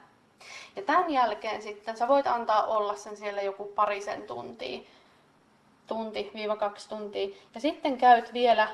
Ja 0.75 0.81
tämän 0.81 1.11
jälkeen 1.11 1.61
sitten 1.61 1.97
sä 1.97 2.07
voit 2.07 2.27
antaa 2.27 2.65
olla 2.65 2.95
sen 2.95 3.17
siellä 3.17 3.41
joku 3.41 3.65
parisen 3.65 4.23
tuntia 4.23 4.81
tunti-kaksi 5.87 6.89
tuntia. 6.89 7.35
Ja 7.55 7.61
sitten 7.61 7.97
käyt 7.97 8.33
vielä 8.33 8.67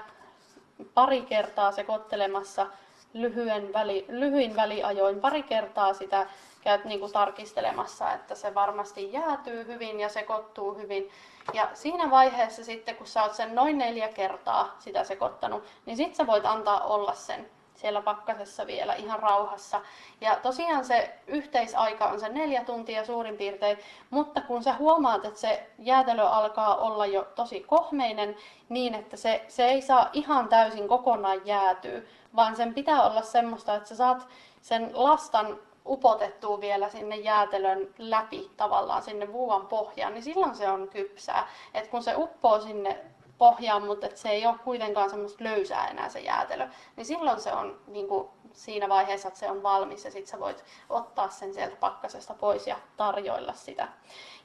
pari 0.94 1.22
kertaa 1.22 1.72
sekoittelemassa 1.72 2.68
lyhyen, 3.14 3.74
väli, 3.74 4.06
lyhyin 4.10 4.56
väliajoin, 4.56 5.20
pari 5.20 5.44
kertaa 5.44 5.94
sitä 5.94 6.28
käyt 6.62 6.86
niin 6.86 7.00
kuin 7.00 7.12
tarkistelemassa, 7.12 8.14
että 8.14 8.36
se 8.36 8.54
varmasti 8.54 9.14
jäätyy 9.14 9.68
hyvin 9.68 10.00
ja 10.00 10.10
sekoittuu 10.10 10.76
hyvin. 10.76 11.10
Ja 11.54 11.70
siinä 11.74 12.10
vaiheessa 12.10 12.64
sitten, 12.64 12.96
kun 12.96 13.08
sä 13.08 13.24
oot 13.24 13.36
sen 13.36 13.56
noin 13.56 13.78
neljä 13.78 14.08
kertaa 14.08 14.76
sitä 14.80 15.04
sekoittanut, 15.04 15.64
niin 15.86 15.98
sitten 15.98 16.16
sä 16.16 16.28
voit 16.28 16.46
antaa 16.46 16.80
olla 16.80 17.14
sen 17.14 17.50
siellä 17.80 18.02
pakkasessa 18.02 18.68
vielä 18.68 18.94
ihan 18.94 19.20
rauhassa. 19.20 19.82
Ja 20.22 20.36
tosiaan 20.36 20.86
se 20.86 21.20
yhteisaika 21.28 22.06
on 22.06 22.20
se 22.20 22.30
neljä 22.30 22.64
tuntia 22.64 23.06
suurin 23.06 23.38
piirtein, 23.38 23.78
mutta 24.10 24.42
kun 24.42 24.64
sä 24.64 24.74
huomaat, 24.74 25.26
että 25.26 25.40
se 25.40 25.70
jäätelö 25.80 26.24
alkaa 26.24 26.76
olla 26.76 27.06
jo 27.06 27.28
tosi 27.36 27.60
kohmeinen, 27.60 28.36
niin 28.70 28.96
että 28.96 29.18
se, 29.18 29.46
se 29.48 29.66
ei 29.66 29.82
saa 29.82 30.10
ihan 30.14 30.48
täysin 30.48 30.88
kokonaan 30.88 31.46
jäätyä, 31.46 32.02
vaan 32.36 32.56
sen 32.56 32.74
pitää 32.74 33.04
olla 33.04 33.22
semmoista, 33.22 33.76
että 33.76 33.90
sä 33.90 33.96
saat 33.96 34.28
sen 34.62 34.92
lastan 34.94 35.60
upotettua 35.86 36.62
vielä 36.62 36.90
sinne 36.90 37.16
jäätelön 37.16 37.88
läpi 37.98 38.52
tavallaan 38.58 39.04
sinne 39.04 39.34
vuovan 39.34 39.68
pohjaan, 39.68 40.14
niin 40.14 40.24
silloin 40.24 40.56
se 40.56 40.70
on 40.70 40.88
kypsää. 40.88 41.48
Et 41.74 41.88
kun 41.88 42.04
se 42.04 42.16
uppoo 42.16 42.62
sinne 42.62 43.06
pohjaan, 43.40 43.84
mutta 43.84 44.06
että 44.06 44.20
se 44.20 44.30
ei 44.30 44.46
ole 44.46 44.58
kuitenkaan 44.64 45.10
semmoista 45.10 45.44
löysää 45.44 45.88
enää 45.88 46.10
se 46.10 46.20
jäätelö, 46.20 46.68
niin 46.96 47.06
silloin 47.06 47.40
se 47.40 47.54
on 47.54 47.80
niin 47.88 48.08
kuin 48.08 48.28
siinä 48.54 48.90
vaiheessa, 48.90 49.28
että 49.28 49.40
se 49.40 49.52
on 49.52 49.64
valmis 49.64 50.06
ja 50.06 50.12
sitten 50.12 50.32
sä 50.32 50.40
voit 50.40 50.64
ottaa 50.90 51.30
sen 51.30 51.54
sieltä 51.54 51.76
pakkasesta 51.76 52.34
pois 52.34 52.68
ja 52.68 52.76
tarjoilla 52.98 53.54
sitä. 53.54 53.88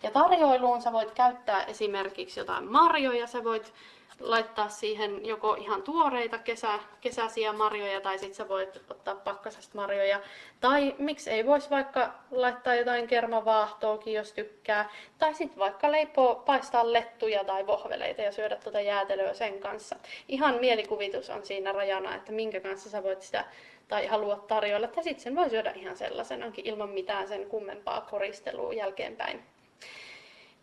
Ja 0.03 0.11
tarjoiluun 0.11 0.82
sä 0.82 0.92
voit 0.92 1.11
käyttää 1.11 1.64
esimerkiksi 1.64 2.40
jotain 2.40 2.72
marjoja, 2.72 3.26
sä 3.26 3.45
voit 3.45 3.74
laittaa 4.20 4.68
siihen 4.68 5.26
joko 5.26 5.54
ihan 5.54 5.82
tuoreita 5.82 6.38
kesä, 6.38 6.78
kesäisiä 7.00 7.52
marjoja 7.52 8.00
tai 8.00 8.18
sitten 8.18 8.34
sä 8.34 8.48
voit 8.48 8.76
ottaa 8.90 9.14
pakkasesta 9.14 9.74
marjoja. 9.74 10.20
Tai 10.60 10.94
miksi 10.98 11.30
ei 11.30 11.46
voisi 11.46 11.70
vaikka 11.70 12.14
laittaa 12.30 12.74
jotain 12.74 13.06
kermavaahtoakin, 13.06 14.14
jos 14.14 14.32
tykkää. 14.32 14.90
Tai 15.18 15.34
sitten 15.34 15.58
vaikka 15.58 15.92
leipoo, 15.92 16.34
paistaa 16.34 16.92
lettuja 16.92 17.44
tai 17.44 17.66
vohveleita 17.66 18.22
ja 18.22 18.32
syödä 18.32 18.56
tuota 18.56 18.80
jäätelöä 18.80 19.34
sen 19.34 19.60
kanssa. 19.60 19.96
Ihan 20.28 20.54
mielikuvitus 20.60 21.30
on 21.30 21.46
siinä 21.46 21.72
rajana, 21.72 22.14
että 22.14 22.32
minkä 22.32 22.60
kanssa 22.60 22.90
sä 22.90 23.02
voit 23.02 23.22
sitä 23.22 23.44
tai 23.88 24.06
haluat 24.06 24.46
tarjoilla. 24.46 24.88
Tai 24.88 25.04
sitten 25.04 25.24
sen 25.24 25.36
voi 25.36 25.50
syödä 25.50 25.70
ihan 25.70 25.96
sellaisenakin 25.96 26.66
ilman 26.66 26.90
mitään 26.90 27.28
sen 27.28 27.46
kummempaa 27.46 28.00
koristelua 28.00 28.72
jälkeenpäin. 28.72 29.53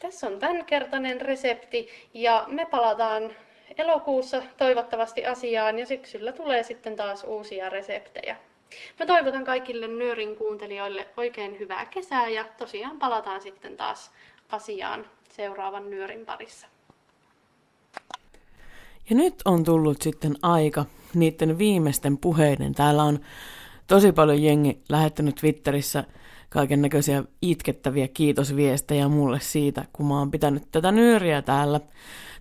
Tässä 0.01 0.27
on 0.27 0.39
tämänkertainen 0.39 1.21
resepti 1.21 1.87
ja 2.13 2.45
me 2.47 2.65
palataan 2.65 3.31
elokuussa 3.77 4.43
toivottavasti 4.57 5.25
asiaan 5.25 5.79
ja 5.79 5.85
syksyllä 5.85 6.31
tulee 6.31 6.63
sitten 6.63 6.95
taas 6.95 7.23
uusia 7.23 7.69
reseptejä. 7.69 8.37
Mä 8.99 9.05
toivotan 9.05 9.45
kaikille 9.45 9.87
Nyörin 9.87 10.35
kuuntelijoille 10.35 11.07
oikein 11.17 11.59
hyvää 11.59 11.85
kesää 11.85 12.29
ja 12.29 12.45
tosiaan 12.57 12.99
palataan 12.99 13.41
sitten 13.41 13.77
taas 13.77 14.11
asiaan 14.49 15.05
seuraavan 15.29 15.89
Nyörin 15.89 16.25
parissa. 16.25 16.67
Ja 19.09 19.15
nyt 19.15 19.35
on 19.45 19.63
tullut 19.63 20.01
sitten 20.01 20.35
aika 20.41 20.85
niiden 21.13 21.57
viimeisten 21.57 22.17
puheiden. 22.17 22.73
Täällä 22.73 23.03
on 23.03 23.19
tosi 23.87 24.11
paljon 24.11 24.43
jengi 24.43 24.79
lähettänyt 24.89 25.35
Twitterissä 25.35 26.03
kaiken 26.53 26.81
näköisiä 26.81 27.23
itkettäviä 27.41 28.07
kiitosviestejä 28.07 29.07
mulle 29.07 29.39
siitä, 29.39 29.85
kun 29.93 30.05
mä 30.05 30.19
oon 30.19 30.31
pitänyt 30.31 30.63
tätä 30.71 30.91
nyöriä 30.91 31.41
täällä. 31.41 31.79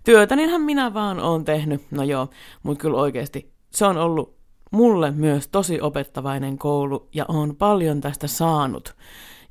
Työtäninhän 0.05 0.61
minä 0.61 0.95
vaan 0.95 1.21
oon 1.21 1.45
tehnyt, 1.45 1.83
no 1.91 2.03
joo, 2.03 2.29
mutta 2.63 2.83
kyllä 2.83 2.99
oikeasti 2.99 3.53
se 3.71 3.87
on 3.87 3.97
ollut 3.97 4.37
mulle 4.71 5.11
myös 5.11 5.49
tosi 5.49 5.81
opettavainen 5.81 6.59
koulu 6.59 7.09
ja 7.15 7.25
on 7.29 7.57
paljon 7.57 8.01
tästä 8.01 8.27
saanut. 8.27 8.95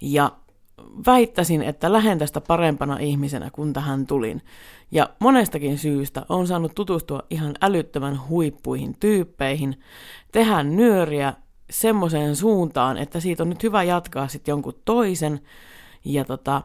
Ja 0.01 0.31
väittäisin, 1.05 1.61
että 1.61 1.93
lähden 1.93 2.19
tästä 2.19 2.41
parempana 2.41 2.97
ihmisenä, 2.97 3.49
kun 3.51 3.73
tähän 3.73 4.07
tulin. 4.07 4.41
Ja 4.91 5.09
monestakin 5.19 5.77
syystä 5.77 6.25
on 6.29 6.47
saanut 6.47 6.75
tutustua 6.75 7.23
ihan 7.29 7.53
älyttömän 7.61 8.27
huippuihin 8.29 8.95
tyyppeihin, 8.99 9.79
tehdä 10.31 10.63
nyöriä 10.63 11.33
semmoiseen 11.69 12.35
suuntaan, 12.35 12.97
että 12.97 13.19
siitä 13.19 13.43
on 13.43 13.49
nyt 13.49 13.63
hyvä 13.63 13.83
jatkaa 13.83 14.27
sitten 14.27 14.51
jonkun 14.51 14.81
toisen. 14.85 15.41
Ja 16.05 16.25
tota, 16.25 16.61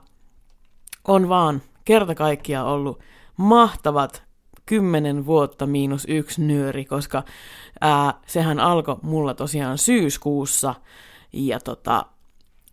on 1.09 1.29
vaan 1.29 1.63
kerta 1.85 2.15
kaikkiaan 2.15 2.67
ollut 2.67 3.01
mahtavat 3.37 4.23
kymmenen 4.67 5.27
vuotta 5.27 5.67
miinus 5.67 6.05
yksi 6.09 6.43
nyöri, 6.43 6.85
koska 6.85 7.23
ää, 7.81 8.15
sehän 8.27 8.61
alkoi 8.61 8.97
mulla 9.03 9.35
tosiaan 9.35 9.79
syyskuussa 9.79 10.75
ja 11.33 11.61
tota, 11.61 12.07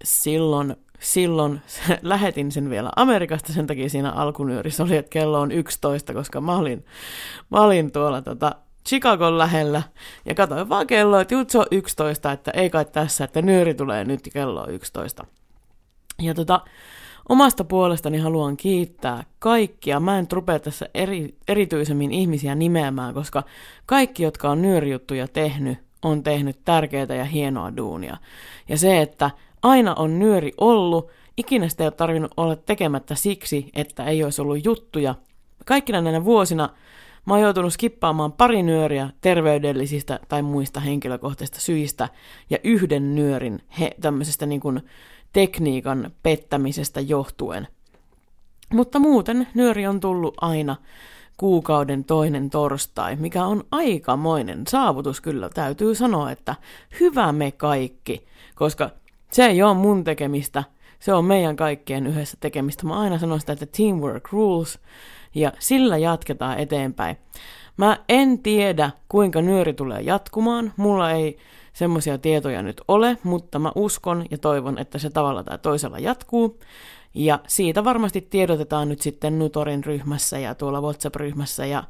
silloin, 0.04 0.76
silloin 1.00 1.62
lähetin 2.02 2.52
sen 2.52 2.70
vielä 2.70 2.90
Amerikasta, 2.96 3.54
sen 3.54 3.68
takia 3.68 3.90
siinä 3.90 4.12
alkunyörissä 4.12 4.84
oli, 4.84 4.98
että 4.98 5.10
kello 5.10 5.40
on 5.40 5.52
11, 5.52 6.14
koska 6.14 6.42
mä 6.42 6.58
olin, 6.58 6.86
mä 7.50 7.62
olin 7.62 7.92
tuolla 7.92 8.22
tota, 8.22 8.56
Chicagon 8.88 9.38
lähellä 9.38 9.84
ja 10.26 10.36
katsoin 10.36 10.70
vaan 10.70 10.88
kelloa, 10.88 11.22
että 11.22 11.36
se 11.48 11.60
on 11.60 11.66
11, 11.72 12.32
että 12.32 12.52
ei 12.52 12.70
kai 12.70 12.86
tässä, 12.86 13.24
että 13.24 13.42
nyöri 13.42 13.74
tulee 13.74 14.06
nyt 14.06 14.30
kello 14.34 14.62
on 14.62 14.72
11. 14.72 15.26
Ja 16.22 16.34
tota, 16.34 16.62
omasta 17.30 17.64
puolestani 17.64 18.18
haluan 18.18 18.58
kiittää 18.58 19.24
kaikkia. 19.40 20.00
Mä 20.00 20.20
en 20.20 20.28
rupea 20.32 20.60
tässä 20.60 20.90
eri, 20.94 21.36
erityisemmin 21.48 22.12
ihmisiä 22.12 22.56
nimeämään, 22.56 23.14
koska 23.14 23.44
kaikki, 23.86 24.24
jotka 24.24 24.50
on 24.50 24.62
nyörijuttuja 24.62 25.28
tehnyt, 25.28 25.78
on 26.02 26.24
tehnyt 26.24 26.60
tärkeää 26.66 27.16
ja 27.16 27.26
hienoa 27.26 27.78
duunia. 27.78 28.18
Ja 28.70 28.78
se, 28.78 29.02
että 29.02 29.32
aina 29.62 29.96
on 29.96 30.20
nyöri 30.20 30.54
ollut, 30.58 31.12
ikinä 31.38 31.70
sitä 31.70 31.84
ei 31.84 31.86
ole 31.86 31.92
tarvinnut 31.92 32.34
olla 32.38 32.56
tekemättä 32.56 33.16
siksi, 33.16 33.70
että 33.74 34.06
ei 34.06 34.24
olisi 34.24 34.42
ollut 34.42 34.66
juttuja. 34.66 35.16
Kaikkina 35.66 36.02
näinä 36.02 36.26
vuosina 36.26 36.70
Mä 37.26 37.34
oon 37.34 37.42
joutunut 37.42 37.74
skippaamaan 37.74 38.32
pari 38.32 38.64
nyöriä 38.64 39.10
terveydellisistä 39.22 40.20
tai 40.28 40.42
muista 40.42 40.80
henkilökohtaisista 40.80 41.60
syistä 41.60 42.10
ja 42.50 42.58
yhden 42.64 43.16
nyörin 43.16 43.60
he, 43.80 43.92
tämmöisestä 44.02 44.46
niin 44.46 44.62
kuin 44.62 44.82
tekniikan 45.34 46.12
pettämisestä 46.24 47.02
johtuen. 47.02 47.68
Mutta 48.74 49.00
muuten 49.00 49.48
nyöri 49.54 49.88
on 49.88 50.00
tullut 50.00 50.34
aina 50.42 50.76
kuukauden 51.38 52.04
toinen 52.04 52.50
torstai, 52.50 53.16
mikä 53.16 53.46
on 53.46 53.64
aikamoinen 53.72 54.64
saavutus 54.68 55.22
kyllä, 55.22 55.50
täytyy 55.50 55.96
sanoa, 55.96 56.32
että 56.32 56.56
hyvä 57.00 57.32
me 57.32 57.52
kaikki, 57.52 58.26
koska 58.56 58.90
se 59.32 59.46
ei 59.46 59.64
ole 59.64 59.74
mun 59.74 60.04
tekemistä, 60.04 60.64
Se 61.00 61.14
on 61.14 61.26
meidän 61.26 61.56
kaikkien 61.56 62.08
yhdessä 62.08 62.38
tekemistä. 62.40 62.86
Mä 62.86 63.00
aina 63.00 63.20
sanon 63.20 63.40
sitä, 63.40 63.54
että 63.54 63.66
teamwork 63.66 64.32
rules, 64.32 64.80
ja 65.36 65.52
sillä 65.60 65.98
jatketaan 65.98 66.60
eteenpäin. 66.60 67.18
Mä 67.78 67.98
en 68.10 68.40
tiedä, 68.40 68.92
kuinka 69.10 69.42
nyöri 69.42 69.74
tulee 69.74 70.02
jatkumaan. 70.02 70.74
Mulla 70.78 71.12
ei 71.12 71.38
semmoisia 71.74 72.18
tietoja 72.18 72.62
nyt 72.62 72.82
ole, 72.88 73.18
mutta 73.24 73.60
mä 73.60 73.72
uskon 73.76 74.26
ja 74.32 74.38
toivon, 74.38 74.78
että 74.78 75.00
se 75.00 75.10
tavalla 75.10 75.44
tai 75.44 75.58
toisella 75.58 76.00
jatkuu. 76.00 76.60
Ja 77.14 77.40
siitä 77.48 77.84
varmasti 77.84 78.22
tiedotetaan 78.22 78.90
nyt 78.90 79.02
sitten 79.02 79.40
Nutorin 79.40 79.84
ryhmässä 79.84 80.40
ja 80.40 80.56
tuolla 80.56 80.82
WhatsApp-ryhmässä 80.82 81.66
ja 81.66 81.84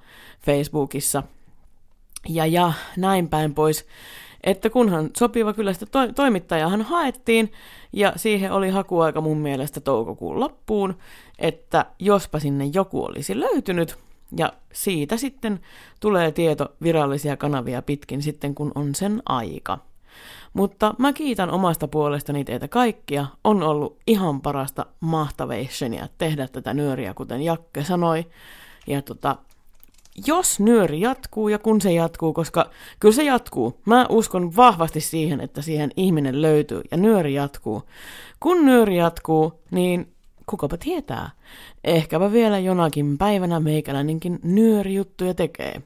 Facebookissa 0.45 1.23
ja, 2.29 2.45
ja 2.45 2.73
näin 2.97 3.29
päin 3.29 3.53
pois. 3.53 3.87
Että 4.43 4.69
kunhan 4.69 5.09
sopiva 5.17 5.53
kyllä 5.53 5.73
sitä 5.73 5.85
to- 5.85 6.13
toimittajahan 6.13 6.81
haettiin 6.81 7.51
ja 7.93 8.13
siihen 8.15 8.51
oli 8.51 8.69
hakuaika 8.69 9.21
mun 9.21 9.37
mielestä 9.37 9.81
toukokuun 9.81 10.39
loppuun, 10.39 10.97
että 11.41 11.85
jospa 11.99 12.39
sinne 12.39 12.65
joku 12.65 13.05
olisi 13.05 13.39
löytynyt 13.39 13.97
ja 14.37 14.53
siitä 14.73 15.17
sitten 15.17 15.59
tulee 15.99 16.31
tieto 16.31 16.75
virallisia 16.83 17.37
kanavia 17.37 17.81
pitkin 17.81 18.21
sitten 18.21 18.55
kun 18.55 18.71
on 18.75 18.95
sen 18.95 19.21
aika. 19.25 19.77
Mutta 20.53 20.95
mä 20.97 21.13
kiitän 21.13 21.51
omasta 21.51 21.87
puolestani 21.87 22.43
teitä 22.43 22.67
kaikkia. 22.67 23.25
On 23.43 23.63
ollut 23.63 23.97
ihan 24.07 24.41
parasta 24.41 24.85
mahtavationia 24.99 26.07
tehdä 26.17 26.47
tätä 26.47 26.73
nyöriä, 26.73 27.13
kuten 27.13 27.41
Jakke 27.41 27.83
sanoi. 27.83 28.25
Ja 28.87 29.01
tota, 29.01 29.35
jos 30.27 30.59
nyöri 30.59 31.01
jatkuu 31.01 31.49
ja 31.49 31.59
kun 31.59 31.81
se 31.81 31.93
jatkuu, 31.93 32.33
koska 32.33 32.69
kyllä 32.99 33.15
se 33.15 33.23
jatkuu. 33.23 33.81
Mä 33.85 34.05
uskon 34.09 34.55
vahvasti 34.55 35.01
siihen, 35.01 35.41
että 35.41 35.61
siihen 35.61 35.91
ihminen 35.95 36.41
löytyy 36.41 36.81
ja 36.91 36.97
nyöri 36.97 37.33
jatkuu. 37.33 37.83
Kun 38.39 38.65
nyöri 38.65 38.97
jatkuu, 38.97 39.61
niin 39.71 40.10
kukapa 40.51 40.77
tietää. 40.77 41.29
Ehkäpä 41.83 42.31
vielä 42.31 42.59
jonakin 42.59 43.17
päivänä 43.17 43.59
meikäläinenkin 43.59 44.39
nyörijuttuja 44.43 45.33
tekee. 45.33 45.81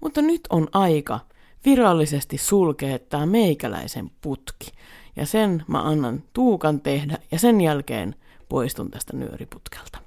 Mutta 0.00 0.22
nyt 0.22 0.40
on 0.50 0.68
aika 0.72 1.20
virallisesti 1.64 2.38
sulkee 2.38 2.98
tämä 2.98 3.26
meikäläisen 3.26 4.10
putki. 4.20 4.70
Ja 5.16 5.26
sen 5.26 5.64
mä 5.66 5.82
annan 5.82 6.22
Tuukan 6.32 6.80
tehdä 6.80 7.18
ja 7.32 7.38
sen 7.38 7.60
jälkeen 7.60 8.14
poistun 8.48 8.90
tästä 8.90 9.16
nyöriputkelta. 9.16 9.98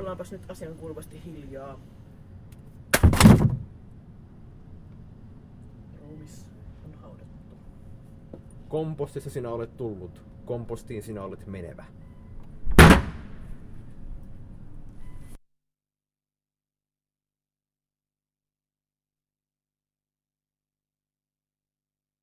Ollaanpas 0.00 0.32
nyt 0.32 0.50
asian 0.50 0.74
kuuluvasti 0.74 1.22
hiljaa. 1.24 1.80
Ruumis 6.00 6.46
on 6.84 6.94
haudattu. 7.02 7.56
Kompostissa 8.68 9.30
sinä 9.30 9.50
olet 9.50 9.76
tullut, 9.76 10.22
kompostiin 10.44 11.02
sinä 11.02 11.22
olet 11.22 11.46
menevä. 11.46 11.84